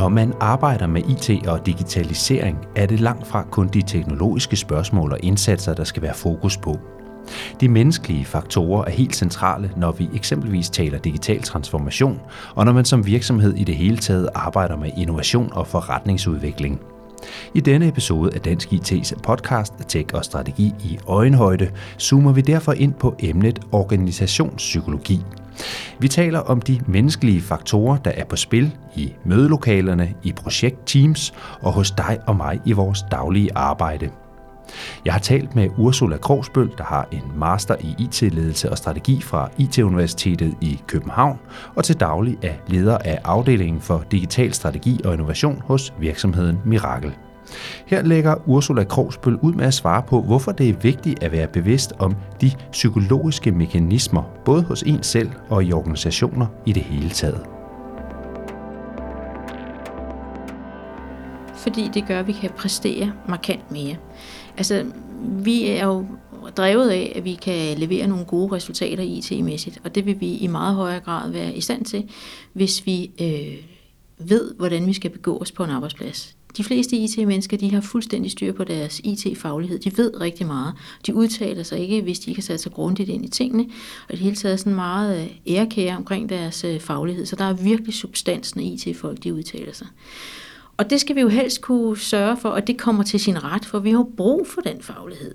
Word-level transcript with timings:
Når 0.00 0.08
man 0.08 0.32
arbejder 0.40 0.86
med 0.86 1.02
IT 1.08 1.46
og 1.46 1.66
digitalisering, 1.66 2.58
er 2.76 2.86
det 2.86 3.00
langt 3.00 3.26
fra 3.26 3.42
kun 3.50 3.68
de 3.68 3.82
teknologiske 3.82 4.56
spørgsmål 4.56 5.12
og 5.12 5.18
indsatser, 5.22 5.74
der 5.74 5.84
skal 5.84 6.02
være 6.02 6.14
fokus 6.14 6.56
på. 6.56 6.78
De 7.60 7.68
menneskelige 7.68 8.24
faktorer 8.24 8.84
er 8.84 8.90
helt 8.90 9.16
centrale, 9.16 9.70
når 9.76 9.92
vi 9.92 10.08
eksempelvis 10.14 10.70
taler 10.70 10.98
digital 10.98 11.42
transformation, 11.42 12.20
og 12.54 12.64
når 12.64 12.72
man 12.72 12.84
som 12.84 13.06
virksomhed 13.06 13.54
i 13.54 13.64
det 13.64 13.74
hele 13.76 13.96
taget 13.96 14.28
arbejder 14.34 14.76
med 14.76 14.90
innovation 14.96 15.48
og 15.52 15.66
forretningsudvikling. 15.66 16.80
I 17.54 17.60
denne 17.60 17.88
episode 17.88 18.34
af 18.34 18.40
Dansk 18.40 18.72
IT's 18.72 19.12
podcast 19.22 19.74
Tech 19.88 20.14
og 20.14 20.24
Strategi 20.24 20.74
i 20.84 20.98
Øjenhøjde 21.06 21.70
zoomer 21.98 22.32
vi 22.32 22.40
derfor 22.40 22.72
ind 22.72 22.94
på 22.94 23.14
emnet 23.18 23.58
organisationspsykologi. 23.72 25.20
Vi 25.98 26.08
taler 26.08 26.38
om 26.38 26.60
de 26.60 26.80
menneskelige 26.86 27.40
faktorer, 27.40 27.96
der 27.96 28.10
er 28.10 28.24
på 28.24 28.36
spil 28.36 28.76
i 28.96 29.12
mødelokalerne, 29.24 30.14
i 30.22 30.32
projektteams 30.32 31.34
og 31.60 31.72
hos 31.72 31.90
dig 31.90 32.18
og 32.26 32.36
mig 32.36 32.60
i 32.64 32.72
vores 32.72 33.04
daglige 33.10 33.50
arbejde. 33.54 34.10
Jeg 35.04 35.12
har 35.12 35.20
talt 35.20 35.54
med 35.54 35.68
Ursula 35.78 36.16
Krogsbøl, 36.16 36.70
der 36.78 36.84
har 36.84 37.08
en 37.12 37.22
master 37.36 37.76
i 37.80 37.94
IT-ledelse 37.98 38.70
og 38.70 38.78
strategi 38.78 39.20
fra 39.22 39.50
IT-universitetet 39.58 40.54
i 40.60 40.80
København, 40.86 41.38
og 41.74 41.84
til 41.84 42.00
daglig 42.00 42.38
er 42.42 42.54
leder 42.66 42.98
af 42.98 43.18
afdelingen 43.24 43.80
for 43.80 44.04
digital 44.10 44.52
strategi 44.52 45.00
og 45.04 45.12
innovation 45.12 45.62
hos 45.64 45.94
virksomheden 45.98 46.58
Mirakel. 46.64 47.12
Her 47.86 48.02
lægger 48.02 48.34
Ursula 48.46 48.84
Krogsbøl 48.84 49.36
ud 49.42 49.52
med 49.52 49.64
at 49.64 49.74
svare 49.74 50.02
på, 50.02 50.22
hvorfor 50.22 50.52
det 50.52 50.68
er 50.68 50.74
vigtigt 50.82 51.22
at 51.22 51.32
være 51.32 51.46
bevidst 51.46 51.92
om 51.98 52.16
de 52.40 52.50
psykologiske 52.72 53.50
mekanismer, 53.52 54.22
både 54.44 54.62
hos 54.62 54.82
en 54.82 55.02
selv 55.02 55.30
og 55.48 55.64
i 55.64 55.72
organisationer 55.72 56.46
i 56.66 56.72
det 56.72 56.82
hele 56.82 57.10
taget. 57.10 57.40
Fordi 61.54 61.90
det 61.94 62.04
gør, 62.08 62.20
at 62.20 62.26
vi 62.26 62.32
kan 62.32 62.50
præstere 62.56 63.12
markant 63.28 63.70
mere. 63.70 63.96
Altså, 64.56 64.84
vi 65.22 65.66
er 65.66 65.86
jo 65.86 66.06
drevet 66.56 66.90
af, 66.90 67.12
at 67.16 67.24
vi 67.24 67.34
kan 67.34 67.78
levere 67.78 68.06
nogle 68.06 68.24
gode 68.24 68.54
resultater 68.56 69.02
IT-mæssigt, 69.02 69.80
og 69.84 69.94
det 69.94 70.06
vil 70.06 70.20
vi 70.20 70.34
i 70.34 70.46
meget 70.46 70.74
højere 70.74 71.00
grad 71.00 71.30
være 71.30 71.54
i 71.54 71.60
stand 71.60 71.84
til, 71.84 72.10
hvis 72.52 72.86
vi 72.86 73.10
øh, 73.20 73.64
ved, 74.28 74.54
hvordan 74.54 74.86
vi 74.86 74.92
skal 74.92 75.10
begå 75.10 75.38
os 75.38 75.52
på 75.52 75.64
en 75.64 75.70
arbejdsplads. 75.70 76.36
De 76.56 76.64
fleste 76.64 76.96
IT-mennesker, 76.96 77.56
de 77.56 77.70
har 77.70 77.80
fuldstændig 77.80 78.30
styr 78.30 78.52
på 78.52 78.64
deres 78.64 79.00
IT-faglighed. 79.04 79.78
De 79.78 79.96
ved 79.96 80.20
rigtig 80.20 80.46
meget. 80.46 80.74
De 81.06 81.14
udtaler 81.14 81.62
sig 81.62 81.78
ikke, 81.78 82.02
hvis 82.02 82.18
de 82.18 82.30
ikke 82.30 82.40
har 82.40 82.46
sat 82.46 82.60
sig 82.60 82.72
grundigt 82.72 83.08
ind 83.08 83.24
i 83.24 83.28
tingene. 83.28 83.62
Og 84.08 84.14
i 84.14 84.16
det 84.16 84.18
hele 84.18 84.36
taget 84.36 84.60
sådan 84.60 84.74
meget 84.74 85.22
øh, 85.22 85.30
ærekære 85.46 85.96
omkring 85.96 86.28
deres 86.28 86.64
øh, 86.64 86.80
faglighed. 86.80 87.26
Så 87.26 87.36
der 87.36 87.44
er 87.44 87.52
virkelig 87.52 87.94
substans, 87.94 88.56
når 88.56 88.62
IT-folk 88.62 89.24
de 89.24 89.34
udtaler 89.34 89.72
sig. 89.72 89.86
Og 90.80 90.90
det 90.90 91.00
skal 91.00 91.16
vi 91.16 91.20
jo 91.20 91.28
helst 91.28 91.60
kunne 91.60 91.98
sørge 91.98 92.36
for, 92.36 92.50
at 92.50 92.66
det 92.66 92.78
kommer 92.78 93.02
til 93.02 93.20
sin 93.20 93.44
ret, 93.44 93.64
for 93.64 93.78
vi 93.78 93.90
har 93.90 94.06
brug 94.16 94.46
for 94.46 94.60
den 94.60 94.82
faglighed. 94.82 95.34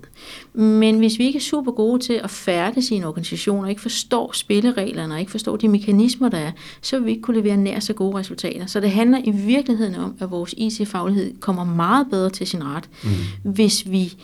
Men 0.52 0.98
hvis 0.98 1.18
vi 1.18 1.24
ikke 1.24 1.36
er 1.36 1.40
super 1.40 1.72
gode 1.72 2.02
til 2.02 2.12
at 2.12 2.30
færde 2.30 3.04
organisation, 3.04 3.64
og 3.64 3.70
ikke 3.70 3.82
forstår 3.82 4.32
spillereglerne, 4.32 5.14
og 5.14 5.20
ikke 5.20 5.30
forstår 5.30 5.56
de 5.56 5.68
mekanismer, 5.68 6.28
der 6.28 6.38
er, 6.38 6.52
så 6.82 6.96
vil 6.98 7.06
vi 7.06 7.10
ikke 7.10 7.22
kunne 7.22 7.40
levere 7.40 7.56
nær 7.56 7.80
så 7.80 7.92
gode 7.92 8.18
resultater. 8.18 8.66
Så 8.66 8.80
det 8.80 8.90
handler 8.90 9.20
i 9.24 9.30
virkeligheden 9.30 9.94
om, 9.94 10.14
at 10.20 10.30
vores 10.30 10.54
IT-faglighed 10.58 11.40
kommer 11.40 11.64
meget 11.64 12.06
bedre 12.10 12.30
til 12.30 12.46
sin 12.46 12.64
ret, 12.64 12.88
mm. 13.04 13.52
hvis 13.52 13.90
vi 13.90 14.14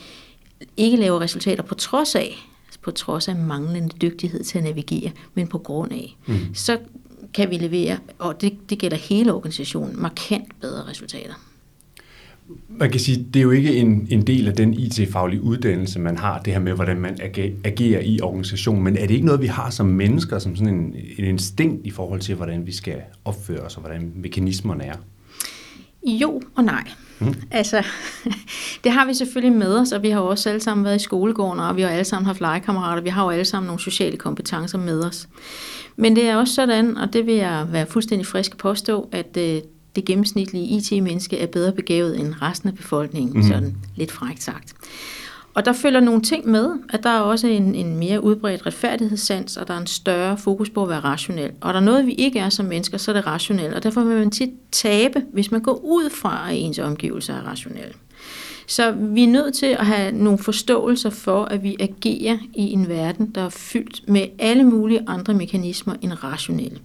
ikke 0.77 0.97
laver 0.97 1.21
resultater 1.21 1.63
på 1.63 1.75
trods 1.75 2.15
af, 2.15 2.49
på 2.83 2.91
trods 2.91 3.29
af 3.29 3.37
manglende 3.37 3.89
dygtighed 3.89 4.45
til 4.45 4.59
at 4.59 4.65
navigere, 4.65 5.11
men 5.35 5.47
på 5.47 5.59
grund 5.59 5.93
af. 5.93 6.17
Mm. 6.27 6.55
Så 6.55 6.79
kan 7.35 7.51
vi 7.51 7.57
levere, 7.57 7.99
og 8.19 8.41
det, 8.41 8.71
det 8.71 8.79
gælder 8.79 8.97
hele 8.97 9.35
organisationen, 9.35 10.03
markant 10.03 10.61
bedre 10.61 10.91
resultater. 10.91 11.35
Man 12.69 12.91
kan 12.91 13.01
sige, 13.01 13.27
det 13.35 13.41
er 13.41 13.43
jo 13.43 13.51
ikke 13.51 13.77
en, 13.77 14.07
en 14.11 14.27
del 14.27 14.49
af 14.49 14.55
den 14.55 14.75
IT-faglige 14.75 15.43
uddannelse, 15.43 15.99
man 15.99 16.19
har, 16.19 16.39
det 16.39 16.53
her 16.53 16.61
med, 16.61 16.73
hvordan 16.73 17.01
man 17.01 17.19
agerer 17.65 18.01
i 18.01 18.21
organisationen, 18.21 18.85
men 18.85 18.97
er 18.97 19.07
det 19.07 19.15
ikke 19.15 19.27
noget, 19.27 19.41
vi 19.41 19.47
har 19.47 19.71
som 19.71 19.87
mennesker, 19.87 20.39
som 20.39 20.57
sådan 20.57 20.75
en, 20.75 20.95
en 21.19 21.25
instinkt 21.25 21.87
i 21.87 21.91
forhold 21.91 22.21
til, 22.21 22.35
hvordan 22.35 22.67
vi 22.67 22.73
skal 22.73 22.97
opføre 23.25 23.61
os, 23.61 23.77
og 23.77 23.81
hvordan 23.81 24.13
mekanismerne 24.15 24.85
er? 24.85 24.97
Jo 26.07 26.43
og 26.55 26.65
nej. 26.65 26.91
Mm. 27.25 27.35
Altså, 27.51 27.83
det 28.85 28.93
har 28.93 29.07
vi 29.07 29.15
selvfølgelig 29.15 29.59
med 29.59 29.75
os, 29.79 29.93
og 29.93 30.03
vi 30.03 30.11
har 30.11 30.21
jo 30.21 30.27
også 30.27 30.49
alle 30.49 30.61
sammen 30.61 30.85
været 30.85 30.97
i 30.97 31.03
skolegården, 31.03 31.61
og 31.61 31.77
vi 31.77 31.83
har 31.83 31.89
alle 31.89 32.05
sammen 32.05 32.27
haft 32.27 32.41
legekammerater, 32.41 33.03
vi 33.03 33.09
har 33.09 33.25
jo 33.25 33.31
alle 33.31 33.45
sammen 33.45 33.67
nogle 33.67 33.81
sociale 33.81 34.17
kompetencer 34.17 34.79
med 34.79 35.05
os. 35.05 35.29
Men 35.97 36.17
det 36.17 36.29
er 36.29 36.37
også 36.37 36.55
sådan, 36.55 36.97
og 36.97 37.13
det 37.13 37.27
vil 37.27 37.35
jeg 37.35 37.67
være 37.71 37.87
fuldstændig 37.87 38.27
frisk 38.27 38.51
at 38.51 38.59
påstå, 38.59 39.09
at 39.13 39.37
øh, 39.37 39.61
det 39.97 40.05
gennemsnitlige 40.05 40.65
IT-menneske 40.65 41.39
er 41.39 41.47
bedre 41.47 41.73
begavet 41.73 42.21
end 42.21 42.35
resten 42.43 42.69
af 42.69 42.75
befolkningen, 42.75 43.37
mm. 43.37 43.43
sådan 43.43 43.77
lidt 43.97 44.13
frækt 44.13 44.43
sagt. 44.43 44.75
Og 45.55 45.65
der 45.65 45.73
følger 45.73 46.01
nogle 46.01 46.23
ting 46.23 46.49
med, 46.49 46.71
at 46.89 47.03
der 47.03 47.11
er 47.11 47.21
også 47.21 47.47
en, 47.47 47.75
en 47.75 47.99
mere 47.99 48.25
udbredt 48.25 48.67
retfærdighedssans, 48.67 49.57
og 49.57 49.69
der 49.69 49.75
er 49.75 49.79
en 49.79 49.87
større 49.87 50.37
fokus 50.37 50.71
på 50.71 50.83
at 50.83 50.89
være 50.89 51.01
rationel. 51.01 51.51
Og 51.61 51.75
der 51.75 51.81
er 51.81 51.85
noget, 51.85 52.07
vi 52.07 52.13
ikke 52.13 52.39
er 52.39 52.49
som 52.49 52.67
mennesker, 52.67 52.99
så 52.99 53.11
er 53.11 53.13
det 53.13 53.27
rationelt. 53.27 53.75
Og 53.75 53.83
derfor 53.83 54.01
vil 54.01 54.19
man 54.19 54.31
tit 54.31 54.51
tabe, 54.73 55.25
hvis 55.33 55.51
man 55.51 55.61
går 55.61 55.81
ud 55.85 56.11
fra, 56.11 56.51
at 56.51 56.57
ens 56.57 56.79
omgivelser 56.79 57.35
er 57.35 57.41
rationelle. 57.41 57.93
Så 58.67 58.91
vi 58.91 59.25
er 59.25 59.29
nødt 59.29 59.55
til 59.55 59.67
at 59.67 59.87
have 59.87 60.13
nogle 60.13 60.39
forståelser 60.39 61.11
for, 61.11 61.45
at 61.45 61.63
vi 61.63 61.77
agerer 61.81 62.39
i 62.55 62.73
en 62.73 62.89
verden, 62.89 63.31
der 63.35 63.43
er 63.43 63.49
fyldt 63.49 64.09
med 64.09 64.27
alle 64.39 64.65
mulige 64.65 65.01
andre 65.07 65.35
mekanismer 65.35 65.95
end 66.03 66.25
rationelle. 66.25 66.79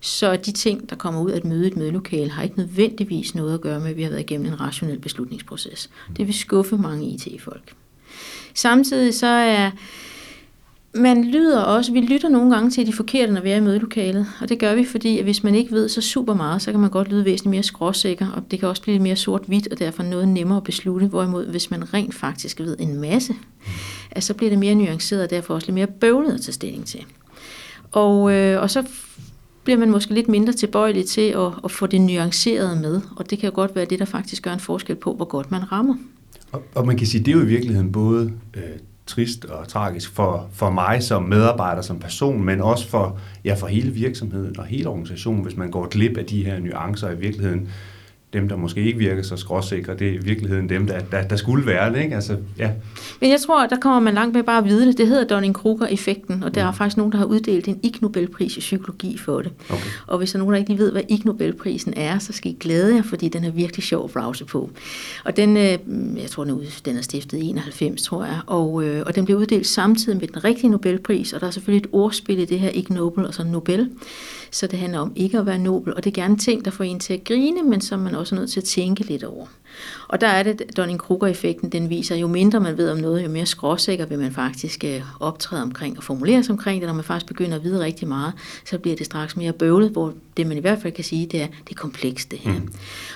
Så 0.00 0.36
de 0.36 0.52
ting, 0.52 0.90
der 0.90 0.96
kommer 0.96 1.20
ud 1.20 1.30
af 1.30 1.36
et 1.36 1.44
møde 1.44 1.64
i 1.64 1.66
et 1.66 1.76
mødelokale, 1.76 2.30
har 2.30 2.42
ikke 2.42 2.58
nødvendigvis 2.58 3.34
noget 3.34 3.54
at 3.54 3.60
gøre 3.60 3.80
med, 3.80 3.90
at 3.90 3.96
vi 3.96 4.02
har 4.02 4.10
været 4.10 4.20
igennem 4.20 4.46
en 4.46 4.60
rationel 4.60 4.98
beslutningsproces. 4.98 5.90
Det 6.16 6.26
vil 6.26 6.34
skuffe 6.34 6.76
mange 6.76 7.06
IT-folk. 7.06 7.74
Samtidig 8.54 9.14
så 9.14 9.26
er 9.26 9.70
man 10.94 11.24
lyder 11.24 11.60
også, 11.60 11.92
vi 11.92 12.00
lytter 12.00 12.28
nogle 12.28 12.54
gange 12.54 12.70
til 12.70 12.86
de 12.86 12.92
forkerte, 12.92 13.32
når 13.32 13.40
vi 13.40 13.50
er 13.50 13.56
i 13.56 13.60
mødelokalet, 13.60 14.26
og 14.40 14.48
det 14.48 14.58
gør 14.58 14.74
vi, 14.74 14.84
fordi 14.84 15.18
at 15.18 15.24
hvis 15.24 15.42
man 15.42 15.54
ikke 15.54 15.72
ved 15.72 15.88
så 15.88 16.00
super 16.00 16.34
meget, 16.34 16.62
så 16.62 16.70
kan 16.70 16.80
man 16.80 16.90
godt 16.90 17.08
lyde 17.08 17.24
væsentligt 17.24 17.50
mere 17.50 17.62
skråsikker, 17.62 18.30
og 18.30 18.42
det 18.50 18.60
kan 18.60 18.68
også 18.68 18.82
blive 18.82 18.98
mere 18.98 19.16
sort-hvidt, 19.16 19.68
og 19.72 19.78
derfor 19.78 20.02
noget 20.02 20.28
nemmere 20.28 20.56
at 20.56 20.64
beslutte, 20.64 21.06
hvorimod 21.06 21.46
hvis 21.46 21.70
man 21.70 21.94
rent 21.94 22.14
faktisk 22.14 22.60
ved 22.60 22.76
en 22.78 23.00
masse, 23.00 23.34
at 24.10 24.24
så 24.24 24.34
bliver 24.34 24.50
det 24.50 24.58
mere 24.58 24.74
nuanceret, 24.74 25.22
og 25.22 25.30
derfor 25.30 25.54
også 25.54 25.66
lidt 25.66 25.74
mere 25.74 25.86
bøvlet 25.86 26.34
at 26.34 26.40
tage 26.40 26.52
stilling 26.52 26.86
til. 26.86 27.04
Og, 27.92 28.32
øh, 28.32 28.62
og 28.62 28.70
så 28.70 28.84
bliver 29.64 29.78
man 29.78 29.90
måske 29.90 30.14
lidt 30.14 30.28
mindre 30.28 30.52
tilbøjelig 30.52 31.06
til 31.06 31.28
at, 31.28 31.52
at 31.64 31.70
få 31.70 31.86
det 31.86 32.00
nuanceret 32.00 32.78
med, 32.80 33.00
og 33.16 33.30
det 33.30 33.38
kan 33.38 33.48
jo 33.48 33.54
godt 33.54 33.76
være 33.76 33.84
det, 33.84 33.98
der 33.98 34.04
faktisk 34.04 34.42
gør 34.42 34.52
en 34.52 34.60
forskel 34.60 34.96
på, 34.96 35.14
hvor 35.14 35.24
godt 35.24 35.50
man 35.50 35.72
rammer. 35.72 35.94
Og, 36.54 36.62
og 36.74 36.86
man 36.86 36.96
kan 36.96 37.06
sige, 37.06 37.24
det 37.24 37.32
er 37.32 37.36
jo 37.36 37.42
i 37.42 37.46
virkeligheden 37.46 37.92
både 37.92 38.32
øh, 38.56 38.62
trist 39.06 39.44
og 39.44 39.68
tragisk 39.68 40.14
for, 40.14 40.48
for 40.52 40.70
mig 40.70 41.02
som 41.02 41.22
medarbejder, 41.22 41.82
som 41.82 41.98
person, 41.98 42.44
men 42.44 42.60
også 42.60 42.88
for, 42.88 43.18
ja, 43.44 43.54
for 43.54 43.66
hele 43.66 43.90
virksomheden 43.90 44.58
og 44.58 44.66
hele 44.66 44.88
organisationen, 44.88 45.42
hvis 45.42 45.56
man 45.56 45.70
går 45.70 45.88
glip 45.88 46.16
af 46.16 46.24
de 46.24 46.44
her 46.44 46.58
nuancer 46.58 47.10
i 47.10 47.16
virkeligheden 47.16 47.68
dem, 48.34 48.48
der 48.48 48.56
måske 48.56 48.80
ikke 48.80 48.98
virker 48.98 49.22
så 49.22 49.36
skråsikre, 49.36 49.94
det 49.94 50.08
er 50.08 50.12
i 50.12 50.16
virkeligheden 50.16 50.68
dem, 50.68 50.86
der, 50.86 50.98
der, 51.00 51.22
der 51.22 51.36
skulle 51.36 51.66
være 51.66 51.92
det. 51.92 52.02
Ikke? 52.02 52.14
Altså, 52.14 52.36
ja. 52.58 52.70
Men 53.20 53.30
jeg 53.30 53.40
tror, 53.40 53.66
der 53.66 53.76
kommer 53.76 54.00
man 54.00 54.14
langt 54.14 54.34
med 54.34 54.42
bare 54.42 54.58
at 54.58 54.64
vide 54.64 54.86
det. 54.86 54.98
Det 54.98 55.08
hedder 55.08 55.24
Dunning-Kruger-effekten, 55.24 56.42
og 56.42 56.54
der 56.54 56.64
er 56.64 56.70
mm. 56.70 56.76
faktisk 56.76 56.96
nogen, 56.96 57.12
der 57.12 57.18
har 57.18 57.24
uddelt 57.24 57.68
en 57.68 57.80
Ig 57.82 57.94
Nobelpris 58.00 58.56
i 58.56 58.60
psykologi 58.60 59.18
for 59.18 59.42
det. 59.42 59.52
Okay. 59.70 59.82
Og 60.06 60.18
hvis 60.18 60.32
der 60.32 60.38
er 60.38 60.38
nogen, 60.38 60.52
der 60.52 60.60
ikke 60.60 60.78
ved, 60.78 60.92
hvad 60.92 61.02
Ig 61.08 61.20
Nobelprisen 61.24 61.94
er, 61.96 62.18
så 62.18 62.32
skal 62.32 62.50
I 62.50 62.56
glæde 62.60 62.94
jer, 62.94 63.02
fordi 63.02 63.28
den 63.28 63.44
er 63.44 63.50
virkelig 63.50 63.84
sjov 63.84 64.04
at 64.04 64.10
browse 64.10 64.44
på. 64.44 64.70
Og 65.24 65.36
den, 65.36 65.56
øh, 65.56 65.78
jeg 66.22 66.30
tror, 66.30 66.44
den 66.44 66.52
er, 66.52 66.80
den 66.84 66.96
er 66.96 67.02
stiftet 67.02 67.38
i 67.38 67.46
91, 67.46 68.02
tror 68.02 68.24
jeg, 68.24 68.40
og, 68.46 68.84
øh, 68.84 69.02
og 69.06 69.14
den 69.14 69.24
blev 69.24 69.36
uddelt 69.36 69.66
samtidig 69.66 70.18
med 70.20 70.28
den 70.28 70.44
rigtige 70.44 70.70
Nobelpris, 70.70 71.32
og 71.32 71.40
der 71.40 71.46
er 71.46 71.50
selvfølgelig 71.50 71.86
et 71.86 71.90
ordspil 71.92 72.38
i 72.38 72.44
det 72.44 72.60
her 72.60 72.70
Ig 72.74 72.86
Nobel 72.90 73.26
og 73.26 73.34
så 73.34 73.44
Nobel. 73.44 73.90
Så 74.54 74.66
det 74.66 74.78
handler 74.78 74.98
om 74.98 75.12
ikke 75.16 75.38
at 75.38 75.46
være 75.46 75.58
nobel, 75.58 75.94
og 75.94 76.04
det 76.04 76.10
er 76.10 76.22
gerne 76.22 76.36
ting, 76.36 76.64
der 76.64 76.70
får 76.70 76.84
en 76.84 77.00
til 77.00 77.14
at 77.14 77.24
grine, 77.24 77.62
men 77.62 77.80
som 77.80 78.00
man 78.00 78.14
også 78.14 78.34
er 78.34 78.38
nødt 78.40 78.50
til 78.50 78.60
at 78.60 78.64
tænke 78.64 79.02
lidt 79.02 79.24
over. 79.24 79.46
Og 80.08 80.20
der 80.20 80.26
er 80.26 80.42
det, 80.42 80.62
Dunning-Kruger-effekten, 80.76 81.68
den 81.68 81.90
viser, 81.90 82.16
jo 82.16 82.26
mindre 82.26 82.60
man 82.60 82.78
ved 82.78 82.90
om 82.90 82.98
noget, 82.98 83.24
jo 83.24 83.28
mere 83.28 83.46
skråsikker 83.46 84.06
vil 84.06 84.18
man 84.18 84.32
faktisk 84.32 84.84
øh, 84.84 85.00
optræde 85.20 85.62
omkring 85.62 85.96
og 85.96 86.02
formulere 86.04 86.44
sig 86.44 86.52
omkring 86.52 86.80
det. 86.80 86.86
Når 86.86 86.94
man 86.94 87.04
faktisk 87.04 87.26
begynder 87.26 87.56
at 87.56 87.64
vide 87.64 87.80
rigtig 87.80 88.08
meget, 88.08 88.32
så 88.64 88.78
bliver 88.78 88.96
det 88.96 89.06
straks 89.06 89.36
mere 89.36 89.52
bøvlet, 89.52 89.90
hvor 89.90 90.12
det 90.36 90.46
man 90.46 90.56
i 90.56 90.60
hvert 90.60 90.82
fald 90.82 90.92
kan 90.92 91.04
sige, 91.04 91.26
det 91.26 91.42
er, 91.42 91.46
det 91.46 91.70
er 91.70 91.74
komplekst 91.74 92.30
det 92.30 92.38
her. 92.38 92.52
Mm. 92.52 92.72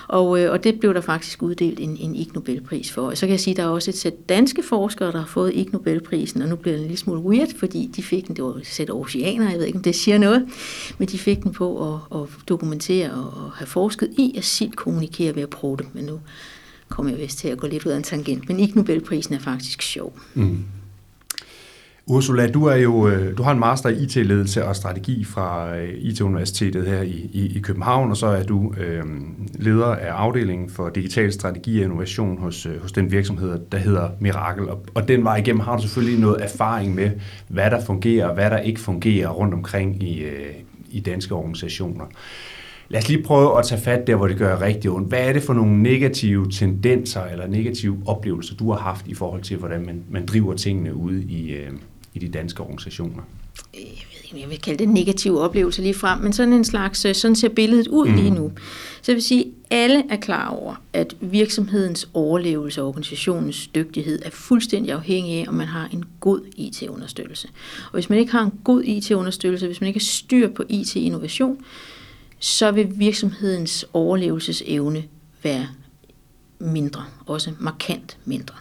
Og, 0.09 0.41
øh, 0.41 0.53
og 0.53 0.65
det 0.65 0.81
blev 0.81 0.95
der 0.95 1.01
faktisk 1.01 1.43
uddelt 1.43 1.81
en, 1.81 1.97
en 1.97 2.15
Ig 2.15 2.29
Nobelpris 2.35 2.93
for. 2.93 3.03
Og 3.03 3.17
så 3.17 3.27
kan 3.27 3.31
jeg 3.31 3.41
sige, 3.41 3.53
at 3.53 3.57
der 3.57 3.63
er 3.63 3.69
også 3.69 3.91
et 3.91 3.99
sæt 3.99 4.29
danske 4.29 4.63
forskere, 4.63 5.13
der 5.13 5.19
har 5.19 5.27
fået 5.27 5.53
Ig 5.55 5.69
Nobelprisen, 5.73 6.43
og 6.43 6.49
nu 6.49 6.57
bliver 6.57 6.77
det 6.77 6.81
en 6.81 6.87
lille 6.87 6.99
smule 6.99 7.21
weird, 7.21 7.59
fordi 7.59 7.91
de 7.97 8.03
fik 8.03 8.27
den, 8.27 8.37
det 8.37 8.45
var 8.45 8.55
et 8.55 8.67
sæt 8.67 8.91
oceaner, 8.91 9.51
jeg 9.51 9.59
ved 9.59 9.67
ikke, 9.67 9.77
om 9.77 9.83
det 9.83 9.95
siger 9.95 10.19
noget, 10.19 10.49
men 10.99 11.09
de 11.09 11.19
fik 11.19 11.43
den 11.43 11.53
på 11.53 11.95
at, 11.95 12.21
at 12.21 12.29
dokumentere 12.49 13.11
og 13.11 13.53
have 13.53 13.67
forsket 13.67 14.11
i, 14.19 14.35
at 14.37 14.45
sild 14.45 14.73
kommunikerer 14.73 15.33
ved 15.33 15.43
at 15.43 15.51
prøve 15.51 15.77
det. 15.77 15.87
Men 15.95 16.05
nu 16.05 16.21
kommer 16.89 17.13
jeg 17.13 17.21
vist 17.21 17.39
til 17.39 17.49
at 17.49 17.59
gå 17.59 17.67
lidt 17.67 17.87
ud 17.87 17.93
af 17.93 17.97
en 17.97 18.03
tangent, 18.03 18.49
men 18.49 18.61
ikke 18.61 18.77
Nobelprisen 18.77 19.35
er 19.35 19.39
faktisk 19.39 19.83
sjov. 19.83 20.19
Mm. 20.35 20.65
Ursula, 22.11 22.51
du 22.51 22.65
er 22.65 22.77
jo 22.77 23.09
øh, 23.09 23.39
du 23.39 23.43
har 23.43 23.53
en 23.53 23.59
master 23.59 23.89
i 23.89 24.03
IT-ledelse 24.03 24.65
og 24.65 24.77
strategi 24.77 25.25
fra 25.25 25.77
øh, 25.77 25.95
IT-universitetet 25.99 26.87
her 26.87 27.03
i, 27.03 27.31
i, 27.33 27.57
i 27.57 27.61
København, 27.61 28.11
og 28.11 28.17
så 28.17 28.27
er 28.27 28.43
du 28.43 28.75
øh, 28.79 29.05
leder 29.55 29.87
af 29.87 30.11
afdelingen 30.11 30.71
for 30.71 30.89
digital 30.89 31.33
strategi 31.33 31.79
og 31.79 31.85
innovation 31.85 32.39
hos, 32.39 32.67
øh, 32.67 32.83
hos 32.83 32.93
den 32.93 33.11
virksomhed, 33.11 33.61
der 33.73 33.79
hedder 33.79 34.09
Mirakel. 34.21 34.69
Og, 34.69 34.83
og 34.95 35.09
den 35.09 35.25
vej 35.25 35.37
igennem 35.37 35.61
har 35.61 35.77
du 35.77 35.83
selvfølgelig 35.83 36.21
noget 36.21 36.45
erfaring 36.45 36.95
med, 36.95 37.11
hvad 37.49 37.71
der 37.71 37.85
fungerer 37.85 38.27
og 38.29 38.35
hvad 38.35 38.51
der 38.51 38.59
ikke 38.59 38.81
fungerer 38.81 39.29
rundt 39.29 39.55
omkring 39.55 40.03
i, 40.03 40.19
øh, 40.19 40.55
i 40.91 41.01
danske 41.01 41.35
organisationer. 41.35 42.05
Lad 42.91 43.01
os 43.01 43.09
lige 43.09 43.23
prøve 43.23 43.59
at 43.59 43.67
tage 43.67 43.81
fat 43.81 44.07
der, 44.07 44.17
hvor 44.17 44.29
det 44.29 44.37
gør 44.37 44.61
rigtig 44.61 44.91
ondt. 44.91 45.09
Hvad 45.09 45.29
er 45.29 45.33
det 45.33 45.43
for 45.43 45.55
nogle 45.55 45.83
negative 45.83 46.51
tendenser 46.51 47.25
eller 47.25 47.47
negative 47.47 48.03
oplevelser, 48.07 48.55
du 48.55 48.73
har 48.73 48.79
haft 48.79 49.07
i 49.07 49.15
forhold 49.15 49.43
til, 49.43 49.57
hvordan 49.57 49.87
man, 49.87 50.05
man 50.11 50.27
driver 50.27 50.55
tingene 50.55 50.95
ude 50.95 51.23
i, 51.23 51.51
øh, 51.51 51.71
i 52.15 52.19
de 52.19 52.29
danske 52.29 52.63
organisationer? 52.63 53.23
Jeg 53.75 53.81
ved 53.83 54.25
ikke, 54.25 54.41
jeg 54.41 54.51
vil 54.51 54.61
kalde 54.61 54.79
det 54.79 54.89
negative 54.89 55.41
oplevelser 55.41 55.83
lige 55.83 55.95
frem, 55.95 56.19
men 56.21 56.33
sådan 56.33 56.53
en 56.53 56.65
slags, 56.65 57.05
øh, 57.05 57.15
sådan 57.15 57.37
ser 57.37 57.49
billedet 57.49 57.89
ud 57.89 58.09
mm. 58.09 58.15
lige 58.15 58.31
nu. 58.31 58.53
Så 59.03 59.13
jeg 59.13 59.15
vil 59.15 59.23
sige, 59.23 59.45
alle 59.71 60.05
er 60.11 60.17
klar 60.17 60.49
over, 60.49 60.75
at 60.93 61.17
virksomhedens 61.21 62.09
overlevelse 62.15 62.83
og 62.83 62.89
organisationens 62.89 63.67
dygtighed 63.67 64.19
er 64.25 64.31
fuldstændig 64.31 64.93
afhængig 64.93 65.41
af, 65.41 65.45
om 65.49 65.55
man 65.55 65.67
har 65.67 65.89
en 65.93 66.05
god 66.21 66.41
IT-understøttelse. 66.57 67.49
Og 67.85 67.93
hvis 67.93 68.11
man 68.11 68.19
ikke 68.19 68.33
har 68.33 68.45
en 68.45 68.53
god 68.65 68.83
IT-understøttelse, 68.85 69.67
hvis 69.67 69.81
man 69.81 69.89
ikke 69.89 70.01
har 70.01 70.05
styr 70.05 70.49
på 70.49 70.63
IT-innovation, 70.69 71.59
så 72.39 72.71
vil 72.71 72.89
virksomhedens 72.95 73.87
overlevelsesevne 73.93 75.05
være 75.43 75.69
mindre, 76.59 77.05
også 77.27 77.53
markant 77.59 78.19
mindre. 78.25 78.55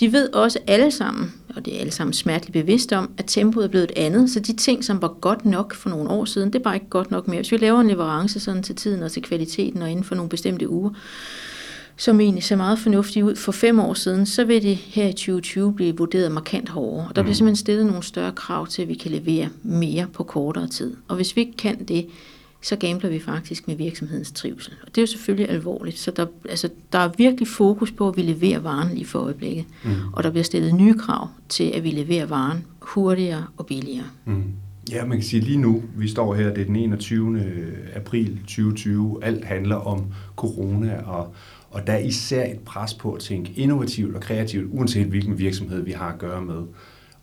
De 0.00 0.12
ved 0.12 0.32
også 0.32 0.58
alle 0.66 0.90
sammen, 0.90 1.34
og 1.56 1.64
det 1.64 1.76
er 1.76 1.80
alle 1.80 1.92
sammen 1.92 2.12
smerteligt 2.12 2.52
bevidste 2.52 2.96
om, 2.96 3.10
at 3.18 3.24
tempoet 3.26 3.64
er 3.64 3.68
blevet 3.68 3.90
et 3.90 3.98
andet, 3.98 4.30
så 4.30 4.40
de 4.40 4.56
ting, 4.56 4.84
som 4.84 5.02
var 5.02 5.08
godt 5.08 5.44
nok 5.44 5.74
for 5.74 5.90
nogle 5.90 6.10
år 6.10 6.24
siden, 6.24 6.52
det 6.52 6.58
er 6.58 6.62
bare 6.62 6.74
ikke 6.74 6.88
godt 6.88 7.10
nok 7.10 7.28
mere. 7.28 7.38
Hvis 7.38 7.52
vi 7.52 7.56
laver 7.56 7.80
en 7.80 7.88
leverance 7.88 8.40
sådan 8.40 8.62
til 8.62 8.76
tiden 8.76 9.02
og 9.02 9.12
til 9.12 9.22
kvaliteten 9.22 9.82
og 9.82 9.90
inden 9.90 10.04
for 10.04 10.14
nogle 10.14 10.28
bestemte 10.28 10.68
uger, 10.68 10.90
som 11.96 12.20
egentlig 12.20 12.44
ser 12.44 12.56
meget 12.56 12.78
fornuftigt 12.78 13.24
ud 13.24 13.36
for 13.36 13.52
fem 13.52 13.78
år 13.78 13.94
siden, 13.94 14.26
så 14.26 14.44
vil 14.44 14.62
det 14.62 14.76
her 14.76 15.06
i 15.06 15.12
2020 15.12 15.74
blive 15.74 15.96
vurderet 15.96 16.32
markant 16.32 16.68
hårdere. 16.68 17.08
Og 17.08 17.16
der 17.16 17.22
bliver 17.22 17.32
mm. 17.32 17.34
simpelthen 17.34 17.56
stillet 17.56 17.86
nogle 17.86 18.02
større 18.02 18.32
krav 18.32 18.66
til, 18.66 18.82
at 18.82 18.88
vi 18.88 18.94
kan 18.94 19.10
levere 19.10 19.48
mere 19.62 20.06
på 20.12 20.22
kortere 20.22 20.68
tid. 20.68 20.96
Og 21.08 21.16
hvis 21.16 21.36
vi 21.36 21.40
ikke 21.40 21.56
kan 21.56 21.84
det, 21.84 22.06
så 22.60 22.76
gambler 22.76 23.10
vi 23.10 23.20
faktisk 23.20 23.68
med 23.68 23.76
virksomhedens 23.76 24.32
trivsel. 24.32 24.72
Og 24.82 24.88
det 24.88 24.98
er 24.98 25.02
jo 25.02 25.06
selvfølgelig 25.06 25.50
alvorligt, 25.50 25.98
så 25.98 26.10
der, 26.10 26.26
altså, 26.48 26.68
der 26.92 26.98
er 26.98 27.10
virkelig 27.18 27.48
fokus 27.48 27.92
på, 27.92 28.08
at 28.08 28.16
vi 28.16 28.22
leverer 28.22 28.58
varen 28.58 28.94
lige 28.94 29.06
for 29.06 29.18
øjeblikket. 29.18 29.64
Mm. 29.84 29.90
Og 30.12 30.22
der 30.22 30.30
bliver 30.30 30.44
stillet 30.44 30.74
nye 30.74 30.94
krav 30.94 31.28
til, 31.48 31.64
at 31.64 31.84
vi 31.84 31.90
leverer 31.90 32.26
varen 32.26 32.66
hurtigere 32.80 33.46
og 33.56 33.66
billigere. 33.66 34.06
Mm. 34.24 34.42
Ja, 34.90 35.04
man 35.04 35.18
kan 35.18 35.24
sige 35.24 35.40
lige 35.40 35.58
nu, 35.58 35.82
vi 35.96 36.08
står 36.08 36.34
her, 36.34 36.54
det 36.54 36.60
er 36.60 36.64
den 36.64 36.76
21. 36.76 37.42
april 37.94 38.38
2020, 38.38 39.18
alt 39.22 39.44
handler 39.44 39.76
om 39.76 40.04
corona, 40.36 41.02
og, 41.02 41.34
og 41.70 41.86
der 41.86 41.92
er 41.92 41.98
især 41.98 42.44
et 42.44 42.58
pres 42.58 42.94
på 42.94 43.12
at 43.12 43.20
tænke 43.20 43.52
innovativt 43.56 44.14
og 44.14 44.20
kreativt, 44.20 44.66
uanset 44.70 45.06
hvilken 45.06 45.38
virksomhed 45.38 45.82
vi 45.82 45.92
har 45.92 46.12
at 46.12 46.18
gøre 46.18 46.42
med. 46.42 46.62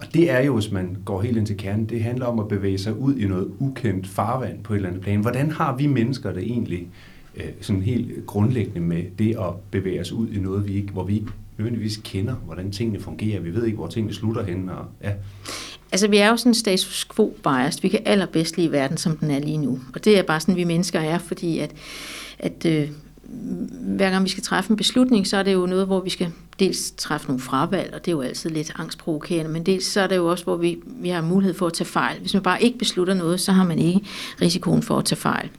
Og 0.06 0.14
det 0.14 0.32
er 0.32 0.40
jo, 0.40 0.54
hvis 0.54 0.72
man 0.72 0.98
går 1.06 1.22
helt 1.22 1.38
ind 1.38 1.46
til 1.46 1.58
kernen, 1.58 1.86
det 1.86 2.04
handler 2.04 2.26
om 2.26 2.40
at 2.40 2.48
bevæge 2.48 2.78
sig 2.78 2.98
ud 3.00 3.16
i 3.16 3.28
noget 3.28 3.52
ukendt 3.60 4.08
farvand 4.08 4.64
på 4.64 4.74
et 4.74 4.78
eller 4.78 4.90
andet 4.90 5.04
plan. 5.04 5.20
Hvordan 5.20 5.52
har 5.52 5.76
vi 5.78 5.88
mennesker 5.88 6.34
det 6.34 6.44
egentlig 6.44 6.88
øh, 7.36 7.46
sådan 7.62 7.82
helt 7.82 8.26
grundlæggende 8.26 8.80
med 8.80 9.04
det 9.20 9.36
at 9.40 9.54
bevæge 9.72 10.02
os 10.02 10.12
ud 10.12 10.28
i 10.30 10.40
noget, 10.40 10.68
vi 10.68 10.74
ikke, 10.74 10.92
hvor 10.92 11.04
vi 11.04 11.14
ikke 11.14 11.28
nødvendigvis 11.58 12.00
kender, 12.04 12.34
hvordan 12.34 12.72
tingene 12.72 13.00
fungerer. 13.00 13.40
Vi 13.40 13.54
ved 13.54 13.66
ikke, 13.66 13.78
hvor 13.78 13.88
tingene 13.88 14.14
slutter 14.14 14.44
hen. 14.44 14.70
Og, 14.70 14.86
ja. 15.04 15.12
Altså, 15.92 16.08
vi 16.08 16.18
er 16.18 16.30
jo 16.30 16.38
sådan 16.38 16.54
status 16.54 17.08
quo 17.16 17.34
biased. 17.44 17.82
Vi 17.82 17.88
kan 17.88 18.00
allerbedst 18.06 18.58
lide 18.58 18.72
verden, 18.72 18.98
som 18.98 19.18
den 19.18 19.32
er 19.32 19.40
lige 19.40 19.58
nu. 19.58 19.80
Og 19.94 20.06
det 20.06 20.20
er 20.20 20.24
bare 20.24 20.40
sådan, 20.40 20.56
vi 20.56 20.64
mennesker 20.64 21.00
er, 21.00 21.18
fordi 21.18 21.60
at, 21.60 21.72
at 22.40 22.66
øh, 22.66 22.90
hver 23.82 24.10
gang 24.10 24.24
vi 24.24 24.30
skal 24.30 24.44
træffe 24.44 24.72
en 24.72 24.78
beslutning, 24.78 25.28
så 25.28 25.38
er 25.38 25.44
det 25.44 25.54
jo 25.54 25.66
noget, 25.66 25.86
hvor 25.86 26.02
vi 26.02 26.10
skal 26.10 26.32
dels 26.60 26.94
træffe 26.98 27.28
nogle 27.28 27.42
fravalg, 27.42 27.94
og 27.94 28.06
det 28.06 28.12
er 28.12 28.16
jo 28.16 28.22
altid 28.22 28.50
lidt 28.50 28.72
angstprovokerende, 28.76 29.52
men 29.52 29.66
dels 29.66 29.86
så 29.86 30.02
er 30.02 30.08
det 30.08 30.16
jo 30.16 30.28
også, 30.28 30.44
hvor 30.44 30.56
vi, 30.56 30.78
vi 30.86 31.10
har 31.10 31.22
mulighed 31.22 31.54
for 31.54 31.68
at 31.68 31.74
tage 31.74 31.88
fejl. 31.88 32.20
Hvis 32.20 32.34
man 32.34 32.44
bare 32.44 32.64
ikke 32.64 32.78
beslutter 32.78 33.14
noget, 33.14 33.40
så 33.40 33.52
har 33.52 33.64
man 33.64 33.80
ikke 33.80 34.02
risikoen 34.42 34.84
for 34.84 34.98
at 34.98 35.06
tage 35.06 35.20
fejl. 35.20 35.50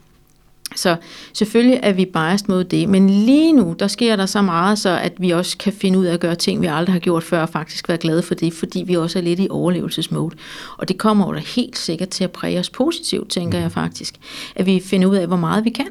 Så 0.74 0.96
selvfølgelig 1.32 1.80
er 1.82 1.92
vi 1.92 2.04
biased 2.04 2.48
mod 2.48 2.64
det, 2.64 2.88
men 2.88 3.10
lige 3.10 3.52
nu, 3.52 3.76
der 3.78 3.86
sker 3.86 4.16
der 4.16 4.26
så 4.26 4.42
meget, 4.42 4.78
så 4.78 4.90
at 4.98 5.12
vi 5.18 5.30
også 5.30 5.58
kan 5.58 5.72
finde 5.72 5.98
ud 5.98 6.04
af 6.04 6.14
at 6.14 6.20
gøre 6.20 6.34
ting, 6.34 6.62
vi 6.62 6.66
aldrig 6.66 6.92
har 6.92 7.00
gjort 7.00 7.22
før, 7.22 7.42
og 7.42 7.48
faktisk 7.48 7.88
være 7.88 7.98
glade 7.98 8.22
for 8.22 8.34
det, 8.34 8.52
fordi 8.52 8.82
vi 8.86 8.96
også 8.96 9.18
er 9.18 9.22
lidt 9.22 9.40
i 9.40 9.48
overlevelsesmode. 9.50 10.36
Og 10.76 10.88
det 10.88 10.98
kommer 10.98 11.26
jo 11.26 11.34
da 11.34 11.38
helt 11.38 11.78
sikkert 11.78 12.08
til 12.08 12.24
at 12.24 12.30
præge 12.30 12.58
os 12.58 12.70
positivt, 12.70 13.30
tænker 13.30 13.58
jeg 13.58 13.72
faktisk, 13.72 14.14
at 14.56 14.66
vi 14.66 14.80
finder 14.80 15.08
ud 15.08 15.16
af, 15.16 15.26
hvor 15.26 15.36
meget 15.36 15.64
vi 15.64 15.70
kan 15.70 15.88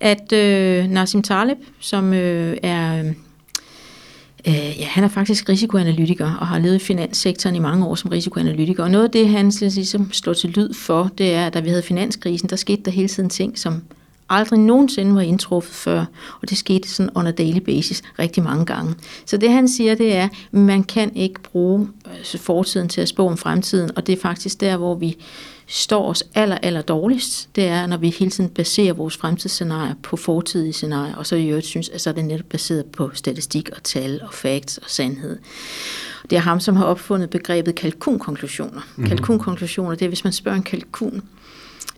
at 0.00 0.32
øh, 0.32 0.90
Nassim 0.90 1.22
Taleb, 1.22 1.58
som 1.80 2.12
øh, 2.12 2.56
er... 2.62 3.12
Øh, 4.46 4.80
ja, 4.80 4.84
han 4.84 5.04
er 5.04 5.08
faktisk 5.08 5.48
risikoanalytiker 5.48 6.34
og 6.40 6.46
har 6.46 6.58
levet 6.58 6.74
i 6.74 6.78
finanssektoren 6.78 7.56
i 7.56 7.58
mange 7.58 7.86
år 7.86 7.94
som 7.94 8.10
risikoanalytiker. 8.10 8.82
Og 8.82 8.90
noget 8.90 9.04
af 9.04 9.10
det, 9.10 9.28
han 9.28 9.52
ligesom 9.60 10.12
slår 10.12 10.32
til 10.32 10.50
lyd 10.50 10.74
for, 10.74 11.10
det 11.18 11.34
er, 11.34 11.46
at 11.46 11.54
da 11.54 11.60
vi 11.60 11.68
havde 11.68 11.82
finanskrisen, 11.82 12.48
der 12.48 12.56
skete 12.56 12.82
der 12.82 12.90
hele 12.90 13.08
tiden 13.08 13.30
ting, 13.30 13.58
som 13.58 13.82
aldrig 14.28 14.58
nogensinde 14.58 15.14
var 15.14 15.20
indtruffet 15.20 15.74
før, 15.74 16.04
og 16.42 16.50
det 16.50 16.58
skete 16.58 16.88
sådan 16.88 17.10
on 17.14 17.26
a 17.26 17.30
daily 17.30 17.58
basis 17.58 18.02
rigtig 18.18 18.42
mange 18.42 18.66
gange. 18.66 18.94
Så 19.26 19.36
det 19.36 19.52
han 19.52 19.68
siger, 19.68 19.94
det 19.94 20.16
er, 20.16 20.24
at 20.24 20.30
man 20.52 20.84
kan 20.84 21.16
ikke 21.16 21.40
bruge 21.40 21.88
øh, 22.06 22.40
fortiden 22.40 22.88
til 22.88 23.00
at 23.00 23.08
spå 23.08 23.28
om 23.28 23.36
fremtiden, 23.36 23.90
og 23.96 24.06
det 24.06 24.12
er 24.12 24.20
faktisk 24.20 24.60
der, 24.60 24.76
hvor 24.76 24.94
vi 24.94 25.16
står 25.70 26.08
os 26.08 26.24
aller, 26.34 26.58
aller 26.62 26.82
dårligst, 26.82 27.48
det 27.56 27.66
er, 27.66 27.86
når 27.86 27.96
vi 27.96 28.10
hele 28.10 28.30
tiden 28.30 28.50
baserer 28.50 28.92
vores 28.92 29.16
fremtidsscenarier 29.16 29.94
på 30.02 30.16
fortidige 30.16 30.72
scenarier, 30.72 31.14
og 31.14 31.26
så 31.26 31.36
i 31.36 31.48
øvrigt 31.48 31.66
synes, 31.66 31.88
at 31.88 32.00
så 32.00 32.10
er 32.10 32.14
det 32.14 32.24
netop 32.24 32.46
baseret 32.46 32.86
på 32.86 33.10
statistik 33.14 33.70
og 33.76 33.82
tal 33.82 34.22
og 34.22 34.34
facts 34.34 34.78
og 34.78 34.90
sandhed. 34.90 35.38
Det 36.30 36.36
er 36.36 36.40
ham, 36.40 36.60
som 36.60 36.76
har 36.76 36.84
opfundet 36.84 37.30
begrebet 37.30 37.74
kalkunkonklusioner. 37.74 38.80
Mm-hmm. 38.80 39.06
Kalkunkonklusioner, 39.08 39.94
det 39.94 40.02
er, 40.02 40.08
hvis 40.08 40.24
man 40.24 40.32
spørger 40.32 40.56
en 40.56 40.62
kalkun, 40.62 41.22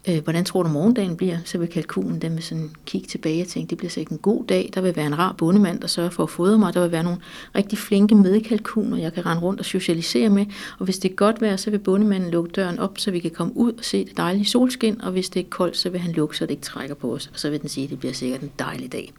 øh, 0.08 0.22
hvordan 0.22 0.44
tror 0.44 0.62
du 0.62 0.68
morgendagen 0.68 1.16
bliver, 1.16 1.38
så 1.44 1.58
vil 1.58 1.68
kalkunen 1.68 2.22
den 2.22 2.34
vil 2.34 2.42
sådan 2.42 2.70
kigge 2.86 3.08
tilbage 3.08 3.42
og 3.42 3.48
tænke, 3.48 3.70
det 3.70 3.78
bliver 3.78 3.90
sikkert 3.90 4.12
en 4.12 4.18
god 4.18 4.44
dag, 4.44 4.70
der 4.74 4.80
vil 4.80 4.96
være 4.96 5.06
en 5.06 5.18
rar 5.18 5.32
bondemand, 5.32 5.80
der 5.80 5.86
sørger 5.86 6.10
for 6.10 6.22
at 6.22 6.30
fodre 6.30 6.58
mig, 6.58 6.74
der 6.74 6.82
vil 6.82 6.92
være 6.92 7.02
nogle 7.02 7.18
rigtig 7.54 7.78
flinke 7.78 8.14
medkalkuner, 8.14 8.96
jeg 8.96 9.12
kan 9.12 9.26
rende 9.26 9.42
rundt 9.42 9.60
og 9.60 9.66
socialisere 9.66 10.30
med, 10.30 10.46
og 10.78 10.84
hvis 10.84 10.98
det 10.98 11.10
er 11.10 11.14
godt 11.14 11.40
vejr, 11.40 11.56
så 11.56 11.70
vil 11.70 11.78
bondemanden 11.78 12.30
lukke 12.30 12.50
døren 12.50 12.78
op, 12.78 12.98
så 12.98 13.10
vi 13.10 13.18
kan 13.18 13.30
komme 13.30 13.56
ud 13.56 13.72
og 13.72 13.84
se 13.84 14.04
det 14.04 14.16
dejlige 14.16 14.44
solskin, 14.44 15.00
og 15.00 15.12
hvis 15.12 15.28
det 15.28 15.40
er 15.40 15.48
koldt, 15.50 15.76
så 15.76 15.90
vil 15.90 16.00
han 16.00 16.12
lukke, 16.12 16.36
så 16.36 16.44
det 16.44 16.50
ikke 16.50 16.62
trækker 16.62 16.94
på 16.94 17.14
os, 17.14 17.30
og 17.32 17.40
så 17.40 17.50
vil 17.50 17.60
den 17.60 17.68
sige, 17.68 17.84
at 17.84 17.90
det 17.90 17.98
bliver 17.98 18.14
sikkert 18.14 18.40
en 18.40 18.50
dejlig 18.58 18.92
dag. 18.92 19.12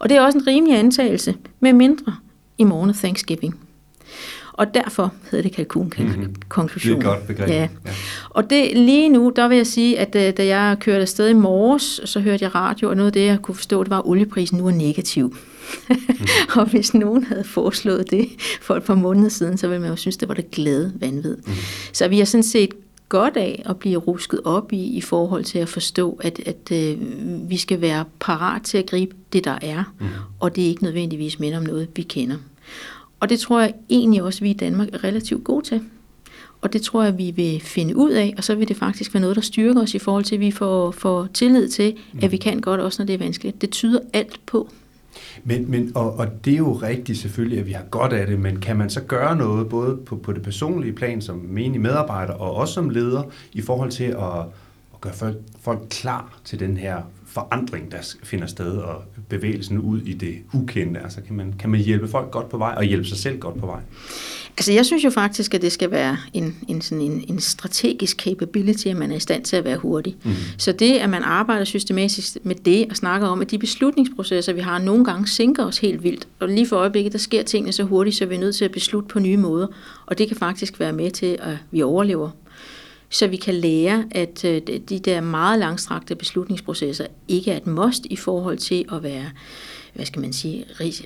Og 0.00 0.08
det 0.08 0.16
er 0.16 0.20
også 0.20 0.38
en 0.38 0.46
rimelig 0.46 0.78
antagelse, 0.78 1.34
med 1.60 1.72
mindre 1.72 2.16
i 2.58 2.64
morgen 2.64 2.94
Thanksgiving. 2.94 3.60
Og 4.56 4.74
derfor 4.74 5.12
hedder 5.30 5.42
det 5.42 5.52
kalkun-konklusion. 5.52 6.92
Mm-hmm. 6.92 7.02
Det 7.02 7.08
er 7.08 7.12
et 7.12 7.18
godt 7.18 7.26
begreb. 7.26 7.48
Ja. 7.48 7.68
ja. 7.86 7.90
Og 8.30 8.50
det, 8.50 8.76
lige 8.78 9.08
nu, 9.08 9.32
der 9.36 9.48
vil 9.48 9.56
jeg 9.56 9.66
sige, 9.66 9.98
at 9.98 10.14
øh, 10.14 10.32
da 10.36 10.46
jeg 10.46 10.76
kørte 10.80 11.02
afsted 11.02 11.28
i 11.28 11.32
morges, 11.32 12.00
så 12.04 12.20
hørte 12.20 12.44
jeg 12.44 12.54
radio, 12.54 12.88
og 12.88 12.96
noget 12.96 13.06
af 13.06 13.12
det, 13.12 13.26
jeg 13.26 13.42
kunne 13.42 13.54
forstå, 13.54 13.82
det 13.82 13.90
var, 13.90 13.98
at 13.98 14.04
olieprisen 14.04 14.58
nu 14.58 14.66
er 14.66 14.72
negativ. 14.72 15.36
Mm. 15.88 15.96
og 16.60 16.70
hvis 16.70 16.94
nogen 16.94 17.24
havde 17.24 17.44
foreslået 17.44 18.10
det 18.10 18.28
for 18.60 18.76
et 18.76 18.82
par 18.82 18.94
måneder 18.94 19.28
siden, 19.28 19.58
så 19.58 19.68
ville 19.68 19.80
man 19.80 19.90
jo 19.90 19.96
synes, 19.96 20.16
det 20.16 20.28
var 20.28 20.34
det 20.34 20.50
glade 20.50 20.92
vanvid. 21.00 21.36
Mm. 21.36 21.52
Så 21.92 22.08
vi 22.08 22.18
har 22.18 22.24
sådan 22.24 22.42
set 22.42 22.70
godt 23.08 23.36
af 23.36 23.62
at 23.66 23.76
blive 23.76 23.98
rusket 23.98 24.40
op 24.44 24.72
i, 24.72 24.84
i 24.84 25.00
forhold 25.00 25.44
til 25.44 25.58
at 25.58 25.68
forstå, 25.68 26.20
at, 26.22 26.40
at 26.46 26.72
øh, 26.72 26.98
vi 27.50 27.56
skal 27.56 27.80
være 27.80 28.04
parat 28.20 28.62
til 28.62 28.78
at 28.78 28.86
gribe 28.86 29.16
det, 29.32 29.44
der 29.44 29.58
er, 29.62 29.84
mm. 30.00 30.06
og 30.40 30.56
det 30.56 30.64
er 30.64 30.68
ikke 30.68 30.82
nødvendigvis 30.82 31.40
minder 31.40 31.58
om 31.58 31.64
noget, 31.64 31.88
vi 31.96 32.02
kender. 32.02 32.36
Og 33.20 33.28
det 33.28 33.40
tror 33.40 33.60
jeg 33.60 33.74
egentlig 33.90 34.22
også, 34.22 34.38
at 34.38 34.42
vi 34.42 34.50
i 34.50 34.54
Danmark 34.54 34.88
er 34.92 35.04
relativt 35.04 35.44
gode 35.44 35.64
til. 35.64 35.80
Og 36.60 36.72
det 36.72 36.82
tror 36.82 37.04
jeg, 37.04 37.18
vi 37.18 37.30
vil 37.30 37.60
finde 37.60 37.96
ud 37.96 38.10
af, 38.10 38.34
og 38.36 38.44
så 38.44 38.54
vil 38.54 38.68
det 38.68 38.76
faktisk 38.76 39.14
være 39.14 39.20
noget, 39.20 39.36
der 39.36 39.42
styrker 39.42 39.82
os 39.82 39.94
i 39.94 39.98
forhold 39.98 40.24
til, 40.24 40.34
at 40.34 40.40
vi 40.40 40.50
får, 40.50 40.90
får 40.90 41.28
tillid 41.34 41.68
til, 41.68 41.96
at 42.22 42.32
vi 42.32 42.36
kan 42.36 42.60
godt 42.60 42.80
også, 42.80 43.02
når 43.02 43.06
det 43.06 43.14
er 43.14 43.18
vanskeligt. 43.18 43.60
Det 43.60 43.70
tyder 43.70 44.00
alt 44.12 44.40
på. 44.46 44.68
Men, 45.44 45.70
men, 45.70 45.92
og, 45.94 46.14
og 46.18 46.44
det 46.44 46.52
er 46.52 46.56
jo 46.56 46.72
rigtigt 46.72 47.18
selvfølgelig, 47.18 47.58
at 47.58 47.66
vi 47.66 47.72
har 47.72 47.82
godt 47.82 48.12
af 48.12 48.26
det, 48.26 48.38
men 48.38 48.60
kan 48.60 48.76
man 48.76 48.90
så 48.90 49.00
gøre 49.00 49.36
noget, 49.36 49.68
både 49.68 49.96
på, 49.96 50.16
på 50.16 50.32
det 50.32 50.42
personlige 50.42 50.92
plan 50.92 51.22
som 51.22 51.36
menig 51.48 51.80
medarbejder, 51.80 52.32
og 52.32 52.54
også 52.54 52.74
som 52.74 52.90
leder, 52.90 53.22
i 53.52 53.60
forhold 53.60 53.90
til 53.90 54.04
at, 54.04 54.38
at 54.94 55.00
gøre 55.00 55.12
folk, 55.14 55.36
folk 55.60 55.80
klar 55.90 56.38
til 56.44 56.60
den 56.60 56.76
her 56.76 57.02
forandring, 57.36 57.92
der 57.92 58.14
finder 58.22 58.46
sted, 58.46 58.72
og 58.72 59.02
bevægelsen 59.28 59.78
ud 59.78 60.00
i 60.00 60.12
det 60.12 60.36
ukendte? 60.54 61.00
Altså 61.00 61.20
kan 61.26 61.36
man, 61.36 61.54
kan 61.58 61.70
man 61.70 61.80
hjælpe 61.80 62.08
folk 62.08 62.30
godt 62.30 62.48
på 62.48 62.58
vej, 62.58 62.74
og 62.76 62.84
hjælpe 62.84 63.04
sig 63.04 63.18
selv 63.18 63.38
godt 63.38 63.60
på 63.60 63.66
vej? 63.66 63.80
Altså 64.58 64.72
jeg 64.72 64.86
synes 64.86 65.04
jo 65.04 65.10
faktisk, 65.10 65.54
at 65.54 65.62
det 65.62 65.72
skal 65.72 65.90
være 65.90 66.16
en, 66.32 66.56
en, 66.68 66.80
sådan 66.80 67.02
en, 67.02 67.24
en 67.28 67.40
strategisk 67.40 68.16
capability, 68.20 68.86
at 68.86 68.96
man 68.96 69.12
er 69.12 69.16
i 69.16 69.20
stand 69.20 69.44
til 69.44 69.56
at 69.56 69.64
være 69.64 69.76
hurtig. 69.76 70.16
Mm. 70.24 70.30
Så 70.58 70.72
det, 70.72 70.92
at 70.92 71.10
man 71.10 71.22
arbejder 71.22 71.64
systematisk 71.64 72.36
med 72.42 72.54
det, 72.54 72.86
og 72.90 72.96
snakker 72.96 73.26
om, 73.26 73.40
at 73.40 73.50
de 73.50 73.58
beslutningsprocesser, 73.58 74.52
vi 74.52 74.60
har, 74.60 74.78
nogle 74.78 75.04
gange 75.04 75.28
sænker 75.28 75.64
os 75.64 75.78
helt 75.78 76.02
vildt. 76.02 76.28
Og 76.40 76.48
lige 76.48 76.66
for 76.66 76.76
øjeblikket, 76.76 77.12
der 77.12 77.18
sker 77.18 77.42
tingene 77.42 77.72
så 77.72 77.84
hurtigt, 77.84 78.16
så 78.16 78.26
vi 78.26 78.34
er 78.34 78.38
nødt 78.38 78.56
til 78.56 78.64
at 78.64 78.72
beslutte 78.72 79.08
på 79.08 79.18
nye 79.18 79.36
måder. 79.36 79.66
Og 80.06 80.18
det 80.18 80.28
kan 80.28 80.36
faktisk 80.36 80.80
være 80.80 80.92
med 80.92 81.10
til, 81.10 81.38
at 81.40 81.56
vi 81.70 81.82
overlever 81.82 82.30
så 83.08 83.26
vi 83.26 83.36
kan 83.36 83.54
lære, 83.54 84.04
at 84.10 84.44
øh, 84.44 84.62
de 84.88 84.98
der 84.98 85.20
meget 85.20 85.58
langstrakte 85.58 86.14
beslutningsprocesser 86.14 87.06
ikke 87.28 87.50
er 87.50 87.56
et 87.56 87.66
must 87.66 88.06
i 88.10 88.16
forhold 88.16 88.58
til 88.58 88.84
at 88.92 89.02
være 89.02 89.30
hvad 89.96 90.06
skal 90.06 90.20
man 90.20 90.32
sige, 90.32 90.64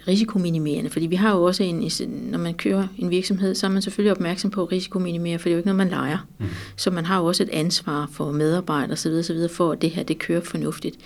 risikominimerende. 0.09 0.90
Fordi 0.90 1.07
vi 1.07 1.16
har 1.16 1.37
jo 1.37 1.42
også 1.42 1.62
en, 1.62 1.90
når 2.30 2.38
man 2.38 2.54
kører 2.54 2.87
en 2.99 3.11
virksomhed, 3.11 3.54
så 3.54 3.66
er 3.66 3.71
man 3.71 3.83
selvfølgelig 3.83 4.12
opmærksom 4.12 4.50
på 4.50 4.62
at 4.62 4.73
risikominimere, 4.73 5.38
for 5.38 5.45
det 5.45 5.50
er 5.50 5.54
jo 5.54 5.59
ikke 5.59 5.66
noget, 5.66 5.76
man 5.76 5.88
leger. 5.88 6.19
Mm. 6.38 6.47
Så 6.76 6.90
man 6.90 7.07
har 7.07 7.19
jo 7.19 7.25
også 7.25 7.42
et 7.42 7.49
ansvar 7.49 8.09
for 8.12 8.33
medarbejdere 8.33 8.92
osv., 8.92 9.12
osv. 9.12 9.49
for 9.50 9.73
at 9.73 9.83
det 9.83 9.90
her, 9.90 10.02
det 10.02 10.19
kører 10.19 10.40
fornuftigt. 10.40 10.97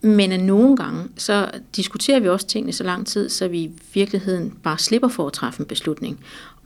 Men 0.00 0.32
at 0.32 0.40
nogle 0.40 0.76
gange, 0.76 1.08
så 1.16 1.50
diskuterer 1.76 2.20
vi 2.20 2.28
også 2.28 2.46
tingene 2.46 2.72
så 2.72 2.84
lang 2.84 3.06
tid, 3.06 3.28
så 3.28 3.48
vi 3.48 3.58
i 3.58 3.72
virkeligheden 3.94 4.54
bare 4.62 4.78
slipper 4.78 5.08
for 5.08 5.26
at 5.26 5.32
træffe 5.32 5.60
en 5.60 5.66
beslutning. 5.66 6.20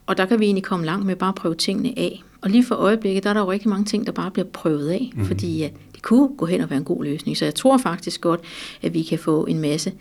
Og 0.07 0.17
der 0.17 0.27
kan 0.27 0.41
vi 0.41 0.45
egentlig 0.45 0.65
komme 0.65 0.87
langt 0.87 1.07
med 1.07 1.17
bare 1.17 1.29
at 1.29 1.35
prøve 1.35 1.55
tingene 1.55 1.95
af. 1.97 2.23
Og 2.41 2.51
lige 2.51 2.65
for 2.65 2.75
øjeblikket, 2.75 3.25
der 3.25 3.31
er 3.31 3.35
der 3.35 3.41
jo 3.41 3.51
rigtig 3.51 3.69
mange 3.69 3.85
ting, 3.85 4.07
der 4.07 4.13
bare 4.13 4.31
bliver 4.31 4.47
prøvet 4.47 4.89
af, 4.89 5.13
mm. 5.15 5.25
fordi 5.25 5.63
at 5.63 5.73
det 5.95 6.03
kunne 6.03 6.29
gå 6.37 6.47
hen 6.47 6.61
og 6.61 6.71
være 6.71 6.79
en 6.79 6.85
god 6.85 7.05
løsning. 7.05 7.37
Så 7.37 7.45
jeg 7.45 7.55
tror 7.55 7.79
faktisk 7.79 8.21
godt, 8.21 8.41
at 8.83 8.95
vi 8.95 9.03
kan 9.03 9.19
få 9.19 9.47
en 9.47 9.59
masse 9.59 9.93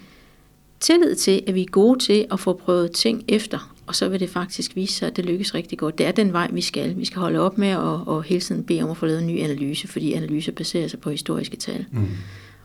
tillid 0.79 1.15
til, 1.15 1.43
at 1.47 1.55
vi 1.55 1.61
er 1.61 1.65
gode 1.71 1.99
til 1.99 2.25
at 2.31 2.39
få 2.39 2.53
prøvet 2.53 2.91
ting 2.91 3.23
efter, 3.27 3.73
og 3.87 3.95
så 3.95 4.09
vil 4.09 4.19
det 4.19 4.29
faktisk 4.29 4.75
vise 4.75 4.93
sig, 4.93 5.07
at 5.07 5.15
det 5.15 5.25
lykkes 5.25 5.55
rigtig 5.55 5.77
godt. 5.77 5.97
Det 5.97 6.05
er 6.05 6.11
den 6.11 6.33
vej, 6.33 6.49
vi 6.51 6.61
skal. 6.61 6.97
Vi 6.97 7.05
skal 7.05 7.19
holde 7.19 7.39
op 7.39 7.57
med 7.57 7.67
at 7.67 7.77
og 7.77 8.23
hele 8.23 8.41
tiden 8.41 8.63
bede 8.63 8.81
om 8.81 8.89
at 8.89 8.97
få 8.97 9.05
lavet 9.05 9.21
en 9.21 9.27
ny 9.27 9.39
analyse, 9.39 9.87
fordi 9.87 10.13
analyser 10.13 10.51
baserer 10.51 10.87
sig 10.87 10.99
på 10.99 11.09
historiske 11.09 11.57
tal. 11.57 11.85
Mm. 11.91 12.07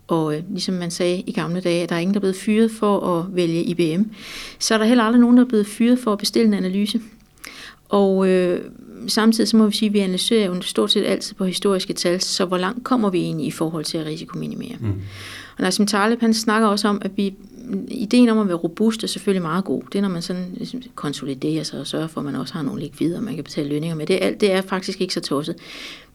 Og 0.07 0.37
øh, 0.37 0.43
ligesom 0.51 0.75
man 0.75 0.91
sagde 0.91 1.21
i 1.21 1.33
gamle 1.33 1.61
dage, 1.61 1.83
at 1.83 1.89
der 1.89 1.95
er 1.95 2.01
ingen, 2.01 2.15
der 2.15 2.19
er 2.19 2.21
blevet 2.21 2.37
fyret 2.37 2.71
for 2.71 3.19
at 3.19 3.37
vælge 3.37 3.65
IBM, 3.65 4.03
så 4.59 4.75
er 4.75 4.79
der 4.79 4.85
heller 4.85 5.05
aldrig 5.05 5.21
nogen, 5.21 5.37
der 5.37 5.45
er 5.45 5.49
blevet 5.49 5.67
fyret 5.67 5.99
for 5.99 6.13
at 6.13 6.19
bestille 6.19 6.47
en 6.47 6.55
analyse. 6.55 7.01
Og 7.89 8.29
øh, 8.29 8.61
samtidig 9.09 9.49
så 9.49 9.57
må 9.57 9.67
vi 9.67 9.77
sige, 9.77 9.89
at 9.89 9.93
vi 9.93 9.99
analyserer 9.99 10.47
jo 10.47 10.63
stort 10.63 10.93
set 10.93 11.05
altid 11.05 11.35
på 11.35 11.45
historiske 11.45 11.93
tal, 11.93 12.21
så 12.21 12.45
hvor 12.45 12.57
langt 12.57 12.85
kommer 12.85 13.11
vi 13.11 13.19
egentlig 13.19 13.47
i 13.47 13.51
forhold 13.51 13.85
til 13.85 13.99
at 13.99 14.07
risikominimere. 14.07 14.77
Mm. 14.81 14.89
Og 15.57 15.63
Nassim 15.63 15.87
Taleb, 15.87 16.21
han 16.21 16.35
snakker 16.35 16.69
også 16.69 16.89
om, 16.89 17.03
at 17.05 17.11
vi, 17.17 17.35
ideen 17.89 18.29
om 18.29 18.39
at 18.39 18.49
være 18.49 18.57
robust 18.57 19.03
er 19.03 19.07
selvfølgelig 19.07 19.43
meget 19.43 19.65
god. 19.65 19.83
Det 19.93 19.99
er, 19.99 20.03
når 20.03 20.09
man 20.09 20.23
sådan 20.23 20.47
ligesom 20.57 20.83
konsoliderer 20.95 21.63
sig 21.63 21.81
og 21.81 21.87
sørger 21.87 22.07
for, 22.07 22.21
at 22.21 22.25
man 22.25 22.35
også 22.35 22.55
har 22.55 22.63
nogle 22.63 22.81
likvider, 22.81 23.17
og 23.17 23.23
man 23.23 23.35
kan 23.35 23.45
betale 23.45 23.69
lønninger 23.69 23.97
med. 23.97 24.07
Det 24.07 24.25
er, 24.25 24.31
det 24.31 24.53
er 24.53 24.63
faktisk 24.63 25.01
ikke 25.01 25.15
så 25.15 25.21
tosset. 25.21 25.57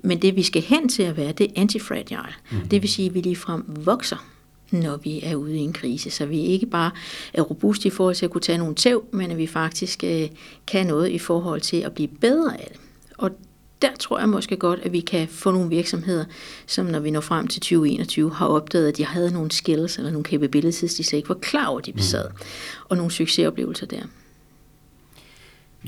Men 0.03 0.21
det, 0.21 0.35
vi 0.35 0.43
skal 0.43 0.61
hen 0.61 0.89
til 0.89 1.03
at 1.03 1.17
være, 1.17 1.31
det 1.31 1.45
er 1.45 1.61
antifragile. 1.61 2.33
Mm. 2.51 2.67
Det 2.67 2.81
vil 2.81 2.89
sige, 2.89 3.07
at 3.07 3.13
vi 3.13 3.21
ligefrem 3.21 3.63
vokser 3.67 4.25
når 4.71 4.97
vi 4.97 5.19
er 5.23 5.35
ude 5.35 5.55
i 5.55 5.59
en 5.59 5.73
krise. 5.73 6.09
Så 6.09 6.25
vi 6.25 6.41
ikke 6.41 6.65
bare 6.65 6.91
er 7.33 7.41
robuste 7.41 7.87
i 7.87 7.91
forhold 7.91 8.15
til 8.15 8.25
at 8.25 8.31
kunne 8.31 8.41
tage 8.41 8.57
nogle 8.57 8.75
tæv, 8.75 9.05
men 9.11 9.31
at 9.31 9.37
vi 9.37 9.47
faktisk 9.47 10.03
øh, 10.03 10.29
kan 10.67 10.87
noget 10.87 11.09
i 11.09 11.19
forhold 11.19 11.61
til 11.61 11.77
at 11.77 11.93
blive 11.93 12.07
bedre 12.07 12.61
af 12.61 12.67
det. 12.71 12.79
Og 13.17 13.31
der 13.81 13.95
tror 13.99 14.19
jeg 14.19 14.29
måske 14.29 14.57
godt, 14.57 14.79
at 14.83 14.91
vi 14.91 14.99
kan 14.99 15.27
få 15.27 15.51
nogle 15.51 15.69
virksomheder, 15.69 16.25
som 16.65 16.85
når 16.85 16.99
vi 16.99 17.11
når 17.11 17.21
frem 17.21 17.47
til 17.47 17.61
2021, 17.61 18.33
har 18.33 18.47
opdaget, 18.47 18.87
at 18.87 18.97
de 18.97 19.05
havde 19.05 19.31
nogle 19.31 19.51
skills 19.51 19.97
eller 19.97 20.11
nogle 20.11 20.25
capabilities, 20.25 20.93
de 20.93 21.03
slet 21.03 21.17
ikke 21.17 21.29
var 21.29 21.35
klar 21.35 21.67
over, 21.67 21.79
de 21.79 21.93
besad, 21.93 22.29
mm. 22.29 22.45
og 22.89 22.97
nogle 22.97 23.11
succesoplevelser 23.11 23.85
der. 23.85 24.01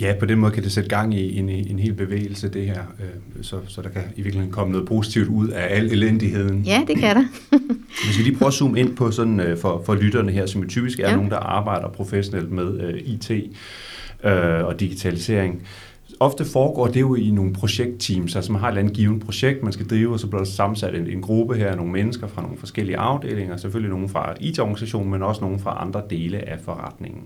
Ja, 0.01 0.13
på 0.19 0.25
den 0.25 0.39
måde 0.39 0.51
kan 0.51 0.63
det 0.63 0.71
sætte 0.71 0.89
gang 0.89 1.13
i 1.13 1.39
en, 1.39 1.49
en 1.49 1.79
hel 1.79 1.93
bevægelse, 1.93 2.49
det 2.49 2.65
her, 2.65 2.83
øh, 2.99 3.43
så, 3.43 3.59
så 3.67 3.81
der 3.81 3.89
kan 3.89 4.01
i 4.15 4.21
virkeligheden 4.21 4.51
komme 4.51 4.71
noget 4.71 4.87
positivt 4.87 5.27
ud 5.27 5.47
af 5.47 5.75
al 5.75 5.91
elendigheden. 5.91 6.61
Ja, 6.61 6.81
det 6.87 6.97
kan 6.97 7.15
der. 7.15 7.23
Hvis 8.05 8.17
vi 8.17 8.23
lige 8.23 8.37
prøver 8.37 8.47
at 8.47 8.53
zoome 8.53 8.79
ind 8.79 8.95
på 8.95 9.11
sådan 9.11 9.39
øh, 9.39 9.57
for, 9.57 9.81
for 9.85 9.95
lytterne 9.95 10.31
her, 10.31 10.45
som 10.45 10.61
jo 10.61 10.67
typisk 10.67 10.99
er 10.99 11.09
ja. 11.09 11.15
nogen, 11.15 11.31
der 11.31 11.37
arbejder 11.37 11.89
professionelt 11.89 12.51
med 12.51 12.79
øh, 12.79 13.01
IT 13.05 13.31
øh, 14.23 14.65
og 14.65 14.79
digitalisering, 14.79 15.61
ofte 16.19 16.45
foregår 16.45 16.87
det 16.87 16.99
jo 16.99 17.15
i 17.15 17.29
nogle 17.31 17.53
projektteams, 17.53 18.35
altså 18.35 18.51
man 18.51 18.61
har 18.61 18.67
et 18.67 18.71
eller 18.71 18.81
andet 18.81 18.95
givet 18.95 19.21
projekt, 19.21 19.63
man 19.63 19.73
skal 19.73 19.87
drive, 19.87 20.13
og 20.13 20.19
så 20.19 20.27
bliver 20.27 20.43
der 20.43 20.51
sammensat 20.51 20.95
en, 20.95 21.07
en 21.07 21.21
gruppe 21.21 21.55
her, 21.55 21.75
nogle 21.75 21.91
mennesker 21.91 22.27
fra 22.27 22.41
nogle 22.41 22.57
forskellige 22.57 22.97
afdelinger, 22.97 23.57
selvfølgelig 23.57 23.91
nogle 23.91 24.09
fra 24.09 24.33
IT-organisationen, 24.39 25.11
men 25.11 25.23
også 25.23 25.41
nogle 25.41 25.59
fra 25.59 25.77
andre 25.81 26.01
dele 26.09 26.49
af 26.49 26.59
forretningen. 26.59 27.23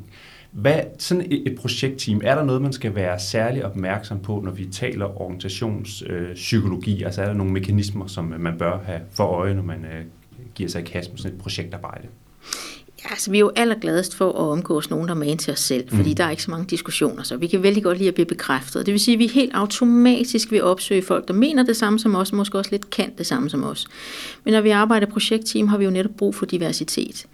Hvad, 0.53 0.79
sådan 0.99 1.25
et, 1.31 1.51
et 1.51 1.55
projektteam, 1.59 2.21
er 2.23 2.35
der 2.35 2.43
noget, 2.43 2.61
man 2.61 2.73
skal 2.73 2.95
være 2.95 3.19
særlig 3.19 3.65
opmærksom 3.65 4.19
på, 4.19 4.41
når 4.43 4.51
vi 4.51 4.65
taler 4.65 5.21
organisationspsykologi? 5.21 6.99
Øh, 6.99 7.05
altså 7.05 7.21
er 7.21 7.25
der 7.25 7.33
nogle 7.33 7.53
mekanismer, 7.53 8.07
som 8.07 8.33
man 8.39 8.57
bør 8.57 8.79
have 8.85 9.01
for 9.11 9.23
øje, 9.23 9.53
når 9.53 9.63
man 9.63 9.85
øh, 9.85 10.05
giver 10.55 10.69
sig 10.69 10.81
i 10.81 10.85
kast 10.85 11.11
med 11.11 11.17
sådan 11.17 11.35
et 11.35 11.41
projektarbejde? 11.41 12.07
Ja, 13.03 13.09
altså, 13.09 13.31
vi 13.31 13.37
er 13.37 13.39
jo 13.39 13.51
allergladest 13.55 14.15
for 14.15 14.29
at 14.29 14.35
omgås 14.35 14.89
nogen, 14.89 15.07
der 15.07 15.13
er 15.13 15.17
med 15.17 15.37
til 15.37 15.53
os 15.53 15.59
selv, 15.59 15.89
fordi 15.89 16.09
mm. 16.09 16.15
der 16.15 16.23
er 16.23 16.29
ikke 16.29 16.43
så 16.43 16.51
mange 16.51 16.65
diskussioner, 16.65 17.23
så 17.23 17.37
vi 17.37 17.47
kan 17.47 17.63
vældig 17.63 17.83
godt 17.83 17.97
lide 17.97 18.07
at 18.07 18.13
blive 18.13 18.25
bekræftet. 18.25 18.85
Det 18.85 18.91
vil 18.91 18.99
sige, 18.99 19.15
at 19.15 19.19
vi 19.19 19.27
helt 19.27 19.51
automatisk 19.53 20.51
vil 20.51 20.63
opsøge 20.63 21.01
folk, 21.01 21.27
der 21.27 21.33
mener 21.33 21.63
det 21.63 21.77
samme 21.77 21.99
som 21.99 22.15
os, 22.15 22.31
og 22.31 22.37
måske 22.37 22.57
også 22.57 22.71
lidt 22.71 22.89
kan 22.89 23.11
det 23.17 23.25
samme 23.25 23.49
som 23.49 23.63
os. 23.63 23.87
Men 24.43 24.53
når 24.53 24.61
vi 24.61 24.69
arbejder 24.69 25.07
projektteam, 25.07 25.67
har 25.67 25.77
vi 25.77 25.85
jo 25.85 25.91
netop 25.91 26.11
brug 26.17 26.35
for 26.35 26.45
diversitet. 26.45 27.25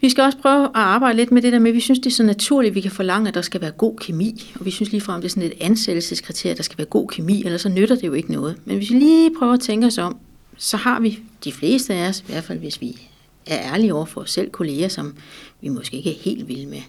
Vi 0.00 0.10
skal 0.10 0.24
også 0.24 0.38
prøve 0.38 0.64
at 0.64 0.70
arbejde 0.74 1.16
lidt 1.16 1.32
med 1.32 1.42
det 1.42 1.52
der 1.52 1.58
med, 1.58 1.70
at 1.70 1.74
vi 1.74 1.80
synes, 1.80 1.98
det 1.98 2.06
er 2.06 2.14
så 2.14 2.22
naturligt, 2.22 2.70
at 2.70 2.74
vi 2.74 2.80
kan 2.80 2.90
forlange, 2.90 3.28
at 3.28 3.34
der 3.34 3.42
skal 3.42 3.60
være 3.60 3.70
god 3.70 3.96
kemi. 3.96 4.52
Og 4.60 4.66
vi 4.66 4.70
synes 4.70 4.90
ligefrem, 4.90 5.20
det 5.20 5.28
er 5.28 5.30
sådan 5.30 5.42
et 5.42 5.56
ansættelseskriterie, 5.60 6.50
at 6.50 6.56
der 6.56 6.62
skal 6.62 6.78
være 6.78 6.86
god 6.86 7.08
kemi, 7.08 7.44
ellers 7.44 7.60
så 7.60 7.68
nytter 7.68 7.94
det 7.94 8.06
jo 8.06 8.12
ikke 8.12 8.32
noget. 8.32 8.56
Men 8.64 8.76
hvis 8.76 8.90
vi 8.90 8.98
lige 8.98 9.30
prøver 9.38 9.52
at 9.52 9.60
tænke 9.60 9.86
os 9.86 9.98
om, 9.98 10.16
så 10.56 10.76
har 10.76 11.00
vi 11.00 11.18
de 11.44 11.52
fleste 11.52 11.94
af 11.94 12.08
os, 12.08 12.20
i 12.20 12.24
hvert 12.26 12.44
fald 12.44 12.58
hvis 12.58 12.80
vi 12.80 13.00
er 13.46 13.72
ærlige 13.72 13.94
over 13.94 14.04
for 14.04 14.20
os 14.20 14.30
selv, 14.30 14.50
kolleger, 14.50 14.88
som 14.88 15.14
vi 15.60 15.68
måske 15.68 15.96
ikke 15.96 16.10
er 16.10 16.18
helt 16.20 16.48
vilde 16.48 16.66
med. 16.66 16.80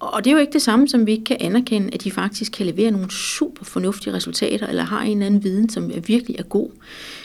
Og 0.00 0.24
det 0.24 0.30
er 0.30 0.34
jo 0.34 0.40
ikke 0.40 0.52
det 0.52 0.62
samme, 0.62 0.88
som 0.88 1.06
vi 1.06 1.12
ikke 1.12 1.24
kan 1.24 1.36
anerkende, 1.40 1.94
at 1.94 2.04
de 2.04 2.10
faktisk 2.10 2.52
kan 2.52 2.66
levere 2.66 2.90
nogle 2.90 3.10
super 3.10 3.64
fornuftige 3.64 4.14
resultater, 4.14 4.66
eller 4.66 4.82
har 4.82 5.02
en 5.02 5.12
eller 5.12 5.26
anden 5.26 5.44
viden, 5.44 5.68
som 5.68 5.90
virkelig 6.06 6.36
er 6.38 6.42
god. 6.42 6.70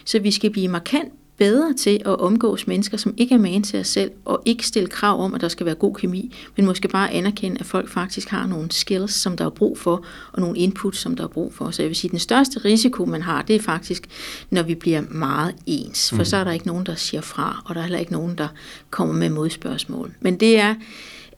Så 0.06 0.20
vi 0.20 0.32
skal 0.32 0.50
blive 0.50 0.68
markant 0.68 1.14
bedre 1.38 1.74
til 1.74 2.02
at 2.06 2.20
omgås 2.20 2.68
mennesker, 2.68 2.98
som 2.98 3.14
ikke 3.18 3.36
er 3.36 3.40
man 3.40 3.64
til 3.64 3.80
os 3.80 3.88
selv, 3.88 4.12
og 4.26 4.42
ikke 4.46 4.68
stille 4.68 4.90
krav 4.90 5.22
om, 5.22 5.34
at 5.34 5.42
der 5.42 5.48
skal 5.48 5.66
være 5.66 5.76
god 5.76 5.96
kemi, 5.96 6.36
men 6.56 6.66
måske 6.66 6.88
bare 6.88 7.12
anerkende, 7.12 7.58
at 7.60 7.66
folk 7.66 7.90
faktisk 7.90 8.30
har 8.30 8.48
nogle 8.48 8.72
skills, 8.72 9.14
som 9.14 9.38
der 9.38 9.46
er 9.46 9.50
brug 9.50 9.78
for, 9.78 10.06
og 10.32 10.42
nogle 10.42 10.58
inputs, 10.58 11.00
som 11.00 11.16
der 11.16 11.24
er 11.24 11.28
brug 11.28 11.54
for. 11.54 11.72
Så 11.72 11.82
jeg 11.82 11.90
vil 11.90 11.96
sige, 11.96 12.10
at 12.10 12.12
den 12.12 12.20
største 12.20 12.60
risiko, 12.60 13.06
man 13.06 13.22
har, 13.22 13.42
det 13.42 13.56
er 13.56 13.60
faktisk, 13.60 14.08
når 14.50 14.64
vi 14.64 14.76
bliver 14.76 15.02
meget 15.12 15.56
ens, 15.66 16.10
for 16.10 16.18
mm. 16.18 16.26
så 16.26 16.38
er 16.38 16.44
der 16.44 16.52
ikke 16.52 16.68
nogen, 16.68 16.86
der 16.86 16.96
siger 16.96 17.22
fra, 17.22 17.64
og 17.66 17.76
der 17.76 17.82
er 17.82 17.86
heller 17.86 18.00
ikke 18.00 18.12
nogen, 18.12 18.38
der 18.38 18.48
kommer 18.90 19.16
med 19.16 19.30
modspørgsmål. 19.30 20.14
Men 20.22 20.40
det 20.40 20.60
er 20.60 20.76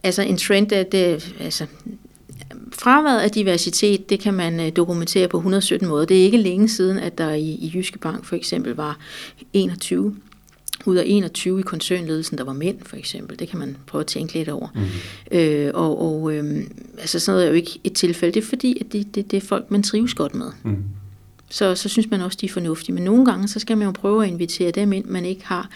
altså 0.03 0.21
en 0.21 0.37
trend, 0.37 0.71
at 0.71 0.91
det, 0.91 1.35
altså, 1.39 1.65
fraværet 2.79 3.19
af 3.19 3.31
diversitet, 3.31 4.09
det 4.09 4.19
kan 4.19 4.33
man 4.33 4.59
øh, 4.59 4.71
dokumentere 4.75 5.27
på 5.27 5.37
117 5.37 5.87
måder. 5.87 6.05
Det 6.05 6.19
er 6.19 6.23
ikke 6.23 6.37
længe 6.37 6.69
siden, 6.69 6.97
at 6.97 7.17
der 7.17 7.31
i, 7.31 7.43
i 7.43 7.71
Jyske 7.75 7.99
Bank 7.99 8.25
for 8.25 8.35
eksempel 8.35 8.75
var 8.75 8.97
21 9.53 10.15
ud 10.85 10.95
af 10.95 11.03
21 11.05 11.59
i 11.59 11.63
koncernledelsen, 11.63 12.37
der 12.37 12.43
var 12.43 12.53
mænd, 12.53 12.77
for 12.81 12.95
eksempel. 12.95 13.39
Det 13.39 13.47
kan 13.47 13.59
man 13.59 13.77
prøve 13.87 13.99
at 13.99 14.07
tænke 14.07 14.33
lidt 14.33 14.49
over. 14.49 14.67
Mm-hmm. 14.75 15.37
Øh, 15.39 15.71
og 15.73 16.01
og 16.01 16.33
øh, 16.33 16.63
altså 16.97 17.19
sådan 17.19 17.35
noget 17.35 17.45
er 17.45 17.49
jo 17.49 17.55
ikke 17.55 17.79
et 17.83 17.93
tilfælde. 17.93 18.33
Det 18.33 18.43
er 18.43 18.47
fordi, 18.47 18.77
at 18.81 18.91
det, 18.91 19.15
det, 19.15 19.31
det 19.31 19.37
er 19.37 19.41
folk, 19.41 19.71
man 19.71 19.83
trives 19.83 20.13
godt 20.13 20.35
med. 20.35 20.51
Mm. 20.63 20.83
Så, 21.49 21.75
så 21.75 21.89
synes 21.89 22.09
man 22.09 22.21
også, 22.21 22.37
de 22.41 22.45
er 22.45 22.49
fornuftige. 22.49 22.95
Men 22.95 23.03
nogle 23.03 23.25
gange, 23.25 23.47
så 23.47 23.59
skal 23.59 23.77
man 23.77 23.85
jo 23.85 23.91
prøve 23.91 24.23
at 24.23 24.31
invitere 24.31 24.71
dem 24.71 24.93
ind, 24.93 25.05
man 25.05 25.25
ikke 25.25 25.45
har 25.45 25.69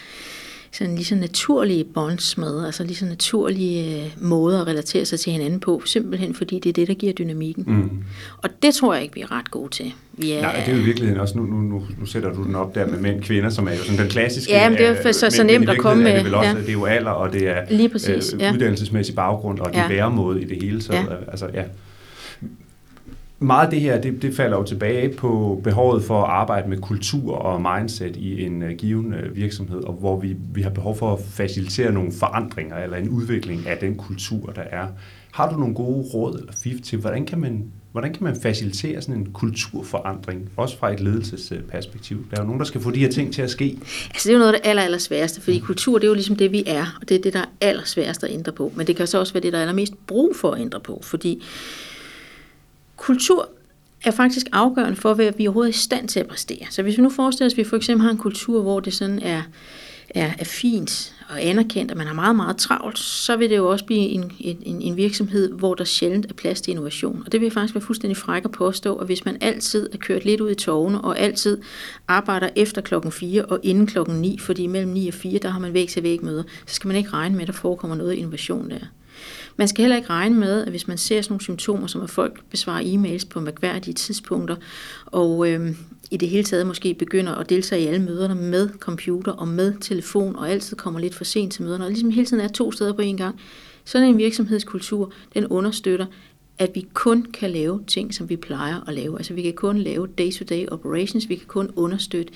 sådan 0.72 0.94
lige 0.94 1.04
så 1.04 1.14
naturlige 1.14 1.84
bonds 1.84 2.38
med, 2.38 2.66
altså 2.66 2.84
lige 2.84 2.96
så 2.96 3.04
naturlige 3.04 4.04
øh, 4.04 4.10
måder 4.16 4.60
at 4.60 4.66
relatere 4.66 5.04
sig 5.04 5.20
til 5.20 5.32
hinanden 5.32 5.60
på, 5.60 5.82
simpelthen 5.84 6.34
fordi 6.34 6.58
det 6.58 6.68
er 6.68 6.72
det, 6.72 6.88
der 6.88 6.94
giver 6.94 7.12
dynamikken. 7.12 7.64
Mm. 7.66 7.90
Og 8.42 8.50
det 8.62 8.74
tror 8.74 8.94
jeg 8.94 9.02
ikke, 9.02 9.14
vi 9.14 9.20
er 9.20 9.32
ret 9.32 9.50
gode 9.50 9.70
til. 9.70 9.92
Vi 10.12 10.32
er, 10.32 10.42
Nej, 10.42 10.62
det 10.66 10.72
er 10.72 10.76
jo 10.76 10.82
i 10.82 10.84
virkeligheden 10.84 11.20
også, 11.20 11.38
nu, 11.38 11.44
nu, 11.44 11.56
nu, 11.56 11.82
nu 11.98 12.06
sætter 12.06 12.32
du 12.32 12.44
den 12.44 12.54
op 12.54 12.74
der 12.74 12.86
med 12.86 12.98
mænd 12.98 13.22
kvinder, 13.22 13.50
som 13.50 13.68
er 13.68 13.72
jo 13.72 13.78
sådan 13.78 13.98
den 13.98 14.08
klassiske. 14.08 14.52
Ja, 14.52 14.68
men 14.68 14.78
det 14.78 14.86
er 14.86 14.96
jo 15.06 15.12
så, 15.12 15.30
så 15.30 15.42
nemt 15.42 15.70
at 15.70 15.78
komme 15.78 16.02
med. 16.02 16.16
Det, 16.16 16.24
vel 16.24 16.34
også, 16.34 16.50
ja. 16.50 16.56
det 16.56 16.68
er 16.68 16.72
jo 16.72 16.84
alder, 16.84 17.10
og 17.10 17.32
det 17.32 17.48
er 17.48 17.62
Lige 17.70 17.88
præcis, 17.88 18.34
øh, 18.40 18.54
uddannelsesmæssig 18.54 19.14
baggrund, 19.14 19.60
og 19.60 19.72
det 19.72 19.78
ja. 19.78 19.88
væremåde 19.88 20.42
i 20.42 20.44
det 20.44 20.62
hele. 20.62 20.82
Så, 20.82 20.92
ja. 20.92 21.04
altså, 21.28 21.46
ja 21.54 21.62
meget 23.42 23.64
af 23.64 23.70
det 23.70 23.80
her, 23.80 24.00
det, 24.00 24.22
det 24.22 24.34
falder 24.34 24.56
jo 24.56 24.64
tilbage 24.64 25.14
på 25.16 25.60
behovet 25.64 26.04
for 26.04 26.22
at 26.22 26.30
arbejde 26.30 26.68
med 26.68 26.78
kultur 26.78 27.34
og 27.34 27.62
mindset 27.62 28.16
i 28.16 28.42
en 28.44 28.62
uh, 28.62 28.70
given 28.70 29.14
uh, 29.14 29.36
virksomhed, 29.36 29.84
og 29.84 29.92
hvor 29.92 30.20
vi, 30.20 30.36
vi 30.54 30.62
har 30.62 30.70
behov 30.70 30.96
for 30.96 31.12
at 31.12 31.20
facilitere 31.30 31.92
nogle 31.92 32.12
forandringer 32.12 32.76
eller 32.76 32.96
en 32.96 33.08
udvikling 33.08 33.68
af 33.68 33.78
den 33.78 33.96
kultur, 33.96 34.46
der 34.46 34.62
er. 34.62 34.86
Har 35.32 35.52
du 35.52 35.58
nogle 35.58 35.74
gode 35.74 36.08
råd 36.14 36.38
eller 36.38 36.52
fif 36.52 36.80
til, 36.80 36.98
hvordan 36.98 37.26
kan 37.26 37.40
man 37.40 37.72
Hvordan 37.92 38.12
kan 38.12 38.24
man 38.24 38.36
facilitere 38.42 39.02
sådan 39.02 39.14
en 39.14 39.32
kulturforandring, 39.32 40.50
også 40.56 40.78
fra 40.78 40.92
et 40.92 41.00
ledelsesperspektiv? 41.00 42.26
Der 42.30 42.36
er 42.36 42.40
jo 42.40 42.46
nogen, 42.46 42.58
der 42.58 42.64
skal 42.64 42.80
få 42.80 42.90
de 42.90 42.98
her 42.98 43.10
ting 43.10 43.34
til 43.34 43.42
at 43.42 43.50
ske. 43.50 43.78
Altså 44.10 44.28
det 44.28 44.30
er 44.30 44.32
jo 44.32 44.38
noget 44.38 44.52
af 44.52 44.60
det 44.60 44.68
aller, 44.68 44.82
aller 44.82 44.98
sværeste, 44.98 45.40
fordi 45.40 45.58
kultur 45.58 45.98
det 45.98 46.04
er 46.04 46.08
jo 46.08 46.14
ligesom 46.14 46.36
det, 46.36 46.52
vi 46.52 46.64
er, 46.66 46.98
og 47.00 47.08
det 47.08 47.16
er 47.16 47.22
det, 47.22 47.32
der 47.32 47.40
er 47.40 47.44
allersværest 47.60 48.24
at 48.24 48.30
ændre 48.30 48.52
på. 48.52 48.72
Men 48.76 48.86
det 48.86 48.96
kan 48.96 49.06
så 49.06 49.18
også 49.18 49.32
være 49.32 49.42
det, 49.42 49.52
der 49.52 49.58
er 49.58 49.62
allermest 49.62 50.06
brug 50.06 50.36
for 50.36 50.50
at 50.52 50.60
ændre 50.60 50.80
på, 50.80 51.00
fordi 51.04 51.42
kultur 53.00 53.48
er 54.04 54.10
faktisk 54.10 54.46
afgørende 54.52 54.96
for, 54.96 55.14
hvad 55.14 55.32
vi 55.36 55.46
overhovedet 55.46 55.68
er 55.68 55.76
i 55.76 55.82
stand 55.82 56.08
til 56.08 56.20
at 56.20 56.26
præstere. 56.26 56.66
Så 56.70 56.82
hvis 56.82 56.96
vi 56.96 57.02
nu 57.02 57.10
forestiller 57.10 57.46
os, 57.46 57.52
at 57.52 57.56
vi 57.56 57.64
for 57.64 57.76
eksempel 57.76 58.04
har 58.04 58.10
en 58.10 58.18
kultur, 58.18 58.62
hvor 58.62 58.80
det 58.80 58.94
sådan 58.94 59.18
er, 59.22 59.42
er, 60.10 60.30
er 60.38 60.44
fint 60.44 61.14
og 61.28 61.42
anerkendt, 61.44 61.90
at 61.90 61.96
man 61.96 62.06
har 62.06 62.14
meget, 62.14 62.36
meget 62.36 62.56
travlt, 62.56 62.98
så 62.98 63.36
vil 63.36 63.50
det 63.50 63.56
jo 63.56 63.70
også 63.70 63.84
blive 63.84 64.00
en, 64.00 64.32
en, 64.40 64.82
en 64.82 64.96
virksomhed, 64.96 65.52
hvor 65.52 65.74
der 65.74 65.84
sjældent 65.84 66.26
er 66.30 66.34
plads 66.34 66.60
til 66.60 66.70
innovation. 66.70 67.22
Og 67.26 67.32
det 67.32 67.40
vil 67.40 67.46
jeg 67.46 67.52
faktisk 67.52 67.74
være 67.74 67.82
fuldstændig 67.82 68.16
fræk 68.16 68.44
at 68.44 68.50
påstå, 68.50 68.96
at 68.96 69.06
hvis 69.06 69.24
man 69.24 69.36
altid 69.40 69.88
er 69.92 69.96
kørt 69.96 70.24
lidt 70.24 70.40
ud 70.40 70.50
i 70.50 70.54
tårne, 70.54 71.00
og 71.00 71.18
altid 71.18 71.58
arbejder 72.08 72.48
efter 72.56 72.80
klokken 72.80 73.12
4 73.12 73.44
og 73.44 73.60
inden 73.62 73.86
klokken 73.86 74.20
9, 74.20 74.38
fordi 74.38 74.66
mellem 74.66 74.92
9 74.92 75.08
og 75.08 75.14
4, 75.14 75.38
der 75.38 75.48
har 75.48 75.58
man 75.58 75.74
væk 75.74 75.88
til 75.88 76.02
væk 76.02 76.22
møder, 76.22 76.42
så 76.66 76.74
skal 76.74 76.88
man 76.88 76.96
ikke 76.96 77.10
regne 77.10 77.34
med, 77.34 77.42
at 77.42 77.46
der 77.46 77.52
forekommer 77.52 77.96
noget 77.96 78.12
innovation 78.12 78.70
der. 78.70 78.78
Man 79.60 79.68
skal 79.68 79.82
heller 79.82 79.96
ikke 79.96 80.10
regne 80.10 80.36
med, 80.38 80.62
at 80.62 80.70
hvis 80.70 80.88
man 80.88 80.98
ser 80.98 81.22
sådan 81.22 81.32
nogle 81.32 81.42
symptomer, 81.42 81.86
som 81.86 82.02
at 82.02 82.10
folk 82.10 82.44
besvarer 82.50 82.82
e-mails 82.82 83.26
på 83.30 83.40
mærkværdige 83.40 83.94
tidspunkter, 83.94 84.56
og 85.06 85.48
øh, 85.48 85.74
i 86.10 86.16
det 86.16 86.28
hele 86.28 86.44
taget 86.44 86.66
måske 86.66 86.94
begynder 86.94 87.34
at 87.34 87.50
deltage 87.50 87.82
i 87.82 87.86
alle 87.86 88.02
møderne 88.02 88.34
med 88.34 88.68
computer 88.78 89.32
og 89.32 89.48
med 89.48 89.74
telefon, 89.80 90.36
og 90.36 90.50
altid 90.50 90.76
kommer 90.76 91.00
lidt 91.00 91.14
for 91.14 91.24
sent 91.24 91.52
til 91.52 91.62
møderne, 91.62 91.84
og 91.84 91.90
ligesom 91.90 92.10
hele 92.10 92.26
tiden 92.26 92.42
er 92.42 92.48
to 92.48 92.72
steder 92.72 92.92
på 92.92 93.02
en 93.02 93.16
gang. 93.16 93.40
Sådan 93.84 94.08
en 94.08 94.18
virksomhedskultur, 94.18 95.12
den 95.34 95.46
understøtter, 95.46 96.06
at 96.58 96.70
vi 96.74 96.86
kun 96.94 97.22
kan 97.22 97.50
lave 97.50 97.84
ting, 97.86 98.14
som 98.14 98.28
vi 98.28 98.36
plejer 98.36 98.88
at 98.88 98.94
lave. 98.94 99.18
Altså 99.18 99.34
vi 99.34 99.42
kan 99.42 99.52
kun 99.52 99.78
lave 99.78 100.06
day-to-day 100.18 100.66
operations, 100.68 101.28
vi 101.28 101.34
kan 101.34 101.46
kun 101.46 101.70
understøtte 101.76 102.32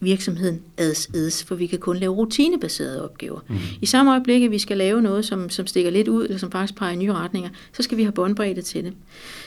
virksomheden 0.00 0.62
ads 0.76 1.06
eds, 1.06 1.44
for 1.44 1.54
vi 1.54 1.66
kan 1.66 1.78
kun 1.78 1.96
lave 1.96 2.14
rutinebaserede 2.14 3.04
opgaver. 3.04 3.40
Mm. 3.48 3.56
I 3.80 3.86
samme 3.86 4.10
øjeblik, 4.10 4.42
at 4.42 4.50
vi 4.50 4.58
skal 4.58 4.76
lave 4.76 5.02
noget, 5.02 5.24
som, 5.24 5.50
som 5.50 5.66
stikker 5.66 5.90
lidt 5.90 6.08
ud, 6.08 6.24
eller 6.24 6.38
som 6.38 6.50
faktisk 6.50 6.78
peger 6.78 6.92
i 6.92 6.96
nye 6.96 7.12
retninger, 7.12 7.50
så 7.72 7.82
skal 7.82 7.98
vi 7.98 8.02
have 8.02 8.12
båndbredde 8.12 8.62
til 8.62 8.84
det. 8.84 8.92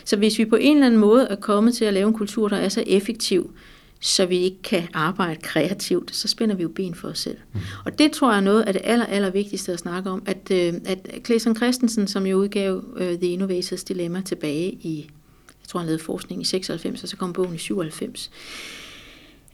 Så 0.06 0.16
hvis 0.16 0.38
vi 0.40 0.46
på 0.46 0.56
en 0.56 0.78
eller 0.78 0.86
anden 0.86 1.00
måde 1.00 1.28
er 1.30 1.36
kommet 1.36 1.74
til 1.74 1.86
at 1.86 1.94
lave 1.94 2.08
en 2.08 2.14
kultur, 2.14 2.48
der 2.48 2.58
er 2.58 2.70
så 2.70 2.84
effektiv, 2.88 3.54
så 4.00 4.26
vi 4.26 4.38
ikke 4.38 4.62
kan 4.64 4.88
arbejde 4.94 5.42
kreativt, 5.42 6.16
så 6.16 6.28
spænder 6.28 6.56
vi 6.56 6.64
jo 6.64 6.70
ben 6.70 6.96
for 6.96 7.08
os 7.08 7.20
selv. 7.20 7.38
Mm. 7.54 7.60
Og 7.86 8.00
det 8.00 8.12
tror 8.12 8.32
jeg 8.32 8.38
er 8.38 8.42
noget 8.42 8.62
af 8.62 8.74
det 8.74 8.82
aller, 8.86 9.06
aller 9.06 9.30
vigtigste 9.30 9.74
at 9.74 9.80
snakke 9.80 10.10
om, 10.10 10.24
at, 10.26 10.52
øh, 10.52 10.74
at 10.86 11.00
Clayson 11.26 11.56
Christensen, 11.56 12.08
som 12.08 12.26
jo 12.26 12.38
udgav 12.38 12.84
uh, 12.94 13.02
The 13.02 13.28
Innovators 13.28 13.84
Dilemma 13.84 14.22
tilbage 14.22 14.72
i, 14.72 15.10
jeg 15.48 15.68
tror 15.68 15.80
han 15.80 15.88
lavede 15.88 16.04
forskning 16.04 16.42
i 16.42 16.46
96, 16.46 17.04
og 17.04 17.10
så 17.10 17.18
kom 17.18 17.34
bogen 17.34 17.56
i 17.56 17.58
97, 17.58 18.32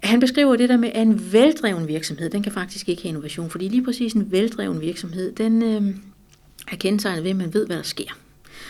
han 0.08 0.20
beskriver 0.20 0.56
det 0.56 0.70
der 0.70 0.78
med, 0.78 0.90
at 0.94 1.02
en 1.02 1.34
veldreven 1.34 1.88
virksomhed, 1.88 2.30
den 2.30 2.44
kan 2.44 2.52
faktisk 2.52 2.90
ikke 2.90 3.02
have 3.02 3.10
innovation, 3.10 3.50
fordi 3.50 3.68
lige 3.68 3.84
præcis 3.84 4.14
en 4.14 4.32
veldreven 4.32 4.82
virksomhed, 4.82 5.32
den 5.32 5.64
øh, 5.64 5.96
er 6.72 6.76
kendetegnet 6.76 7.24
ved, 7.24 7.32
at 7.32 7.38
man 7.38 7.54
ved, 7.54 7.68
hvad 7.68 7.78
der 7.78 7.84
sker. 7.84 8.12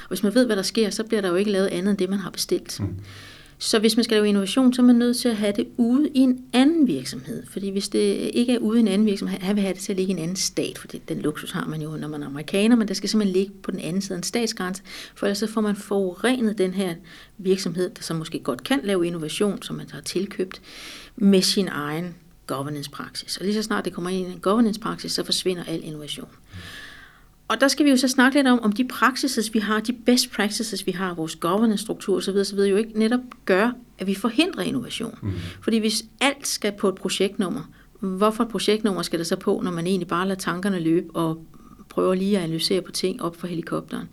Og 0.01 0.07
hvis 0.07 0.23
man 0.23 0.35
ved, 0.35 0.45
hvad 0.45 0.55
der 0.55 0.61
sker, 0.61 0.89
så 0.89 1.03
bliver 1.03 1.21
der 1.21 1.29
jo 1.29 1.35
ikke 1.35 1.51
lavet 1.51 1.67
andet 1.67 1.89
end 1.89 1.97
det, 1.97 2.09
man 2.09 2.19
har 2.19 2.29
bestilt. 2.29 2.79
Mm. 2.79 2.95
Så 3.59 3.79
hvis 3.79 3.97
man 3.97 4.03
skal 4.03 4.15
lave 4.15 4.27
innovation, 4.27 4.73
så 4.73 4.81
er 4.81 4.85
man 4.85 4.95
nødt 4.95 5.17
til 5.17 5.29
at 5.29 5.35
have 5.35 5.53
det 5.55 5.67
ude 5.77 6.09
i 6.13 6.19
en 6.19 6.45
anden 6.53 6.87
virksomhed. 6.87 7.43
Fordi 7.49 7.69
hvis 7.69 7.89
det 7.89 7.99
ikke 8.33 8.53
er 8.53 8.59
ude 8.59 8.77
i 8.77 8.81
en 8.81 8.87
anden 8.87 9.07
virksomhed, 9.07 9.39
han 9.39 9.55
vil 9.55 9.61
have 9.61 9.73
det 9.73 9.81
til 9.81 9.93
at 9.93 9.97
ligge 9.97 10.13
i 10.13 10.15
en 10.15 10.21
anden 10.23 10.35
stat, 10.35 10.77
for 10.77 10.87
den 10.87 11.21
luksus 11.21 11.51
har 11.51 11.65
man 11.67 11.81
jo, 11.81 11.97
når 11.97 12.07
man 12.07 12.23
er 12.23 12.27
amerikaner, 12.27 12.75
men 12.75 12.87
det 12.87 12.97
skal 12.97 13.09
simpelthen 13.09 13.33
ligge 13.37 13.53
på 13.63 13.71
den 13.71 13.79
anden 13.79 14.01
side 14.01 14.13
af 14.13 14.17
en 14.17 14.23
statsgrænse, 14.23 14.83
for 15.15 15.25
ellers 15.25 15.37
så 15.37 15.47
får 15.47 15.61
man 15.61 15.75
forurenet 15.75 16.57
den 16.57 16.73
her 16.73 16.95
virksomhed, 17.37 17.89
der 17.89 18.01
så 18.01 18.13
måske 18.13 18.39
godt 18.39 18.63
kan 18.63 18.79
lave 18.83 19.07
innovation, 19.07 19.61
som 19.61 19.75
man 19.75 19.89
har 19.91 20.01
tilkøbt, 20.01 20.61
med 21.17 21.41
sin 21.41 21.67
egen 21.67 22.15
governance-praksis. 22.47 23.37
Og 23.37 23.45
lige 23.45 23.55
så 23.55 23.63
snart 23.63 23.85
det 23.85 23.93
kommer 23.93 24.09
ind 24.09 24.27
i 24.27 24.31
en 24.31 24.39
governance-praksis, 24.39 25.11
så 25.11 25.23
forsvinder 25.23 25.63
al 25.67 25.83
innovation. 25.83 26.29
Og 27.47 27.61
der 27.61 27.67
skal 27.67 27.85
vi 27.85 27.89
jo 27.89 27.97
så 27.97 28.07
snakke 28.07 28.37
lidt 28.37 28.47
om, 28.47 28.59
om 28.59 28.71
de 28.71 28.87
praksises, 28.87 29.53
vi 29.53 29.59
har, 29.59 29.79
de 29.79 29.93
best 29.93 30.31
practices, 30.31 30.87
vi 30.87 30.91
har, 30.91 31.13
vores 31.13 31.35
governance-struktur 31.35 32.17
osv., 32.17 32.43
så 32.43 32.55
ved 32.55 32.67
jo 32.67 32.75
ikke 32.75 32.99
netop 32.99 33.19
gør, 33.45 33.71
at 33.99 34.07
vi 34.07 34.15
forhindrer 34.15 34.63
innovation. 34.63 35.17
Mm. 35.21 35.33
Fordi 35.61 35.77
hvis 35.77 36.05
alt 36.21 36.47
skal 36.47 36.71
på 36.71 36.89
et 36.89 36.95
projektnummer, 36.95 37.61
hvorfor 37.99 38.43
et 38.43 38.49
projektnummer 38.49 39.01
skal 39.01 39.19
der 39.19 39.25
så 39.25 39.35
på, 39.35 39.61
når 39.63 39.71
man 39.71 39.87
egentlig 39.87 40.07
bare 40.07 40.27
lader 40.27 40.39
tankerne 40.39 40.79
løbe 40.79 41.15
og 41.15 41.45
prøver 41.97 42.15
lige 42.15 42.37
at 42.37 42.43
analysere 42.43 42.81
på 42.81 42.91
ting 42.91 43.21
op 43.21 43.35
for 43.35 43.47
helikopteren. 43.47 44.09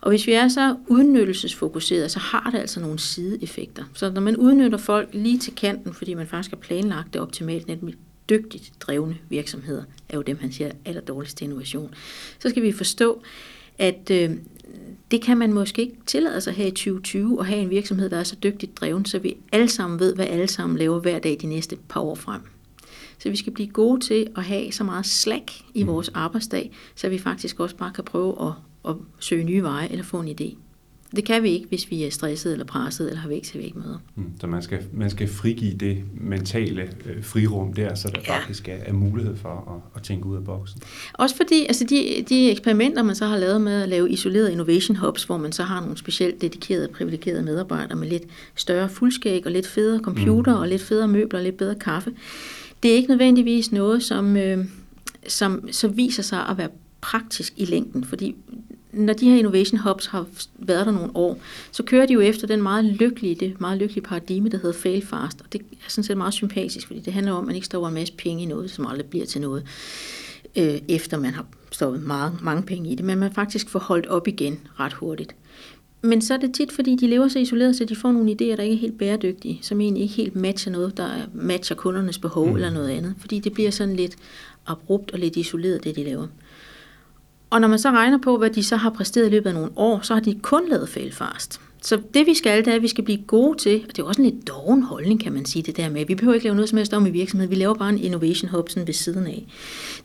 Og 0.00 0.10
hvis 0.10 0.26
vi 0.26 0.32
er 0.32 0.48
så 0.48 0.76
udnyttelsesfokuseret, 0.86 2.10
så 2.10 2.18
har 2.18 2.50
det 2.50 2.58
altså 2.58 2.80
nogle 2.80 2.98
sideeffekter. 2.98 3.84
Så 3.94 4.10
når 4.10 4.20
man 4.20 4.36
udnytter 4.36 4.78
folk 4.78 5.08
lige 5.12 5.38
til 5.38 5.54
kanten, 5.54 5.94
fordi 5.94 6.14
man 6.14 6.26
faktisk 6.26 6.50
har 6.50 6.56
planlagt 6.56 7.12
det 7.12 7.22
optimalt, 7.22 7.68
nemlig 7.68 7.94
dygtigt 8.28 8.72
drevne 8.80 9.16
virksomheder, 9.28 9.82
er 10.08 10.16
jo 10.16 10.22
dem, 10.22 10.38
han 10.40 10.52
siger 10.52 10.70
aller 10.84 11.00
dårligst 11.00 11.36
til 11.36 11.44
innovation, 11.44 11.94
så 12.38 12.48
skal 12.48 12.62
vi 12.62 12.72
forstå, 12.72 13.22
at 13.78 14.10
øh, 14.10 14.30
det 15.10 15.22
kan 15.22 15.38
man 15.38 15.52
måske 15.52 15.82
ikke 15.82 15.96
tillade 16.06 16.40
sig 16.40 16.52
her 16.52 16.66
i 16.66 16.70
2020 16.70 17.40
at 17.40 17.46
have 17.46 17.60
en 17.60 17.70
virksomhed, 17.70 18.10
der 18.10 18.16
er 18.16 18.24
så 18.24 18.36
dygtigt 18.42 18.76
dreven, 18.76 19.04
så 19.04 19.18
vi 19.18 19.36
alle 19.52 19.68
sammen 19.68 20.00
ved, 20.00 20.14
hvad 20.14 20.26
alle 20.26 20.48
sammen 20.48 20.78
laver 20.78 21.00
hver 21.00 21.18
dag 21.18 21.38
de 21.40 21.46
næste 21.46 21.76
par 21.88 22.00
år 22.00 22.14
frem. 22.14 22.40
Så 23.22 23.30
vi 23.30 23.36
skal 23.36 23.52
blive 23.52 23.68
gode 23.68 24.00
til 24.00 24.26
at 24.36 24.44
have 24.44 24.72
så 24.72 24.84
meget 24.84 25.06
slag 25.06 25.46
i 25.74 25.82
mm. 25.82 25.88
vores 25.88 26.08
arbejdsdag, 26.14 26.72
så 26.94 27.08
vi 27.08 27.18
faktisk 27.18 27.60
også 27.60 27.76
bare 27.76 27.92
kan 27.94 28.04
prøve 28.04 28.46
at, 28.46 28.52
at 28.90 28.96
søge 29.18 29.44
nye 29.44 29.62
veje 29.62 29.88
eller 29.88 30.04
få 30.04 30.20
en 30.20 30.28
idé. 30.40 30.56
Det 31.16 31.24
kan 31.24 31.42
vi 31.42 31.50
ikke, 31.50 31.68
hvis 31.68 31.90
vi 31.90 32.04
er 32.04 32.10
stresset 32.10 32.52
eller 32.52 32.64
presset 32.64 33.08
eller 33.08 33.20
har 33.20 33.28
væk 33.28 33.42
til 33.42 33.60
væk 33.60 33.76
møder. 33.76 33.98
Mm, 34.14 34.24
så 34.40 34.46
man 34.46 34.62
skal, 34.62 34.84
man 34.92 35.10
skal 35.10 35.28
frigive 35.28 35.74
det 35.74 36.04
mentale 36.14 36.82
øh, 37.06 37.24
frirum 37.24 37.72
der, 37.72 37.94
så 37.94 38.08
der 38.08 38.20
ja. 38.26 38.38
faktisk 38.38 38.68
er, 38.68 38.76
er 38.86 38.92
mulighed 38.92 39.36
for 39.36 39.48
at, 39.48 39.96
at 39.96 40.02
tænke 40.02 40.26
ud 40.26 40.36
af 40.36 40.44
boksen. 40.44 40.82
Også 41.14 41.36
fordi 41.36 41.66
altså 41.66 41.84
de, 41.84 42.24
de 42.28 42.50
eksperimenter, 42.50 43.02
man 43.02 43.14
så 43.14 43.26
har 43.26 43.38
lavet 43.38 43.60
med 43.60 43.82
at 43.82 43.88
lave 43.88 44.10
isolerede 44.10 44.52
innovation 44.52 44.96
hubs, 44.96 45.24
hvor 45.24 45.36
man 45.36 45.52
så 45.52 45.62
har 45.62 45.80
nogle 45.80 45.96
specielt 45.96 46.40
dedikerede 46.40 46.88
og 46.88 46.94
privilegerede 46.94 47.42
medarbejdere 47.42 47.98
med 47.98 48.08
lidt 48.08 48.24
større 48.54 48.88
fuldskæg 48.88 49.46
og 49.46 49.52
lidt 49.52 49.66
federe 49.66 50.00
computer 50.00 50.54
mm. 50.54 50.60
og 50.60 50.68
lidt 50.68 50.82
federe 50.82 51.08
møbler 51.08 51.38
og 51.38 51.44
lidt 51.44 51.56
bedre 51.56 51.74
kaffe. 51.74 52.12
Det 52.82 52.90
er 52.90 52.94
ikke 52.94 53.08
nødvendigvis 53.08 53.72
noget, 53.72 54.02
som, 54.02 54.36
øh, 54.36 54.64
som 55.28 55.72
så 55.72 55.88
viser 55.88 56.22
sig 56.22 56.46
at 56.48 56.58
være 56.58 56.68
praktisk 57.00 57.52
i 57.56 57.64
længden, 57.64 58.04
fordi 58.04 58.36
når 58.92 59.12
de 59.12 59.30
her 59.30 59.38
innovation 59.38 59.78
hubs 59.78 60.06
har 60.06 60.26
været 60.58 60.86
der 60.86 60.92
nogle 60.92 61.10
år, 61.14 61.38
så 61.70 61.82
kører 61.82 62.06
de 62.06 62.12
jo 62.12 62.20
efter 62.20 62.46
den 62.46 62.62
meget 62.62 62.84
lykkelige, 62.84 63.34
det 63.34 63.60
meget 63.60 63.78
lykkelige 63.78 64.04
paradigme, 64.04 64.48
der 64.48 64.58
hedder 64.58 64.78
fail 64.78 65.06
fast. 65.06 65.40
Og 65.40 65.52
det 65.52 65.60
er 65.60 65.76
sådan 65.88 66.04
set 66.04 66.16
meget 66.16 66.34
sympatisk, 66.34 66.86
fordi 66.86 67.00
det 67.00 67.12
handler 67.12 67.32
om, 67.32 67.38
at 67.38 67.46
man 67.46 67.54
ikke 67.54 67.66
står 67.66 67.88
en 67.88 67.94
masse 67.94 68.14
penge 68.14 68.42
i 68.42 68.46
noget, 68.46 68.70
som 68.70 68.86
aldrig 68.86 69.06
bliver 69.06 69.26
til 69.26 69.40
noget, 69.40 69.66
øh, 70.56 70.80
efter 70.88 71.18
man 71.18 71.34
har 71.34 71.46
stoppet 71.70 72.02
meget, 72.02 72.38
mange 72.42 72.62
penge 72.62 72.90
i 72.90 72.94
det, 72.94 73.04
men 73.04 73.18
man 73.18 73.32
faktisk 73.32 73.68
får 73.68 73.78
holdt 73.78 74.06
op 74.06 74.28
igen 74.28 74.60
ret 74.80 74.92
hurtigt. 74.92 75.34
Men 76.02 76.22
så 76.22 76.34
er 76.34 76.38
det 76.38 76.54
tit, 76.54 76.72
fordi 76.72 76.96
de 76.96 77.06
lever 77.06 77.28
så 77.28 77.38
isoleret, 77.38 77.76
så 77.76 77.84
de 77.84 77.96
får 77.96 78.12
nogle 78.12 78.30
idéer, 78.30 78.56
der 78.56 78.62
ikke 78.62 78.74
er 78.74 78.80
helt 78.80 78.98
bæredygtige, 78.98 79.58
som 79.62 79.80
egentlig 79.80 80.02
ikke 80.02 80.14
helt 80.14 80.36
matcher 80.36 80.72
noget, 80.72 80.96
der 80.96 81.08
matcher 81.34 81.76
kundernes 81.76 82.18
behov 82.18 82.48
mm. 82.48 82.54
eller 82.54 82.70
noget 82.70 82.88
andet. 82.88 83.14
Fordi 83.18 83.38
det 83.38 83.52
bliver 83.52 83.70
sådan 83.70 83.96
lidt 83.96 84.16
abrupt 84.66 85.10
og 85.10 85.18
lidt 85.18 85.36
isoleret, 85.36 85.84
det 85.84 85.96
de 85.96 86.04
laver. 86.04 86.26
Og 87.50 87.60
når 87.60 87.68
man 87.68 87.78
så 87.78 87.90
regner 87.90 88.18
på, 88.18 88.38
hvad 88.38 88.50
de 88.50 88.62
så 88.62 88.76
har 88.76 88.90
præsteret 88.90 89.26
i 89.26 89.30
løbet 89.30 89.48
af 89.48 89.54
nogle 89.54 89.70
år, 89.76 90.00
så 90.02 90.14
har 90.14 90.20
de 90.20 90.38
kun 90.42 90.68
lavet 90.68 90.88
failfast. 90.88 91.60
Så 91.82 92.00
det 92.14 92.26
vi 92.26 92.34
skal, 92.34 92.64
det 92.64 92.70
er, 92.70 92.74
at 92.76 92.82
vi 92.82 92.88
skal 92.88 93.04
blive 93.04 93.22
gode 93.26 93.58
til, 93.58 93.84
og 93.88 93.96
det 93.96 94.02
er 94.02 94.06
også 94.06 94.22
en 94.22 94.28
lidt 94.30 94.48
doven 94.48 94.82
holdning, 94.82 95.20
kan 95.20 95.32
man 95.32 95.44
sige, 95.44 95.62
det 95.62 95.76
der 95.76 95.90
med, 95.90 96.06
vi 96.06 96.14
behøver 96.14 96.34
ikke 96.34 96.44
lave 96.44 96.54
noget 96.54 96.68
som 96.68 96.76
helst 96.76 96.92
om 96.92 97.06
i 97.06 97.10
virksomheden, 97.10 97.50
vi 97.50 97.56
laver 97.56 97.74
bare 97.74 97.88
en 97.88 97.98
innovation 97.98 98.50
hub 98.50 98.68
sådan 98.68 98.86
ved 98.86 98.94
siden 98.94 99.26
af. 99.26 99.46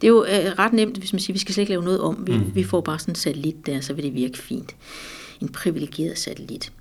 Det 0.02 0.08
er 0.08 0.12
jo 0.12 0.24
øh, 0.24 0.60
ret 0.60 0.74
nemt, 0.74 0.98
hvis 0.98 1.14
man 1.14 1.20
siger, 1.20 1.34
vi 1.34 1.40
skal 1.40 1.54
slet 1.54 1.62
ikke 1.62 1.72
lave 1.72 1.84
noget 1.84 2.00
om, 2.00 2.24
vi, 2.28 2.34
mm. 2.34 2.56
vi 2.56 2.64
får 2.64 2.82
bare 2.82 3.00
sådan 3.00 3.12
en 3.12 3.16
satellit 3.16 3.66
der, 3.66 3.82
så 3.82 3.94
vil 3.94 4.04
det 4.04 4.14
virke 4.14 4.38
fint. 4.38 4.76
En 5.42 5.50
privilegeret 5.50 6.18
satellit. 6.18 6.72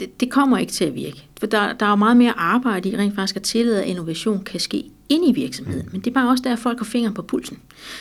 Det, 0.00 0.20
det 0.20 0.30
kommer 0.30 0.58
ikke 0.58 0.72
til 0.72 0.84
at 0.84 0.94
virke, 0.94 1.24
for 1.40 1.46
der, 1.46 1.72
der 1.72 1.86
er 1.86 1.90
jo 1.90 1.96
meget 1.96 2.16
mere 2.16 2.32
arbejde 2.38 2.88
i 2.88 2.96
rent 2.96 3.14
faktisk 3.14 3.36
at 3.36 3.42
tillade, 3.42 3.82
at 3.82 3.88
innovation 3.88 4.44
kan 4.44 4.60
ske 4.60 4.84
ind 5.08 5.28
i 5.28 5.32
virksomheden. 5.32 5.88
Men 5.92 6.00
det 6.00 6.10
er 6.10 6.14
bare 6.14 6.30
også 6.30 6.44
der, 6.44 6.52
at 6.52 6.58
folk 6.58 6.78
har 6.78 6.84
fingeren 6.84 7.14
på 7.14 7.22
pulsen. 7.22 7.58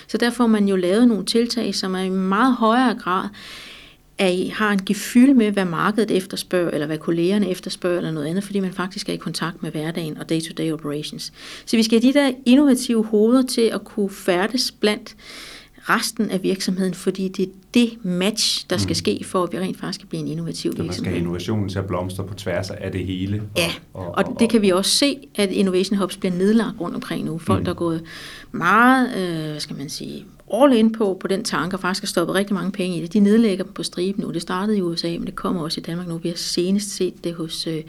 Så 0.08 0.17
derfor 0.17 0.47
man 0.47 0.67
jo 0.67 0.75
lavet 0.75 1.08
nogle 1.08 1.25
tiltag, 1.25 1.75
som 1.75 1.95
er 1.95 1.99
i 1.99 2.10
meget 2.10 2.56
højere 2.56 2.95
grad 2.95 3.28
at 4.19 4.34
I 4.34 4.47
har 4.56 4.71
en 4.71 4.86
gefyld 4.86 5.34
med, 5.34 5.52
hvad 5.52 5.65
markedet 5.65 6.12
efterspørger, 6.12 6.71
eller 6.71 6.88
hvad 6.88 6.97
kollegerne 6.97 7.49
efterspørger, 7.49 7.97
eller 7.97 8.12
noget 8.12 8.28
andet, 8.28 8.43
fordi 8.43 8.60
man 8.60 8.73
faktisk 8.73 9.10
er 9.10 9.13
i 9.13 9.17
kontakt 9.17 9.63
med 9.63 9.71
hverdagen 9.71 10.17
og 10.17 10.30
day-to-day 10.30 10.71
operations. 10.71 11.34
Så 11.65 11.78
vi 11.78 11.84
skal 11.84 12.02
have 12.02 12.13
de 12.13 12.19
der 12.19 12.32
innovative 12.45 13.06
hoveder 13.06 13.47
til 13.47 13.62
at 13.62 13.84
kunne 13.84 14.10
færdes 14.10 14.71
blandt 14.71 15.15
resten 15.89 16.30
af 16.30 16.43
virksomheden, 16.43 16.93
fordi 16.93 17.28
det 17.28 17.43
er 17.43 17.54
det 17.73 18.06
match, 18.06 18.65
der 18.69 18.78
skal 18.78 18.91
mm. 18.91 18.95
ske, 18.95 19.23
for 19.23 19.43
at 19.43 19.52
vi 19.52 19.60
rent 19.60 19.80
faktisk 19.80 19.99
kan 19.99 20.08
blive 20.08 20.21
en 20.21 20.28
innovativ 20.28 20.71
så 20.71 20.82
virksomhed. 20.84 21.04
man 21.04 21.12
skal 21.12 21.21
innovationen 21.21 21.69
til 21.69 21.80
at 21.80 21.88
blomstre 21.88 22.23
på 22.23 22.34
tværs 22.34 22.69
af 22.69 22.91
det 22.91 23.06
hele. 23.06 23.41
Og, 23.56 23.58
ja, 23.58 23.71
og, 23.93 24.06
og, 24.06 24.12
og, 24.17 24.23
og 24.28 24.39
det 24.39 24.49
kan 24.49 24.62
vi 24.62 24.69
også 24.69 24.91
se, 24.91 25.17
at 25.36 25.52
Innovation 25.52 25.97
Hubs 25.97 26.17
bliver 26.17 26.34
nedlagt 26.36 26.80
rundt 26.80 26.95
omkring 26.95 27.25
nu. 27.25 27.38
Folk, 27.38 27.60
mm. 27.60 27.65
der 27.65 27.71
er 27.71 27.75
gået 27.75 28.04
meget, 28.52 29.17
øh, 29.17 29.49
hvad 29.49 29.60
skal 29.60 29.78
man 29.78 29.89
sige, 29.89 30.25
all 30.53 30.73
in 30.73 30.91
på, 30.91 31.17
på 31.19 31.27
den 31.27 31.43
tanke, 31.43 31.75
og 31.75 31.79
faktisk 31.79 32.03
har 32.03 32.07
stoppet 32.07 32.35
rigtig 32.35 32.53
mange 32.53 32.71
penge 32.71 32.97
i 32.97 33.01
det. 33.01 33.13
De 33.13 33.19
nedlægger 33.19 33.63
dem 33.63 33.73
på 33.73 33.83
striben 33.83 34.23
nu. 34.23 34.31
Det 34.31 34.41
startede 34.41 34.77
i 34.77 34.81
USA, 34.81 35.07
men 35.07 35.25
det 35.25 35.35
kommer 35.35 35.62
også 35.62 35.79
i 35.79 35.83
Danmark 35.83 36.07
nu. 36.07 36.17
Vi 36.17 36.29
har 36.29 36.35
senest 36.35 36.95
set 36.95 37.23
det 37.23 37.33
hos, 37.33 37.67
øh, 37.67 37.83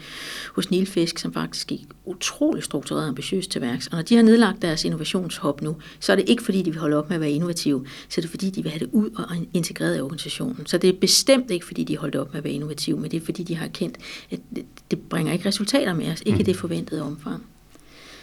hos 0.55 0.71
Nilfisk, 0.71 1.19
som 1.19 1.33
faktisk 1.33 1.67
gik 1.67 1.81
utrolig 2.05 2.63
struktureret 2.63 3.03
og 3.03 3.09
ambitiøst 3.09 3.51
til 3.51 3.61
værks. 3.61 3.87
Og 3.87 3.95
når 3.95 4.03
de 4.03 4.15
har 4.15 4.23
nedlagt 4.23 4.61
deres 4.61 4.85
innovationshop 4.85 5.61
nu, 5.61 5.75
så 5.99 6.11
er 6.11 6.15
det 6.15 6.29
ikke 6.29 6.43
fordi, 6.43 6.61
de 6.61 6.71
vil 6.71 6.79
holde 6.79 6.97
op 6.97 7.09
med 7.09 7.15
at 7.15 7.21
være 7.21 7.31
innovative, 7.31 7.85
så 8.09 8.19
er 8.19 8.21
det 8.21 8.29
fordi, 8.29 8.49
de 8.49 8.63
vil 8.63 8.71
have 8.71 8.79
det 8.79 8.89
ud 8.91 9.09
og 9.09 9.25
integreret 9.53 9.97
i 9.97 10.01
organisationen. 10.01 10.65
Så 10.65 10.77
det 10.77 10.89
er 10.89 10.93
bestemt 11.01 11.51
ikke 11.51 11.65
fordi, 11.65 11.83
de 11.83 11.97
holdt 11.97 12.15
op 12.15 12.31
med 12.31 12.37
at 12.37 12.43
være 12.43 12.53
innovative, 12.53 12.99
men 12.99 13.11
det 13.11 13.21
er 13.21 13.25
fordi, 13.25 13.43
de 13.43 13.55
har 13.55 13.67
kendt, 13.67 13.97
at 14.31 14.39
det, 14.55 14.65
det 14.91 14.99
bringer 14.99 15.33
ikke 15.33 15.47
resultater 15.47 15.93
med 15.93 16.11
os, 16.11 16.21
ikke 16.25 16.39
i 16.39 16.41
mm. 16.41 16.45
det 16.45 16.55
forventede 16.55 17.01
omfang. 17.01 17.43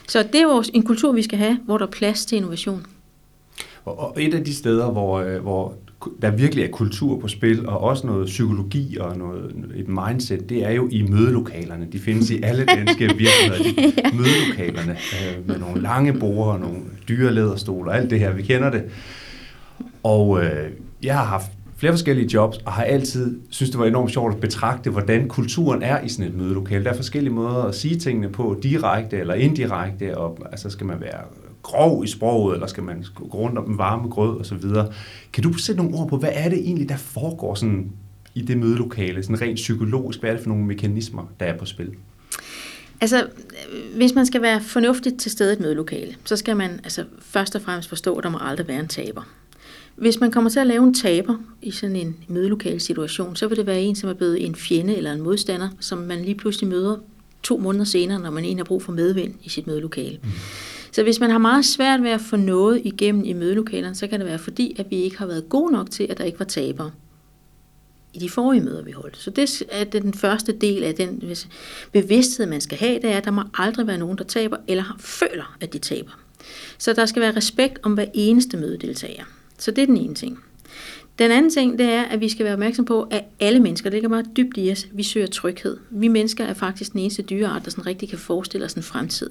Så 0.09 0.23
det 0.23 0.35
er 0.35 0.43
jo 0.43 0.65
en 0.75 0.83
kultur, 0.83 1.13
vi 1.13 1.23
skal 1.23 1.39
have, 1.39 1.59
hvor 1.65 1.79
der 1.79 1.87
er 1.87 1.91
plads 1.91 2.27
til 2.27 2.37
innovation. 2.37 2.87
Og 3.89 4.23
et 4.23 4.35
af 4.35 4.45
de 4.45 4.55
steder, 4.55 4.91
hvor, 4.91 5.19
øh, 5.19 5.43
hvor 5.43 5.75
der 6.23 6.31
virkelig 6.31 6.65
er 6.65 6.71
kultur 6.71 7.21
på 7.21 7.29
spil, 7.29 7.69
og 7.69 7.81
også 7.81 8.07
noget 8.07 8.27
psykologi 8.27 8.97
og 9.01 9.19
noget, 9.19 9.55
et 9.77 9.89
mindset, 9.89 10.49
det 10.49 10.67
er 10.67 10.71
jo 10.71 10.89
i 10.91 11.03
mødelokalerne. 11.03 11.87
De 11.93 11.99
findes 11.99 12.31
i 12.31 12.43
alle 12.43 12.65
danske 12.65 13.15
virksomheder, 13.19 13.63
de 13.63 13.93
ja. 14.05 14.11
mødelokalerne, 14.13 14.93
øh, 14.93 15.49
med 15.49 15.59
nogle 15.59 15.83
lange 15.83 16.13
borde 16.13 16.51
og 16.51 16.61
nogle 16.61 16.79
dyre 17.09 17.35
læderstole 17.35 17.91
og 17.91 17.97
alt 17.97 18.11
det 18.11 18.19
her. 18.19 18.33
Vi 18.33 18.43
kender 18.43 18.71
det. 18.71 18.85
Og 20.03 20.45
øh, 20.45 20.71
jeg 21.03 21.15
har 21.15 21.25
haft 21.25 21.51
flere 21.77 21.93
forskellige 21.93 22.31
jobs, 22.35 22.59
og 22.59 22.73
har 22.73 22.83
altid 22.83 23.41
synes 23.51 23.71
det 23.71 23.81
var 23.81 23.87
enormt 23.87 24.11
sjovt 24.11 24.35
at 24.35 24.41
betragte, 24.41 24.91
hvordan 24.91 25.29
kulturen 25.29 25.83
er 25.83 26.01
i 26.01 26.09
sådan 26.09 26.31
et 26.31 26.39
mødelokale. 26.39 26.85
Der 26.85 26.91
er 26.91 26.97
forskellige 26.97 27.33
måder 27.33 27.63
at 27.63 27.75
sige 27.75 27.99
tingene 27.99 28.29
på, 28.29 28.61
direkte 28.63 29.17
eller 29.17 29.35
indirekte, 29.35 30.19
og 30.19 30.39
altså 30.51 30.71
skal 30.71 30.87
man 30.87 31.01
være 31.01 31.21
grov 31.69 32.05
i 32.05 32.07
sproget, 32.07 32.55
eller 32.55 32.67
skal 32.67 32.83
man 32.83 33.05
gå 33.15 33.39
rundt 33.39 33.59
om 33.59 33.65
den 33.65 33.79
varme 33.79 34.09
grød 34.09 34.39
og 34.39 34.47
så 34.47 34.55
videre. 34.55 34.93
Kan 35.33 35.43
du 35.43 35.53
sætte 35.53 35.83
nogle 35.83 35.97
ord 35.99 36.09
på, 36.09 36.17
hvad 36.17 36.31
er 36.33 36.49
det 36.49 36.59
egentlig, 36.59 36.89
der 36.89 36.97
foregår 36.97 37.55
sådan 37.55 37.91
i 38.35 38.41
det 38.41 38.59
mødelokale, 38.59 39.23
sådan 39.23 39.41
rent 39.41 39.57
psykologisk? 39.57 40.21
Hvad 40.21 40.31
er 40.31 40.35
det 40.35 40.43
for 40.43 40.49
nogle 40.49 40.65
mekanismer, 40.65 41.33
der 41.41 41.47
er 41.47 41.59
på 41.59 41.65
spil? 41.65 41.91
Altså, 43.01 43.27
hvis 43.97 44.15
man 44.15 44.27
skal 44.27 44.43
være 44.43 44.61
fornuftigt 44.61 45.21
til 45.21 45.31
stede 45.31 45.51
i 45.51 45.53
et 45.53 45.61
mødelokale, 45.61 46.15
så 46.25 46.37
skal 46.37 46.57
man 46.57 46.71
altså, 46.71 47.05
først 47.21 47.55
og 47.55 47.63
fremmest 47.63 47.89
forstå, 47.89 48.15
at 48.15 48.25
der 48.25 48.31
må 48.31 48.39
aldrig 48.41 48.69
være 48.69 48.81
en 48.81 48.89
taber. 48.89 49.23
Hvis 49.97 50.21
man 50.21 50.31
kommer 50.31 50.51
til 50.51 50.61
at 50.61 50.67
lave 50.67 50.85
en 50.85 50.95
taber 50.95 51.35
i 51.63 51.71
sådan 51.71 51.97
en 51.97 52.17
mødelokale 52.29 52.81
situation, 52.81 53.37
så 53.37 53.49
vil 53.49 53.57
det 53.57 53.67
være 53.67 53.81
en, 53.81 53.97
som 53.97 54.11
er 54.11 54.15
blevet 54.15 54.47
en 54.47 54.55
fjende 54.55 54.97
eller 54.97 55.13
en 55.13 55.23
modstander, 55.23 55.69
som 55.81 55.99
man 55.99 56.23
lige 56.23 56.35
pludselig 56.35 56.69
møder 56.69 56.97
to 57.43 57.59
måneder 57.59 57.85
senere, 57.85 58.19
når 58.19 58.31
man 58.31 58.45
egentlig 58.45 58.61
har 58.61 58.69
brug 58.69 58.83
for 58.83 58.93
medvind 58.93 59.35
i 59.43 59.49
sit 59.49 59.67
mødelokale. 59.67 60.19
Mm. 60.23 60.29
Så 60.99 61.03
hvis 61.03 61.21
man 61.21 61.31
har 61.31 61.39
meget 61.39 61.65
svært 61.65 62.03
ved 62.03 62.11
at 62.11 62.21
få 62.21 62.37
noget 62.37 62.81
igennem 62.85 63.25
i 63.25 63.33
mødelokalerne, 63.33 63.95
så 63.95 64.07
kan 64.07 64.21
det 64.21 64.29
være 64.29 64.39
fordi, 64.39 64.77
at 64.79 64.91
vi 64.91 64.97
ikke 64.97 65.19
har 65.19 65.27
været 65.27 65.49
gode 65.49 65.73
nok 65.73 65.91
til, 65.91 66.07
at 66.11 66.19
der 66.19 66.25
ikke 66.25 66.39
var 66.39 66.45
tabere 66.45 66.91
i 68.13 68.19
de 68.19 68.31
forrige 68.31 68.61
møder, 68.61 68.83
vi 68.83 68.91
holdt. 68.91 69.17
Så 69.17 69.31
det 69.31 69.63
er 69.71 69.85
den 69.85 70.15
første 70.15 70.53
del 70.53 70.85
af 70.85 70.95
den 70.95 71.23
bevidsthed, 71.93 72.47
man 72.47 72.61
skal 72.61 72.79
have, 72.79 72.95
det 72.95 73.05
er, 73.05 73.17
at 73.17 73.25
der 73.25 73.31
må 73.31 73.43
aldrig 73.55 73.87
være 73.87 73.99
nogen, 73.99 74.19
der 74.19 74.25
taber, 74.25 74.57
eller 74.69 74.97
føler, 75.01 75.57
at 75.61 75.73
de 75.73 75.79
taber. 75.79 76.11
Så 76.79 76.93
der 76.93 77.07
skal 77.07 77.23
være 77.23 77.37
respekt 77.37 77.79
om 77.83 77.95
hver 77.95 78.07
eneste 78.15 78.57
mødedeltager. 78.57 79.25
Så 79.59 79.71
det 79.71 79.83
er 79.83 79.87
den 79.87 79.97
ene 79.97 80.15
ting. 80.15 80.39
Den 81.19 81.31
anden 81.31 81.51
ting, 81.51 81.79
det 81.79 81.87
er, 81.87 82.03
at 82.03 82.21
vi 82.21 82.29
skal 82.29 82.45
være 82.45 82.53
opmærksom 82.53 82.85
på, 82.85 83.03
at 83.03 83.25
alle 83.41 83.61
mennesker, 83.61 83.91
det 83.91 83.97
ligger 83.97 84.09
meget 84.09 84.27
dybt 84.37 84.55
i 84.57 84.73
os, 84.73 84.87
vi 84.93 85.03
søger 85.03 85.27
tryghed. 85.27 85.77
Vi 85.91 86.09
mennesker 86.09 86.45
er 86.45 86.55
faktisk 86.55 86.93
den 86.93 87.01
eneste 87.01 87.23
dyreart, 87.23 87.65
der 87.65 87.71
sådan 87.71 87.87
rigtig 87.87 88.09
kan 88.09 88.19
forestille 88.19 88.67
os 88.67 88.73
en 88.73 88.83
fremtid. 88.83 89.31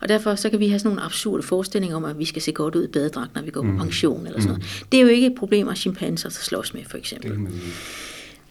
Og 0.00 0.08
derfor 0.08 0.34
så 0.34 0.50
kan 0.50 0.60
vi 0.60 0.68
have 0.68 0.78
sådan 0.78 0.88
nogle 0.88 1.02
absurde 1.02 1.42
forestillinger 1.42 1.96
om, 1.96 2.04
at 2.04 2.18
vi 2.18 2.24
skal 2.24 2.42
se 2.42 2.52
godt 2.52 2.74
ud 2.74 2.84
i 2.84 2.86
badedragt, 2.86 3.34
når 3.34 3.42
vi 3.42 3.50
går 3.50 3.62
på 3.62 3.70
mm. 3.70 3.78
pension 3.78 4.26
eller 4.26 4.40
sådan 4.40 4.54
mm. 4.54 4.60
noget. 4.60 4.84
Det 4.92 4.98
er 4.98 5.02
jo 5.02 5.08
ikke 5.08 5.26
et 5.26 5.34
problem, 5.34 5.68
at 5.68 5.78
chimpanser 5.78 6.28
slås 6.28 6.74
med, 6.74 6.82
for 6.86 6.98
eksempel. 6.98 7.30
Det 7.30 7.38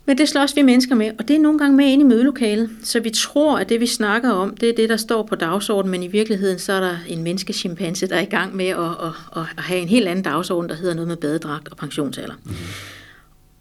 men 0.10 0.18
det 0.18 0.30
slås 0.30 0.56
vi 0.56 0.62
mennesker 0.62 0.96
med, 0.96 1.12
og 1.20 1.28
det 1.28 1.36
er 1.36 1.40
nogle 1.40 1.60
gange 1.60 1.78
med 1.78 1.86
ind 1.86 2.02
i 2.02 2.06
mødelokalet. 2.06 2.70
Så 2.84 3.00
vi 3.00 3.10
tror, 3.10 3.58
at 3.58 3.70
det 3.70 3.80
vi 3.80 3.86
snakker 3.86 4.32
om, 4.32 4.58
det 4.58 4.70
er 4.70 4.74
det, 4.74 4.90
der 4.90 4.98
står 4.98 5.24
på 5.24 5.36
dagsordenen, 5.36 5.92
men 5.92 6.04
i 6.04 6.08
virkeligheden 6.08 6.60
så 6.60 6.74
er 6.74 6.80
der 6.80 6.98
en 7.08 7.24
menneskechimpanse, 7.24 8.08
der 8.08 8.16
er 8.16 8.22
i 8.22 8.26
gang 8.26 8.56
med 8.56 8.68
at, 8.68 8.80
at, 8.80 9.12
at, 9.36 9.44
at 9.58 9.64
have 9.64 9.80
en 9.80 9.88
helt 9.88 10.08
anden 10.08 10.24
dagsorden, 10.24 10.70
der 10.70 10.76
hedder 10.76 10.94
noget 10.94 11.08
med 11.08 11.18
badedragt 11.18 11.68
og 11.68 11.78
pensionsalder. 11.78 12.34
Mm-hmm. 12.44 12.58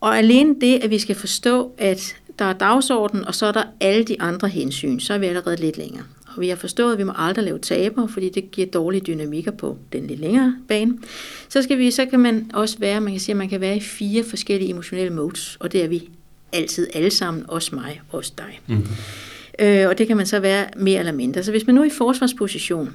Og 0.01 0.19
alene 0.19 0.55
det, 0.61 0.85
at 0.85 0.91
vi 0.91 0.99
skal 0.99 1.17
forstå, 1.17 1.73
at 1.79 2.17
der 2.39 2.45
er 2.45 2.53
dagsorden, 2.53 3.25
og 3.25 3.35
så 3.35 3.47
er 3.47 3.53
der 3.53 3.63
alle 3.81 4.05
de 4.05 4.21
andre 4.21 4.49
hensyn, 4.49 5.01
så 5.01 5.15
er 5.15 5.19
vi 5.19 5.27
allerede 5.27 5.57
lidt 5.57 5.79
længere. 5.79 6.05
Og 6.37 6.41
vi 6.41 6.49
har 6.49 6.57
forstået, 6.57 6.93
at 6.93 6.99
vi 6.99 7.05
må 7.05 7.13
aldrig 7.17 7.45
lave 7.45 7.59
taber, 7.59 8.07
fordi 8.07 8.29
det 8.29 8.51
giver 8.51 8.67
dårlige 8.67 9.01
dynamikker 9.01 9.51
på 9.51 9.79
den 9.93 10.07
lidt 10.07 10.21
længere 10.21 10.57
bane. 10.69 10.99
Så, 11.49 11.63
skal 11.63 11.79
vi, 11.79 11.91
så 11.91 12.07
kan 12.07 12.21
man 12.21 12.51
også 12.55 12.79
være, 12.79 13.01
man 13.01 13.13
kan 13.13 13.21
sige, 13.21 13.33
at 13.33 13.37
man 13.37 13.49
kan 13.49 13.61
være 13.61 13.77
i 13.77 13.81
fire 13.81 14.25
forskellige 14.25 14.71
emotionelle 14.71 15.13
modes, 15.13 15.57
og 15.61 15.73
det 15.73 15.85
er 15.85 15.89
vi 15.89 16.09
altid 16.53 16.89
alle 16.95 17.11
sammen, 17.11 17.45
også 17.49 17.75
mig, 17.75 18.01
også 18.13 18.33
dig. 18.39 18.61
Mm-hmm. 18.67 18.87
Øh, 19.59 19.89
og 19.89 19.99
det 19.99 20.07
kan 20.07 20.17
man 20.17 20.27
så 20.27 20.41
være 20.41 20.67
mere 20.77 20.99
eller 20.99 21.13
mindre. 21.13 21.43
Så 21.43 21.51
hvis 21.51 21.67
man 21.67 21.75
nu 21.75 21.81
er 21.81 21.87
i 21.87 21.91
forsvarsposition, 21.91 22.93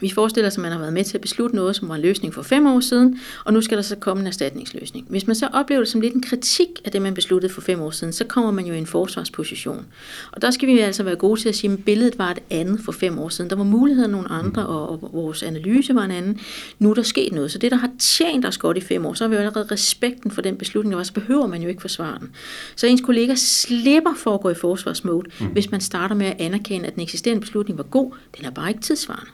vi 0.00 0.10
forestiller 0.10 0.48
os, 0.48 0.56
at 0.56 0.62
man 0.62 0.72
har 0.72 0.78
været 0.78 0.92
med 0.92 1.04
til 1.04 1.16
at 1.16 1.20
beslutte 1.20 1.56
noget, 1.56 1.76
som 1.76 1.88
var 1.88 1.94
en 1.94 2.00
løsning 2.00 2.34
for 2.34 2.42
fem 2.42 2.66
år 2.66 2.80
siden, 2.80 3.20
og 3.44 3.52
nu 3.52 3.60
skal 3.60 3.76
der 3.76 3.82
så 3.82 3.96
komme 3.96 4.20
en 4.20 4.26
erstatningsløsning. 4.26 5.06
Hvis 5.08 5.26
man 5.26 5.36
så 5.36 5.48
oplever 5.52 5.80
det 5.80 5.88
som 5.88 6.00
lidt 6.00 6.14
en 6.14 6.22
kritik 6.22 6.68
af 6.84 6.92
det, 6.92 7.02
man 7.02 7.14
besluttede 7.14 7.52
for 7.52 7.60
fem 7.60 7.80
år 7.80 7.90
siden, 7.90 8.12
så 8.12 8.24
kommer 8.24 8.50
man 8.50 8.66
jo 8.66 8.74
i 8.74 8.78
en 8.78 8.86
forsvarsposition. 8.86 9.86
Og 10.32 10.42
der 10.42 10.50
skal 10.50 10.68
vi 10.68 10.78
altså 10.78 11.02
være 11.02 11.16
gode 11.16 11.40
til 11.40 11.48
at 11.48 11.54
sige, 11.54 11.72
at 11.72 11.84
billedet 11.84 12.18
var 12.18 12.30
et 12.30 12.38
andet 12.50 12.80
for 12.80 12.92
fem 12.92 13.18
år 13.18 13.28
siden. 13.28 13.50
Der 13.50 13.56
var 13.56 13.64
muligheder 13.64 14.08
nogle 14.08 14.28
andre, 14.30 14.66
og, 14.66 14.90
og 14.90 15.10
vores 15.12 15.42
analyse 15.42 15.94
var 15.94 16.04
en 16.04 16.10
anden. 16.10 16.40
Nu 16.78 16.90
er 16.90 16.94
der 16.94 17.02
sket 17.02 17.32
noget. 17.32 17.50
Så 17.50 17.58
det, 17.58 17.70
der 17.70 17.76
har 17.76 17.90
tjent 17.98 18.46
os 18.46 18.58
godt 18.58 18.76
i 18.76 18.80
fem 18.80 19.06
år, 19.06 19.14
så 19.14 19.24
har 19.24 19.28
vi 19.28 19.34
jo 19.34 19.40
allerede 19.40 19.68
respekten 19.70 20.30
for 20.30 20.42
den 20.42 20.56
beslutning, 20.56 20.92
der 20.92 20.96
var, 20.96 21.04
så 21.04 21.12
behøver 21.12 21.46
man 21.46 21.62
jo 21.62 21.68
ikke 21.68 21.80
forsvare 21.80 22.18
den. 22.18 22.30
Så 22.76 22.86
ens 22.86 23.00
kollega 23.00 23.34
slipper 23.34 24.14
for 24.16 24.34
at 24.34 24.40
gå 24.40 24.50
i 24.50 24.54
forsvarsmode, 24.54 25.28
mm. 25.40 25.46
hvis 25.46 25.70
man 25.70 25.80
starter 25.80 26.14
med 26.14 26.26
at 26.26 26.36
anerkende, 26.38 26.86
at 26.86 26.94
den 26.94 27.02
eksisterende 27.02 27.40
beslutning 27.40 27.78
var 27.78 27.84
god, 27.84 28.12
den 28.36 28.44
er 28.44 28.50
bare 28.50 28.68
ikke 28.68 28.80
tidsvarende 28.80 29.30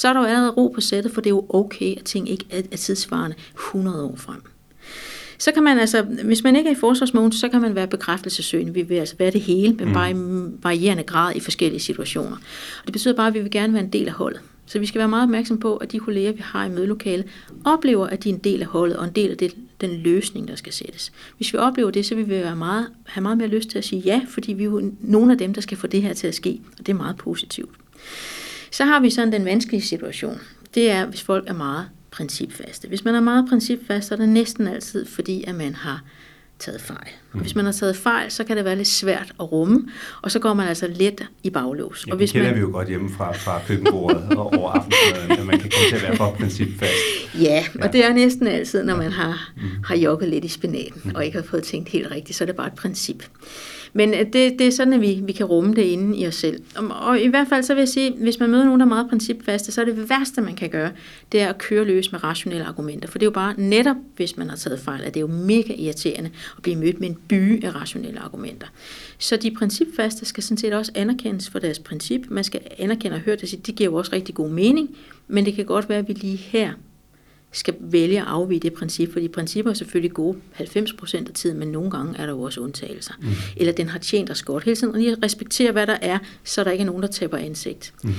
så 0.00 0.08
er 0.08 0.12
der 0.12 0.20
jo 0.20 0.26
allerede 0.26 0.50
ro 0.50 0.68
på 0.68 0.80
sættet, 0.80 1.12
for 1.12 1.20
det 1.20 1.30
er 1.30 1.34
jo 1.34 1.46
okay, 1.48 1.98
at 1.98 2.04
ting 2.04 2.30
ikke 2.30 2.44
er, 2.50 2.76
tidsvarende 2.76 3.36
100 3.54 4.04
år 4.04 4.16
frem. 4.16 4.42
Så 5.38 5.52
kan 5.52 5.62
man 5.62 5.78
altså, 5.78 6.02
hvis 6.02 6.42
man 6.42 6.56
ikke 6.56 6.70
er 6.70 6.74
i 6.74 6.76
forsvarsmåden, 6.80 7.32
så 7.32 7.48
kan 7.48 7.60
man 7.60 7.74
være 7.74 7.86
bekræftelsesøgende. 7.86 8.74
Vi 8.74 8.82
vil 8.82 8.94
altså 8.94 9.14
være 9.18 9.30
det 9.30 9.40
hele, 9.40 9.74
men 9.74 9.88
mm. 9.88 9.94
bare 9.94 10.10
i 10.10 10.14
varierende 10.62 11.02
grad 11.02 11.36
i 11.36 11.40
forskellige 11.40 11.80
situationer. 11.80 12.36
Og 12.80 12.86
det 12.86 12.92
betyder 12.92 13.14
bare, 13.14 13.26
at 13.26 13.34
vi 13.34 13.40
vil 13.40 13.50
gerne 13.50 13.72
være 13.72 13.82
en 13.82 13.92
del 13.92 14.06
af 14.06 14.12
holdet. 14.12 14.40
Så 14.66 14.78
vi 14.78 14.86
skal 14.86 14.98
være 14.98 15.08
meget 15.08 15.22
opmærksom 15.22 15.58
på, 15.58 15.76
at 15.76 15.92
de 15.92 15.98
kolleger, 15.98 16.32
vi 16.32 16.42
har 16.44 16.64
i 16.64 16.68
mødelokalet, 16.68 17.26
oplever, 17.64 18.06
at 18.06 18.24
de 18.24 18.30
er 18.30 18.34
en 18.34 18.40
del 18.40 18.60
af 18.60 18.66
holdet 18.66 18.96
og 18.96 19.04
en 19.04 19.12
del 19.12 19.30
af 19.30 19.36
det, 19.36 19.54
den 19.80 19.90
løsning, 19.90 20.48
der 20.48 20.56
skal 20.56 20.72
sættes. 20.72 21.12
Hvis 21.36 21.52
vi 21.52 21.58
oplever 21.58 21.90
det, 21.90 22.06
så 22.06 22.14
vil 22.14 22.26
vi 22.26 22.30
være 22.30 22.56
meget, 22.56 22.86
have 23.04 23.22
meget 23.22 23.38
mere 23.38 23.48
lyst 23.48 23.70
til 23.70 23.78
at 23.78 23.84
sige 23.84 24.02
ja, 24.02 24.20
fordi 24.28 24.52
vi 24.52 24.62
er 24.62 24.68
jo 24.68 24.92
nogle 25.00 25.32
af 25.32 25.38
dem, 25.38 25.54
der 25.54 25.60
skal 25.60 25.76
få 25.76 25.86
det 25.86 26.02
her 26.02 26.14
til 26.14 26.26
at 26.26 26.34
ske, 26.34 26.60
og 26.78 26.86
det 26.86 26.92
er 26.92 26.96
meget 26.96 27.16
positivt. 27.16 27.70
Så 28.70 28.84
har 28.84 29.00
vi 29.00 29.10
sådan 29.10 29.32
den 29.32 29.44
vanskelige 29.44 29.82
situation. 29.82 30.40
Det 30.74 30.90
er, 30.90 31.06
hvis 31.06 31.22
folk 31.22 31.44
er 31.48 31.54
meget 31.54 31.88
principfaste. 32.10 32.88
Hvis 32.88 33.04
man 33.04 33.14
er 33.14 33.20
meget 33.20 33.46
principfast, 33.48 34.08
så 34.08 34.14
er 34.14 34.18
det 34.18 34.28
næsten 34.28 34.66
altid 34.66 35.06
fordi, 35.06 35.44
at 35.46 35.54
man 35.54 35.74
har 35.74 36.02
taget 36.58 36.80
fejl. 36.80 37.08
Mm. 37.32 37.40
Hvis 37.40 37.54
man 37.54 37.64
har 37.64 37.72
taget 37.72 37.96
fejl, 37.96 38.30
så 38.30 38.44
kan 38.44 38.56
det 38.56 38.64
være 38.64 38.76
lidt 38.76 38.88
svært 38.88 39.32
at 39.40 39.52
rumme, 39.52 39.88
og 40.22 40.30
så 40.30 40.38
går 40.38 40.54
man 40.54 40.68
altså 40.68 40.86
lidt 40.86 41.22
i 41.42 41.50
baglås. 41.50 42.04
Ja, 42.06 42.12
og 42.12 42.16
hvis 42.16 42.30
det 42.30 42.34
kender 42.34 42.50
man... 42.50 42.56
vi 42.56 42.60
jo 42.60 42.70
godt 42.72 42.88
hjemme 42.88 43.10
fra, 43.10 43.32
fra 43.32 43.60
køkkenbordet 43.66 44.22
og 44.30 44.46
over 44.54 44.70
aftensmaden, 44.70 45.30
at 45.30 45.46
man 45.46 45.58
kan 45.58 45.70
komme 45.70 45.88
til 45.88 45.96
at 45.96 46.02
være 46.02 46.16
for 46.16 46.36
principfast. 46.38 46.92
Ja, 47.34 47.40
ja, 47.40 47.64
og 47.86 47.92
det 47.92 48.04
er 48.04 48.12
næsten 48.12 48.46
altid, 48.46 48.84
når 48.84 48.96
man 48.96 49.12
har, 49.12 49.52
mm. 49.56 49.62
har 49.84 49.96
jogget 49.96 50.28
lidt 50.28 50.44
i 50.44 50.48
spinaten, 50.48 51.02
mm. 51.04 51.14
og 51.14 51.24
ikke 51.24 51.38
har 51.38 51.44
fået 51.44 51.62
tænkt 51.62 51.88
helt 51.88 52.10
rigtigt, 52.10 52.38
så 52.38 52.44
er 52.44 52.46
det 52.46 52.56
bare 52.56 52.66
et 52.66 52.74
princip. 52.74 53.24
Men 53.92 54.14
øh, 54.14 54.18
det, 54.18 54.32
det 54.32 54.60
er 54.60 54.70
sådan, 54.70 54.92
at 54.92 55.00
vi, 55.00 55.20
vi 55.22 55.32
kan 55.32 55.46
rumme 55.46 55.74
det 55.74 55.82
inde 55.82 56.16
i 56.16 56.26
os 56.26 56.34
selv. 56.34 56.62
Og, 56.76 56.88
og 56.88 57.20
i 57.20 57.26
hvert 57.26 57.48
fald 57.48 57.62
så 57.62 57.74
vil 57.74 57.80
jeg 57.80 57.88
sige, 57.88 58.12
hvis 58.12 58.40
man 58.40 58.50
møder 58.50 58.64
nogen, 58.64 58.80
der 58.80 58.86
er 58.86 58.88
meget 58.88 59.08
principfaste, 59.08 59.72
så 59.72 59.80
er 59.80 59.84
det 59.84 60.10
værste, 60.10 60.40
man 60.40 60.54
kan 60.54 60.70
gøre, 60.70 60.90
det 61.32 61.40
er 61.40 61.48
at 61.48 61.58
køre 61.58 61.84
løs 61.84 62.12
med 62.12 62.24
rationelle 62.24 62.64
argumenter. 62.64 63.08
For 63.08 63.18
det 63.18 63.22
er 63.22 63.26
jo 63.26 63.30
bare 63.30 63.54
netop, 63.56 63.96
hvis 64.16 64.36
man 64.36 64.48
har 64.48 64.56
taget 64.56 64.80
fejl, 64.80 65.00
at 65.00 65.14
det 65.14 65.16
er 65.16 65.20
jo 65.20 65.26
mega 65.26 65.72
irriterende 65.72 66.30
at 66.56 66.62
blive 66.62 66.76
mødt 66.76 67.00
med 67.00 67.08
en 67.08 67.16
by 67.28 67.64
af 67.64 67.74
rationelle 67.74 68.20
argumenter. 68.20 68.66
Så 69.18 69.36
de 69.36 69.50
principfaste 69.50 70.24
skal 70.26 70.42
sådan 70.42 70.58
set 70.58 70.72
også 70.72 70.92
anerkendes 70.94 71.50
for 71.50 71.58
deres 71.58 71.78
princip. 71.78 72.20
Man 72.28 72.44
skal 72.44 72.60
anerkende 72.78 73.14
og 73.14 73.20
høre 73.20 73.36
det, 73.36 73.66
det 73.66 73.74
giver 73.74 73.90
jo 73.90 73.96
også 73.96 74.12
rigtig 74.12 74.34
god 74.34 74.50
mening, 74.50 74.96
men 75.28 75.46
det 75.46 75.54
kan 75.54 75.64
godt 75.64 75.88
være, 75.88 75.98
at 75.98 76.08
vi 76.08 76.12
lige 76.12 76.36
her 76.36 76.72
skal 77.52 77.74
vælge 77.80 78.20
at 78.20 78.26
afvige 78.26 78.60
det 78.60 78.72
princip, 78.72 79.12
fordi 79.12 79.28
principper 79.28 79.70
er 79.70 79.74
selvfølgelig 79.74 80.12
gode 80.12 80.36
90% 80.60 81.16
af 81.16 81.34
tiden, 81.34 81.58
men 81.58 81.68
nogle 81.68 81.90
gange 81.90 82.18
er 82.18 82.26
der 82.26 82.32
jo 82.32 82.42
også 82.42 82.60
undtagelser. 82.60 83.14
Mm. 83.20 83.28
Eller 83.56 83.72
den 83.72 83.88
har 83.88 83.98
tjent 83.98 84.30
os 84.30 84.42
godt. 84.42 84.64
Hele 84.64 84.76
tiden 84.76 85.00
lige 85.00 85.16
respektere, 85.22 85.72
hvad 85.72 85.86
der 85.86 85.96
er, 86.02 86.18
så 86.44 86.64
der 86.64 86.70
ikke 86.70 86.82
er 86.82 86.86
nogen, 86.86 87.02
der 87.02 87.08
taber 87.08 87.38
ansigt. 87.38 87.92
Mm. 88.04 88.14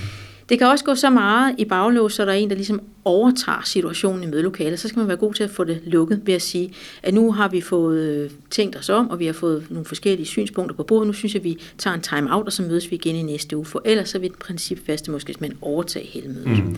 Det 0.50 0.60
kan 0.60 0.67
også 0.67 0.86
gå 0.86 0.96
så 0.96 1.10
meget 1.10 1.56
i 1.58 1.65
baglås, 1.65 2.13
så 2.13 2.26
der 2.26 2.32
er 2.32 2.36
en, 2.36 2.50
der 2.50 2.56
ligesom 2.56 2.82
overtager 3.06 3.62
situationen 3.65 4.24
i 4.24 4.28
mødelokalet. 4.28 4.80
Så 4.80 4.88
skal 4.88 5.00
man 5.00 5.08
være 5.08 5.17
god 5.17 5.34
til 5.34 5.44
at 5.44 5.50
få 5.50 5.63
det 5.63 5.82
lukket 5.86 6.22
ved 6.26 6.34
at 6.34 6.41
sige, 6.41 6.74
at 7.04 7.13
nu 7.13 7.32
har 7.32 7.48
vi 7.48 7.62
fået 7.62 8.00
øh, 8.00 8.30
tænkt 8.50 8.76
os 8.76 8.89
om, 8.89 9.10
og 9.10 9.20
vi 9.20 9.26
har 9.26 9.34
fået 9.34 9.67
nogle 9.70 9.86
forskellige 9.86 10.26
synspunkter 10.26 10.76
på 10.76 10.84
bordet. 10.84 11.08
Nu 11.08 11.13
synes 11.13 11.34
jeg, 11.34 11.39
at 11.39 11.44
vi 11.44 11.58
tager 11.78 11.94
en 11.94 12.02
time-out, 12.02 12.46
og 12.46 12.54
så 12.54 12.63
mødes 12.63 12.91
vi 12.91 12.96
igen 12.96 13.15
i 13.15 13.22
næste 13.22 13.58
uge. 13.58 13.65
For 13.65 13.82
ellers 13.86 14.10
så 14.10 14.20
vil 14.20 14.30
den 14.30 14.38
principfaste 14.39 15.12
måske 15.12 15.36
overtage 15.62 16.08
hele 16.08 16.28
mødet. 16.28 16.65
Mm. 16.65 16.78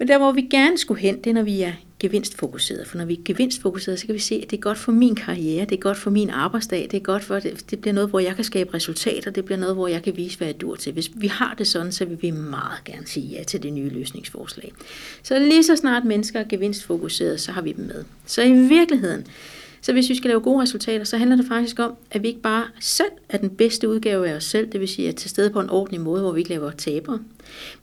Men 0.00 0.08
der, 0.08 0.18
hvor 0.18 0.32
vi 0.32 0.40
gerne 0.40 0.78
skulle 0.78 1.00
hen, 1.00 1.18
det 1.18 1.26
er, 1.26 1.34
når 1.34 1.42
vi 1.42 1.62
er 1.62 1.72
gevinstfokuseret. 1.98 2.86
For 2.86 2.98
når 2.98 3.04
vi 3.04 3.14
er 3.14 3.22
gevinstfokuseret, 3.24 4.00
så 4.00 4.06
kan 4.06 4.14
vi 4.14 4.20
se, 4.20 4.40
at 4.42 4.50
det 4.50 4.56
er 4.56 4.60
godt 4.60 4.78
for 4.78 4.92
min 4.92 5.14
karriere, 5.14 5.64
det 5.64 5.76
er 5.76 5.80
godt 5.80 5.96
for 5.96 6.10
min 6.10 6.30
arbejdsdag, 6.30 6.88
det 6.90 6.96
er 6.96 7.00
godt 7.00 7.24
for, 7.24 7.38
det, 7.38 7.70
det 7.70 7.80
bliver 7.80 7.94
noget, 7.94 8.10
hvor 8.10 8.18
jeg 8.18 8.34
kan 8.34 8.44
skabe 8.44 8.74
resultater, 8.74 9.30
det 9.30 9.44
bliver 9.44 9.58
noget, 9.58 9.74
hvor 9.74 9.88
jeg 9.88 10.02
kan 10.02 10.16
vise, 10.16 10.38
hvad 10.38 10.46
jeg 10.46 10.60
dur 10.60 10.76
til. 10.76 10.92
Hvis 10.92 11.10
vi 11.14 11.26
har 11.26 11.54
det 11.58 11.66
sådan, 11.66 11.92
så 11.92 12.04
vil 12.04 12.18
vi 12.22 12.30
meget 12.30 12.84
gerne 12.84 13.06
sige 13.06 13.26
ja 13.26 13.42
til 13.42 13.62
det 13.62 13.72
nye 13.72 13.88
løsningsforslag. 13.88 14.72
Så 15.22 15.38
lige 15.38 15.64
så 15.64 15.76
snart 15.76 16.04
mennesker 16.04 16.40
er 16.40 16.44
gevinstfokuseret, 16.48 17.40
så 17.40 17.52
har 17.52 17.62
vi 17.62 17.72
dem 17.72 17.84
med. 17.84 18.04
Så 18.26 18.42
i 18.42 18.52
virkeligheden, 18.52 19.26
så 19.80 19.92
hvis 19.92 20.08
vi 20.08 20.14
skal 20.14 20.28
lave 20.28 20.40
gode 20.40 20.62
resultater, 20.62 21.04
så 21.04 21.16
handler 21.16 21.36
det 21.36 21.46
faktisk 21.48 21.78
om, 21.78 21.94
at 22.10 22.22
vi 22.22 22.28
ikke 22.28 22.40
bare 22.40 22.64
selv 22.80 23.10
er 23.28 23.38
den 23.38 23.50
bedste 23.50 23.88
udgave 23.88 24.28
af 24.28 24.34
os 24.34 24.44
selv, 24.44 24.72
det 24.72 24.80
vil 24.80 24.88
sige 24.88 25.08
at 25.08 25.16
til 25.16 25.30
stede 25.30 25.50
på 25.50 25.60
en 25.60 25.70
ordentlig 25.70 26.00
måde, 26.00 26.22
hvor 26.22 26.32
vi 26.32 26.40
ikke 26.40 26.50
laver 26.50 26.70
tabere, 26.70 27.20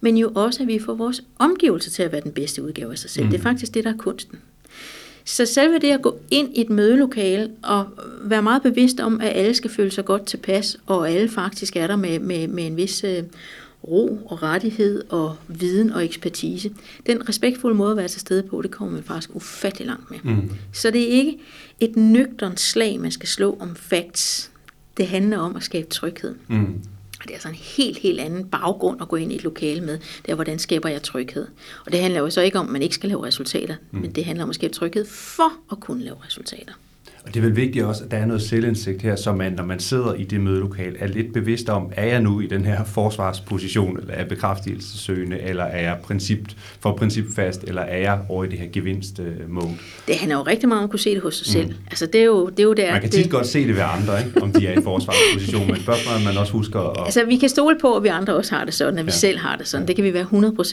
men 0.01 0.17
jo 0.17 0.31
også, 0.35 0.63
at 0.63 0.67
vi 0.67 0.79
får 0.79 0.93
vores 0.93 1.23
omgivelser 1.39 1.91
til 1.91 2.03
at 2.03 2.11
være 2.11 2.21
den 2.21 2.31
bedste 2.31 2.63
udgave 2.63 2.91
af 2.91 2.97
sig 2.97 3.09
selv. 3.09 3.25
Mm. 3.25 3.31
Det 3.31 3.37
er 3.39 3.43
faktisk 3.43 3.73
det, 3.73 3.83
der 3.83 3.93
er 3.93 3.97
kunsten. 3.97 4.39
Så 5.25 5.45
selve 5.45 5.79
det 5.79 5.91
at 5.91 6.01
gå 6.01 6.19
ind 6.31 6.57
i 6.57 6.61
et 6.61 6.69
mødelokale 6.69 7.49
og 7.63 7.85
være 8.21 8.41
meget 8.41 8.61
bevidst 8.61 8.99
om, 8.99 9.21
at 9.21 9.31
alle 9.35 9.53
skal 9.53 9.69
føle 9.69 9.91
sig 9.91 10.05
godt 10.05 10.25
tilpas, 10.25 10.77
og 10.85 11.09
alle 11.09 11.29
faktisk 11.29 11.75
er 11.75 11.87
der 11.87 11.95
med, 11.95 12.19
med, 12.19 12.47
med 12.47 12.67
en 12.67 12.77
vis 12.77 13.03
øh, 13.03 13.23
ro 13.87 14.19
og 14.25 14.43
rettighed 14.43 15.03
og 15.09 15.35
viden 15.47 15.91
og 15.91 16.05
ekspertise. 16.05 16.71
Den 17.05 17.29
respektfulde 17.29 17.75
måde 17.75 17.91
at 17.91 17.97
være 17.97 18.07
til 18.07 18.21
stede 18.21 18.43
på, 18.43 18.61
det 18.61 18.71
kommer 18.71 18.93
man 18.93 19.03
faktisk 19.03 19.35
ufattelig 19.35 19.87
langt 19.87 20.11
med. 20.11 20.19
Mm. 20.23 20.51
Så 20.73 20.91
det 20.91 21.03
er 21.03 21.11
ikke 21.11 21.37
et 21.79 21.95
nøgternt 21.95 22.59
slag, 22.59 22.99
man 22.99 23.11
skal 23.11 23.29
slå 23.29 23.57
om 23.59 23.75
facts. 23.75 24.51
Det 24.97 25.07
handler 25.07 25.37
om 25.37 25.55
at 25.55 25.63
skabe 25.63 25.87
tryghed. 25.89 26.35
Mm. 26.47 26.81
Og 27.19 27.23
det 27.23 27.29
er 27.29 27.33
altså 27.33 27.49
en 27.49 27.55
helt, 27.55 27.97
helt 27.97 28.19
anden 28.19 28.45
baggrund 28.45 29.01
at 29.01 29.07
gå 29.07 29.15
ind 29.15 29.31
i 29.31 29.35
et 29.35 29.43
lokale 29.43 29.81
med. 29.81 29.99
Det 30.25 30.31
er, 30.31 30.35
hvordan 30.35 30.59
skaber 30.59 30.89
jeg 30.89 31.03
tryghed. 31.03 31.47
Og 31.85 31.91
det 31.91 32.01
handler 32.01 32.19
jo 32.19 32.29
så 32.29 32.41
ikke 32.41 32.59
om, 32.59 32.65
at 32.65 32.71
man 32.71 32.81
ikke 32.81 32.95
skal 32.95 33.09
lave 33.09 33.25
resultater, 33.25 33.75
mm. 33.91 33.99
men 33.99 34.11
det 34.11 34.25
handler 34.25 34.43
om 34.43 34.49
at 34.49 34.55
skabe 34.55 34.73
tryghed 34.73 35.05
for 35.05 35.53
at 35.71 35.79
kunne 35.79 36.03
lave 36.03 36.15
resultater. 36.25 36.73
Og 37.27 37.33
det 37.33 37.39
er 37.39 37.43
vel 37.43 37.55
vigtigt 37.55 37.85
også, 37.85 38.03
at 38.03 38.11
der 38.11 38.17
er 38.17 38.25
noget 38.25 38.41
selvindsigt 38.41 39.01
her, 39.01 39.15
så 39.15 39.33
man, 39.33 39.53
når 39.53 39.65
man 39.65 39.79
sidder 39.79 40.13
i 40.13 40.23
det 40.23 40.41
mødelokal, 40.41 40.95
er 40.99 41.07
lidt 41.07 41.33
bevidst 41.33 41.69
om, 41.69 41.91
er 41.91 42.05
jeg 42.05 42.21
nu 42.21 42.41
i 42.41 42.47
den 42.47 42.65
her 42.65 42.83
forsvarsposition, 42.83 43.99
eller 43.99 44.13
er 44.13 44.17
jeg 44.17 44.27
bekræftelsesøgende, 44.27 45.41
eller 45.41 45.63
er 45.63 45.81
jeg 45.81 45.97
princip, 46.03 46.39
for 46.79 46.95
princip 46.95 47.25
fast, 47.35 47.63
eller 47.63 47.81
er 47.81 47.97
jeg 47.97 48.19
over 48.29 48.43
i 48.43 48.47
det 48.47 48.59
her 48.59 48.67
gevinst-mode? 48.73 49.77
Det 50.07 50.15
handler 50.15 50.37
jo 50.37 50.43
rigtig 50.43 50.69
meget 50.69 50.79
om 50.79 50.83
at 50.83 50.89
kunne 50.89 50.99
se 50.99 51.13
det 51.13 51.21
hos 51.21 51.35
sig 51.35 51.47
selv. 51.47 51.67
Mm. 51.67 51.75
Altså, 51.87 52.05
det 52.05 52.21
er 52.21 52.25
jo, 52.25 52.49
det 52.49 52.59
er 52.59 52.63
jo 52.63 52.73
der, 52.73 52.91
man 52.91 53.01
kan 53.01 53.09
tit 53.09 53.23
det... 53.23 53.31
godt 53.31 53.47
se 53.47 53.67
det 53.67 53.75
ved 53.75 53.83
andre, 53.99 54.25
ikke? 54.25 54.41
om 54.41 54.51
de 54.51 54.67
er 54.67 54.79
i 54.79 54.83
forsvarsposition, 54.83 55.67
men 55.67 55.79
spørgsmålet 55.79 56.23
man 56.25 56.37
også 56.37 56.51
husker 56.51 56.79
at... 56.79 57.05
Altså, 57.05 57.25
vi 57.25 57.37
kan 57.37 57.49
stole 57.49 57.77
på, 57.81 57.95
at 57.95 58.03
vi 58.03 58.07
andre 58.07 58.35
også 58.35 58.55
har 58.55 58.65
det 58.65 58.73
sådan, 58.73 58.99
at 58.99 59.05
vi 59.05 59.11
ja. 59.11 59.17
selv 59.17 59.37
har 59.37 59.55
det 59.55 59.67
sådan. 59.67 59.87
Det 59.87 59.95
kan 59.95 60.05
vi 60.05 60.13
være 60.13 60.25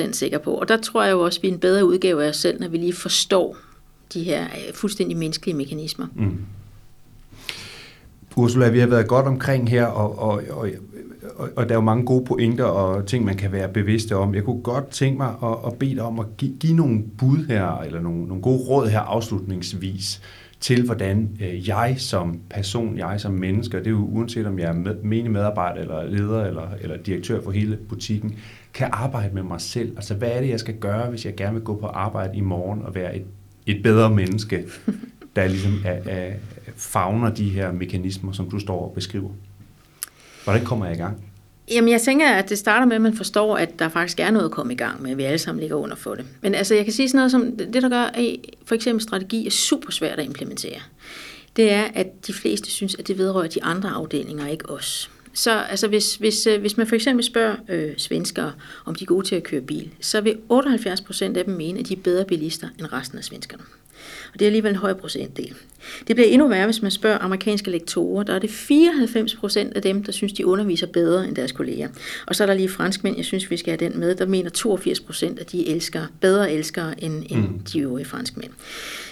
100% 0.09 0.13
sikre 0.13 0.39
på. 0.39 0.55
Og 0.55 0.69
der 0.69 0.77
tror 0.77 1.05
jeg 1.05 1.13
jo 1.13 1.21
også, 1.21 1.39
at 1.39 1.43
vi 1.43 1.49
er 1.49 1.53
en 1.53 1.59
bedre 1.59 1.87
udgave 1.87 2.25
af 2.25 2.29
os 2.29 2.37
selv, 2.37 2.61
når 2.61 2.69
vi 2.69 2.77
lige 2.77 2.93
forstår, 2.93 3.57
de 4.13 4.23
her 4.23 4.45
øh, 4.45 4.75
fuldstændig 4.75 5.17
menneskelige 5.17 5.57
mekanismer. 5.57 6.07
Mm. 6.15 6.39
Ursula, 8.37 8.69
vi 8.69 8.79
har 8.79 8.87
været 8.87 9.09
godt 9.09 9.27
omkring 9.27 9.71
her, 9.71 9.87
og, 9.87 10.19
og, 10.19 10.43
og, 10.51 10.69
og, 11.37 11.49
og 11.57 11.69
der 11.69 11.71
er 11.71 11.79
jo 11.79 11.81
mange 11.81 12.07
gode 12.07 12.25
pointer 12.25 12.65
og 12.65 13.07
ting, 13.07 13.25
man 13.25 13.37
kan 13.37 13.53
være 13.53 13.69
bevidste 13.69 14.17
om. 14.17 14.35
Jeg 14.35 14.45
kunne 14.45 14.63
godt 14.63 14.89
tænke 14.89 15.19
mig 15.19 15.35
at, 15.43 15.57
at 15.67 15.75
bede 15.79 15.95
dig 15.95 16.03
om 16.03 16.19
at 16.19 16.27
give, 16.37 16.57
give 16.61 16.77
nogle 16.77 17.03
bud 17.19 17.47
her, 17.47 17.79
eller 17.79 18.01
nogle, 18.01 18.27
nogle 18.27 18.43
gode 18.43 18.59
råd 18.59 18.89
her 18.89 19.01
afslutningsvis, 19.01 20.21
til 20.61 20.85
hvordan 20.85 21.37
øh, 21.41 21.69
jeg 21.69 21.95
som 21.99 22.41
person, 22.51 22.99
jeg 22.99 23.21
som 23.21 23.33
menneske, 23.33 23.79
det 23.79 23.87
er 23.87 23.91
jo 23.91 24.05
uanset 24.05 24.47
om 24.47 24.59
jeg 24.59 24.69
er 24.69 24.73
med, 24.73 24.95
menig 25.03 25.31
medarbejder, 25.31 25.81
eller 25.81 26.05
leder, 26.05 26.45
eller, 26.45 26.69
eller 26.81 26.97
direktør 26.97 27.43
for 27.43 27.51
hele 27.51 27.77
butikken, 27.77 28.37
kan 28.75 28.89
arbejde 28.93 29.35
med 29.35 29.43
mig 29.43 29.61
selv. 29.61 29.97
Altså, 29.97 30.15
hvad 30.15 30.29
er 30.29 30.41
det, 30.41 30.49
jeg 30.49 30.61
skal 30.61 30.75
gøre, 30.75 31.11
hvis 31.11 31.25
jeg 31.27 31.35
gerne 31.35 31.55
vil 31.55 31.63
gå 31.63 31.77
på 31.77 31.87
arbejde 31.87 32.37
i 32.37 32.41
morgen 32.41 32.83
og 32.83 32.95
være 32.95 33.17
et 33.17 33.25
et 33.67 33.83
bedre 33.83 34.11
menneske, 34.11 34.65
der 35.37 35.47
ligesom 35.47 35.83
er, 35.85 35.99
er, 36.07 36.33
fagner 36.77 37.31
de 37.31 37.49
her 37.49 37.73
mekanismer, 37.73 38.33
som 38.33 38.51
du 38.51 38.59
står 38.59 38.89
og 38.89 38.93
beskriver? 38.95 39.31
Hvordan 40.45 40.65
kommer 40.65 40.87
jeg 40.87 40.95
i 40.95 40.99
gang? 40.99 41.25
Jamen, 41.71 41.91
jeg 41.91 42.01
tænker, 42.01 42.31
at 42.31 42.49
det 42.49 42.59
starter 42.59 42.87
med, 42.87 42.97
at 42.97 43.03
man 43.03 43.17
forstår, 43.17 43.57
at 43.57 43.79
der 43.79 43.89
faktisk 43.89 44.21
er 44.21 44.31
noget 44.31 44.45
at 44.45 44.51
komme 44.51 44.73
i 44.73 44.77
gang 44.77 45.03
med, 45.03 45.11
at 45.11 45.17
vi 45.17 45.23
alle 45.23 45.39
sammen 45.39 45.61
ligger 45.61 45.77
under 45.77 45.97
for 45.97 46.15
det. 46.15 46.25
Men 46.41 46.55
altså, 46.55 46.75
jeg 46.75 46.85
kan 46.85 46.93
sige 46.93 47.09
sådan 47.09 47.19
noget 47.19 47.31
som, 47.31 47.57
det 47.57 47.83
der 47.83 47.89
gør, 47.89 48.03
at 48.03 48.37
for 48.65 48.75
eksempel 48.75 49.03
strategi 49.03 49.47
er 49.47 49.51
super 49.51 49.93
svært 49.93 50.19
at 50.19 50.25
implementere. 50.25 50.81
Det 51.57 51.73
er, 51.73 51.85
at 51.95 52.27
de 52.27 52.33
fleste 52.33 52.71
synes, 52.71 52.95
at 52.95 53.09
det 53.09 53.19
vedrører 53.19 53.49
de 53.49 53.65
andre 53.65 53.91
afdelinger, 53.91 54.47
ikke 54.47 54.71
os. 54.71 55.11
Så 55.35 55.61
altså, 55.71 55.89
hvis, 55.89 56.15
hvis, 56.15 56.47
øh, 56.47 56.61
hvis 56.61 56.77
man 56.77 56.87
for 56.87 56.95
eksempel 56.95 57.25
spørger 57.25 57.57
øh, 57.69 57.91
svenskere, 57.97 58.53
om 58.85 58.95
de 58.95 59.05
er 59.05 59.07
gode 59.07 59.27
til 59.27 59.37
at 59.37 59.43
køre 59.43 59.61
bil, 59.61 59.91
så 60.01 60.21
vil 60.21 60.39
78 60.49 61.01
procent 61.01 61.37
af 61.37 61.45
dem 61.45 61.55
mene, 61.55 61.81
at 61.81 61.89
de 61.89 61.95
er 61.95 62.01
bedre 62.05 62.25
bilister 62.25 62.69
end 62.79 62.93
resten 62.93 63.19
af 63.19 63.25
svenskerne. 63.25 63.63
Og 64.33 64.39
det 64.39 64.45
er 64.45 64.49
alligevel 64.49 64.71
en 64.71 64.77
høj 64.77 64.93
procentdel. 64.93 65.55
Det 66.09 66.17
bliver 66.17 66.29
endnu 66.29 66.49
værre, 66.49 66.65
hvis 66.65 66.83
man 66.83 66.91
spørger 66.91 67.19
amerikanske 67.19 67.71
lektorer. 67.71 68.23
Der 68.23 68.35
er 68.35 68.39
det 68.39 68.51
94 68.51 69.35
procent 69.35 69.77
af 69.77 69.83
dem, 69.83 70.05
der 70.05 70.13
synes, 70.13 70.33
de 70.33 70.47
underviser 70.47 70.87
bedre 70.87 71.29
end 71.29 71.37
deres 71.37 71.53
kolleger. 71.53 71.89
Og 72.27 72.37
så 72.37 72.43
er 72.45 72.47
der 72.47 72.55
lige 72.55 72.69
franskmænd, 72.69 73.17
jeg 73.17 73.25
synes, 73.25 73.51
vi 73.51 73.57
skal 73.57 73.79
have 73.79 73.91
den 73.91 74.01
med, 74.01 74.15
der 74.15 74.27
mener 74.27 74.51
82 74.51 75.01
procent, 75.01 75.39
at 75.39 75.53
de 75.53 75.69
elsker, 75.69 76.07
bedre 76.21 76.53
elskere 76.53 77.05
end, 77.05 77.23
end 77.29 77.41
mm. 77.41 77.59
de 77.59 77.81
øvrige 77.81 78.05
franskmænd. 78.05 78.51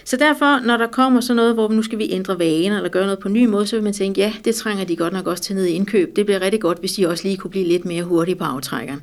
Så 0.05 0.17
derfor, 0.17 0.67
når 0.67 0.77
der 0.77 0.87
kommer 0.87 1.21
sådan 1.21 1.37
noget, 1.37 1.55
hvor 1.55 1.69
nu 1.69 1.83
skal 1.83 1.99
vi 1.99 2.09
ændre 2.13 2.39
vaner 2.39 2.77
eller 2.77 2.89
gøre 2.89 3.05
noget 3.05 3.19
på 3.19 3.29
en 3.29 3.35
ny 3.35 3.47
måde, 3.47 3.67
så 3.67 3.77
vil 3.77 3.83
man 3.83 3.93
tænke, 3.93 4.21
ja, 4.21 4.33
det 4.45 4.55
trænger 4.55 4.85
de 4.85 4.97
godt 4.97 5.13
nok 5.13 5.27
også 5.27 5.43
til 5.43 5.57
ned 5.57 5.65
i 5.65 5.71
indkøb. 5.71 6.17
Det 6.17 6.27
bliver 6.27 6.41
rigtig 6.41 6.61
godt, 6.61 6.79
hvis 6.79 6.93
de 6.93 7.09
også 7.09 7.25
lige 7.25 7.37
kunne 7.37 7.51
blive 7.51 7.69
lidt 7.69 7.85
mere 7.85 8.03
hurtige 8.03 8.37
på 8.37 8.45
aftrækkeren. 8.45 9.03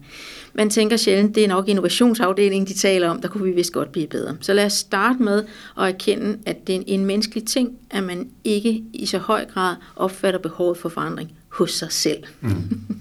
Man 0.54 0.70
tænker 0.70 0.98
sjældent, 0.98 1.36
det 1.36 1.44
er 1.44 1.48
nok 1.48 1.68
innovationsafdelingen, 1.68 2.68
de 2.68 2.74
taler 2.74 3.10
om, 3.10 3.22
der 3.22 3.28
kunne 3.28 3.44
vi 3.44 3.52
vist 3.52 3.74
godt 3.74 3.92
blive 3.92 4.08
bedre. 4.08 4.38
Så 4.42 4.54
lad 4.54 4.66
os 4.66 4.74
starte 4.74 5.24
med 5.24 5.44
at 5.80 5.88
erkende, 5.88 6.38
at 6.46 6.68
det 6.68 6.76
er 6.76 6.80
en 6.88 7.06
menneskelig 7.06 7.46
ting, 7.46 7.78
at 7.92 8.04
man 8.04 8.30
ikke 8.44 8.84
i 8.94 9.06
så 9.06 9.18
høj 9.18 9.46
grad 9.46 9.76
opfatter 9.96 10.40
behovet 10.40 10.78
for 10.78 10.90
forandring 10.90 11.32
hos 11.50 11.72
sig 11.72 11.92
selv. 11.92 12.24
Mm. 12.42 12.52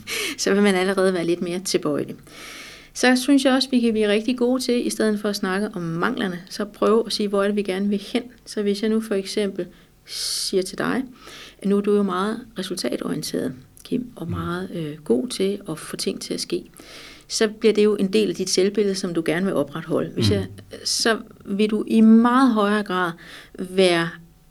så 0.38 0.54
vil 0.54 0.62
man 0.62 0.74
allerede 0.74 1.14
være 1.14 1.24
lidt 1.24 1.42
mere 1.42 1.60
tilbøjelig. 1.64 2.16
Så 2.98 3.16
synes 3.16 3.44
jeg 3.44 3.52
også, 3.52 3.70
vi 3.70 3.80
kan 3.80 3.92
blive 3.92 4.08
rigtig 4.08 4.38
gode 4.38 4.62
til, 4.62 4.86
i 4.86 4.90
stedet 4.90 5.20
for 5.20 5.28
at 5.28 5.36
snakke 5.36 5.68
om 5.74 5.82
manglerne, 5.82 6.40
så 6.50 6.64
prøve 6.64 7.02
at 7.06 7.12
sige, 7.12 7.28
hvor 7.28 7.42
er 7.42 7.46
det, 7.46 7.56
vi 7.56 7.62
gerne 7.62 7.88
vil 7.88 7.98
hen. 8.12 8.22
Så 8.46 8.62
hvis 8.62 8.82
jeg 8.82 8.90
nu 8.90 9.00
for 9.00 9.14
eksempel 9.14 9.66
siger 10.06 10.62
til 10.62 10.78
dig, 10.78 11.04
at 11.58 11.68
nu 11.68 11.76
er 11.76 11.80
du 11.80 11.96
jo 11.96 12.02
meget 12.02 12.40
resultatorienteret, 12.58 13.54
Kim, 13.84 14.06
og 14.16 14.26
mm. 14.26 14.32
meget 14.32 14.70
øh, 14.74 14.96
god 15.04 15.28
til 15.28 15.60
at 15.68 15.78
få 15.78 15.96
ting 15.96 16.20
til 16.20 16.34
at 16.34 16.40
ske, 16.40 16.64
så 17.28 17.48
bliver 17.48 17.72
det 17.74 17.84
jo 17.84 17.96
en 17.96 18.12
del 18.12 18.28
af 18.28 18.34
dit 18.34 18.50
selvbillede, 18.50 18.94
som 18.94 19.14
du 19.14 19.22
gerne 19.26 19.46
vil 19.46 19.54
opretholde. 19.54 20.10
Hvis 20.10 20.30
mm. 20.30 20.34
jeg, 20.34 20.46
så 20.84 21.18
vil 21.44 21.70
du 21.70 21.84
i 21.86 22.00
meget 22.00 22.52
højere 22.52 22.82
grad 22.82 23.12
være 23.58 24.08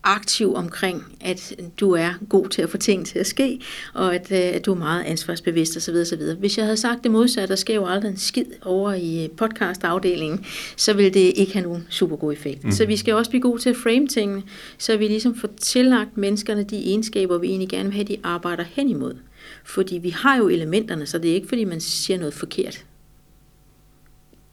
aktiv 0.07 0.55
omkring, 0.55 1.03
at 1.21 1.55
du 1.79 1.91
er 1.91 2.13
god 2.29 2.47
til 2.49 2.61
at 2.61 2.69
få 2.69 2.77
ting 2.77 3.05
til 3.05 3.19
at 3.19 3.27
ske, 3.27 3.59
og 3.93 4.15
at, 4.15 4.31
øh, 4.31 4.55
at 4.55 4.65
du 4.65 4.71
er 4.71 4.77
meget 4.77 5.03
ansvarsbevidst 5.03 5.77
osv. 5.77 5.95
osv. 5.95 6.21
Hvis 6.39 6.57
jeg 6.57 6.65
havde 6.65 6.77
sagt 6.77 7.03
det 7.03 7.11
modsatte, 7.11 7.47
der 7.47 7.55
sker 7.55 7.75
jo 7.75 7.85
aldrig 7.85 8.09
en 8.09 8.17
skid 8.17 8.45
over 8.61 8.93
i 8.93 9.23
øh, 9.23 9.29
podcastafdelingen, 9.29 10.45
så 10.75 10.93
vil 10.93 11.13
det 11.13 11.33
ikke 11.35 11.53
have 11.53 11.63
nogen 11.63 11.87
super 11.89 12.15
god 12.15 12.33
effekt. 12.33 12.63
Mm. 12.63 12.71
Så 12.71 12.85
vi 12.85 12.97
skal 12.97 13.13
også 13.13 13.31
blive 13.31 13.41
gode 13.41 13.61
til 13.61 13.69
at 13.69 13.75
frame 13.75 14.07
tingene, 14.07 14.43
så 14.77 14.97
vi 14.97 15.07
ligesom 15.07 15.35
får 15.35 15.49
tillagt 15.61 16.17
menneskerne 16.17 16.63
de 16.63 16.77
egenskaber, 16.77 17.37
vi 17.37 17.47
egentlig 17.47 17.69
gerne 17.69 17.89
vil 17.89 17.93
have, 17.93 18.07
de 18.07 18.17
arbejder 18.23 18.63
hen 18.73 18.89
imod. 18.89 19.15
Fordi 19.63 19.97
vi 19.97 20.09
har 20.09 20.37
jo 20.37 20.47
elementerne, 20.47 21.05
så 21.05 21.17
det 21.17 21.31
er 21.31 21.35
ikke 21.35 21.47
fordi, 21.47 21.63
man 21.63 21.81
siger 21.81 22.19
noget 22.19 22.33
forkert 22.33 22.85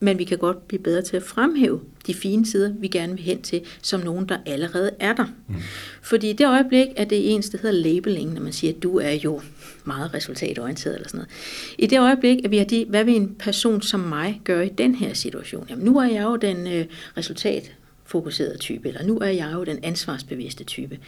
men 0.00 0.18
vi 0.18 0.24
kan 0.24 0.38
godt 0.38 0.68
blive 0.68 0.82
bedre 0.82 1.02
til 1.02 1.16
at 1.16 1.22
fremhæve 1.22 1.80
de 2.06 2.14
fine 2.14 2.46
sider, 2.46 2.72
vi 2.78 2.88
gerne 2.88 3.12
vil 3.12 3.22
hen 3.22 3.42
til, 3.42 3.60
som 3.82 4.00
nogen, 4.00 4.28
der 4.28 4.38
allerede 4.46 4.90
er 5.00 5.12
der. 5.12 5.24
Mm. 5.48 5.54
Fordi 6.02 6.30
i 6.30 6.32
det 6.32 6.46
øjeblik, 6.46 6.88
at 6.96 7.10
det 7.10 7.18
er 7.18 7.30
ens, 7.30 7.50
der 7.50 7.58
hedder 7.58 7.76
labeling, 7.76 8.34
når 8.34 8.40
man 8.40 8.52
siger, 8.52 8.72
at 8.72 8.82
du 8.82 8.98
er 8.98 9.12
jo 9.12 9.40
meget 9.84 10.14
resultatorienteret 10.14 10.94
eller 10.94 11.08
sådan 11.08 11.18
noget. 11.18 11.30
I 11.78 11.86
det 11.86 12.00
øjeblik, 12.00 12.44
at 12.44 12.50
vi 12.50 12.58
har 12.58 12.64
de, 12.64 12.86
hvad 12.88 13.04
vil 13.04 13.16
en 13.16 13.34
person 13.38 13.82
som 13.82 14.00
mig 14.00 14.40
gøre 14.44 14.66
i 14.66 14.70
den 14.78 14.94
her 14.94 15.14
situation? 15.14 15.66
Jamen, 15.70 15.84
nu 15.84 15.98
er 15.98 16.08
jeg 16.08 16.22
jo 16.22 16.36
den 16.36 16.66
øh, 16.66 16.86
resultat 17.16 17.72
fokuserede 18.04 18.58
type, 18.58 18.88
eller 18.88 19.02
nu 19.02 19.18
er 19.18 19.28
jeg 19.28 19.50
jo 19.54 19.64
den 19.64 19.78
ansvarsbevidste 19.82 20.64
type. 20.64 20.98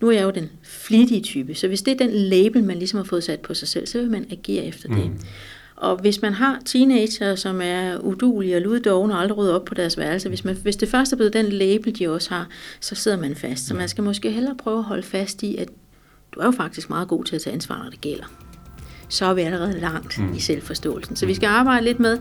Nu 0.00 0.08
er 0.08 0.12
jeg 0.12 0.22
jo 0.22 0.30
den 0.30 0.50
flittige 0.62 1.20
type. 1.20 1.54
Så 1.54 1.68
hvis 1.68 1.82
det 1.82 1.92
er 1.92 2.06
den 2.06 2.10
label, 2.10 2.64
man 2.64 2.78
ligesom 2.78 2.96
har 2.96 3.04
fået 3.04 3.24
sat 3.24 3.40
på 3.40 3.54
sig 3.54 3.68
selv, 3.68 3.86
så 3.86 3.98
vil 3.98 4.10
man 4.10 4.26
agere 4.30 4.64
efter 4.64 4.88
det. 4.88 5.10
Og 5.76 5.96
hvis 5.96 6.22
man 6.22 6.32
har 6.32 6.60
teenager, 6.64 7.34
som 7.34 7.60
er 7.62 7.98
udulige 7.98 8.56
og 8.56 8.62
luddogne 8.62 9.14
og 9.14 9.20
aldrig 9.20 9.36
rydder 9.36 9.54
op 9.54 9.64
på 9.64 9.74
deres 9.74 9.98
værelse, 9.98 10.28
hvis, 10.28 10.44
man, 10.44 10.56
hvis 10.56 10.76
det 10.76 10.88
først 10.88 11.12
er 11.12 11.16
blevet 11.16 11.32
den 11.32 11.46
label, 11.46 11.98
de 11.98 12.08
også 12.08 12.30
har, 12.30 12.48
så 12.80 12.94
sidder 12.94 13.16
man 13.16 13.36
fast. 13.36 13.66
Så 13.66 13.74
man 13.74 13.88
skal 13.88 14.04
måske 14.04 14.30
hellere 14.30 14.54
prøve 14.54 14.78
at 14.78 14.84
holde 14.84 15.02
fast 15.02 15.42
i, 15.42 15.56
at 15.56 15.68
du 16.32 16.40
er 16.40 16.44
jo 16.44 16.50
faktisk 16.50 16.90
meget 16.90 17.08
god 17.08 17.24
til 17.24 17.36
at 17.36 17.42
tage 17.42 17.54
ansvar, 17.54 17.82
når 17.82 17.90
det 17.90 18.00
gælder. 18.00 18.24
så 19.08 19.26
er 19.26 19.34
vi 19.34 19.40
allerede 19.40 19.80
langt 19.80 20.18
mm. 20.18 20.34
i 20.34 20.40
selvforståelsen. 20.40 21.16
Så 21.16 21.26
vi 21.26 21.34
skal 21.34 21.46
arbejde 21.46 21.84
lidt 21.84 22.00
med, 22.00 22.18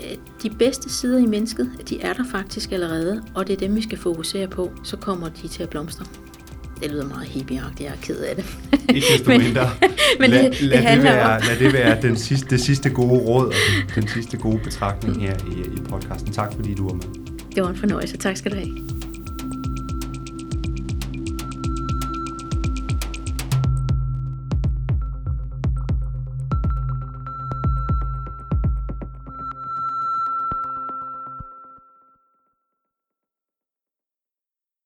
øh, 0.00 0.16
de 0.42 0.50
bedste 0.50 0.90
sider 0.90 1.18
i 1.18 1.26
mennesket, 1.26 1.70
de 1.88 2.00
er 2.00 2.12
der 2.12 2.24
faktisk 2.30 2.72
allerede, 2.72 3.22
og 3.34 3.46
det 3.46 3.52
er 3.52 3.58
dem, 3.58 3.76
vi 3.76 3.82
skal 3.82 3.98
fokusere 3.98 4.48
på, 4.48 4.72
så 4.84 4.96
kommer 4.96 5.28
de 5.28 5.48
til 5.48 5.62
at 5.62 5.68
blomstre. 5.68 6.06
Det 6.82 6.90
lyder 6.90 7.08
meget 7.08 7.28
hippieagtigt, 7.28 7.80
jeg 7.80 7.88
er 7.88 8.00
ked 8.02 8.16
af 8.16 8.36
det. 8.36 8.44
Ikke 8.94 9.06
desto 9.12 9.30
mindre. 9.44 9.70
men 10.20 10.30
lad, 10.30 10.50
det, 10.50 10.60
lad, 10.60 10.78
det, 10.82 10.88
det 10.96 11.02
være, 11.02 11.40
lad 11.40 11.58
det 11.58 11.72
være 11.72 12.02
den 12.02 12.16
sidste, 12.16 12.48
det 12.50 12.60
sidste 12.60 12.90
gode 12.90 13.20
råd 13.20 13.46
og 13.46 13.52
den, 13.94 14.02
den 14.02 14.08
sidste 14.08 14.36
gode 14.36 14.58
betragtning 14.58 15.20
her 15.20 15.34
i, 15.34 15.60
i 15.60 15.80
podcasten. 15.88 16.32
Tak 16.32 16.52
fordi 16.54 16.74
du 16.74 16.86
var 16.88 16.94
med. 16.94 17.04
Det 17.54 17.62
var 17.62 17.68
en 17.68 17.76
fornøjelse. 17.76 18.16
Tak 18.16 18.36
skal 18.36 18.50
du 18.52 18.56
have. 18.56 19.01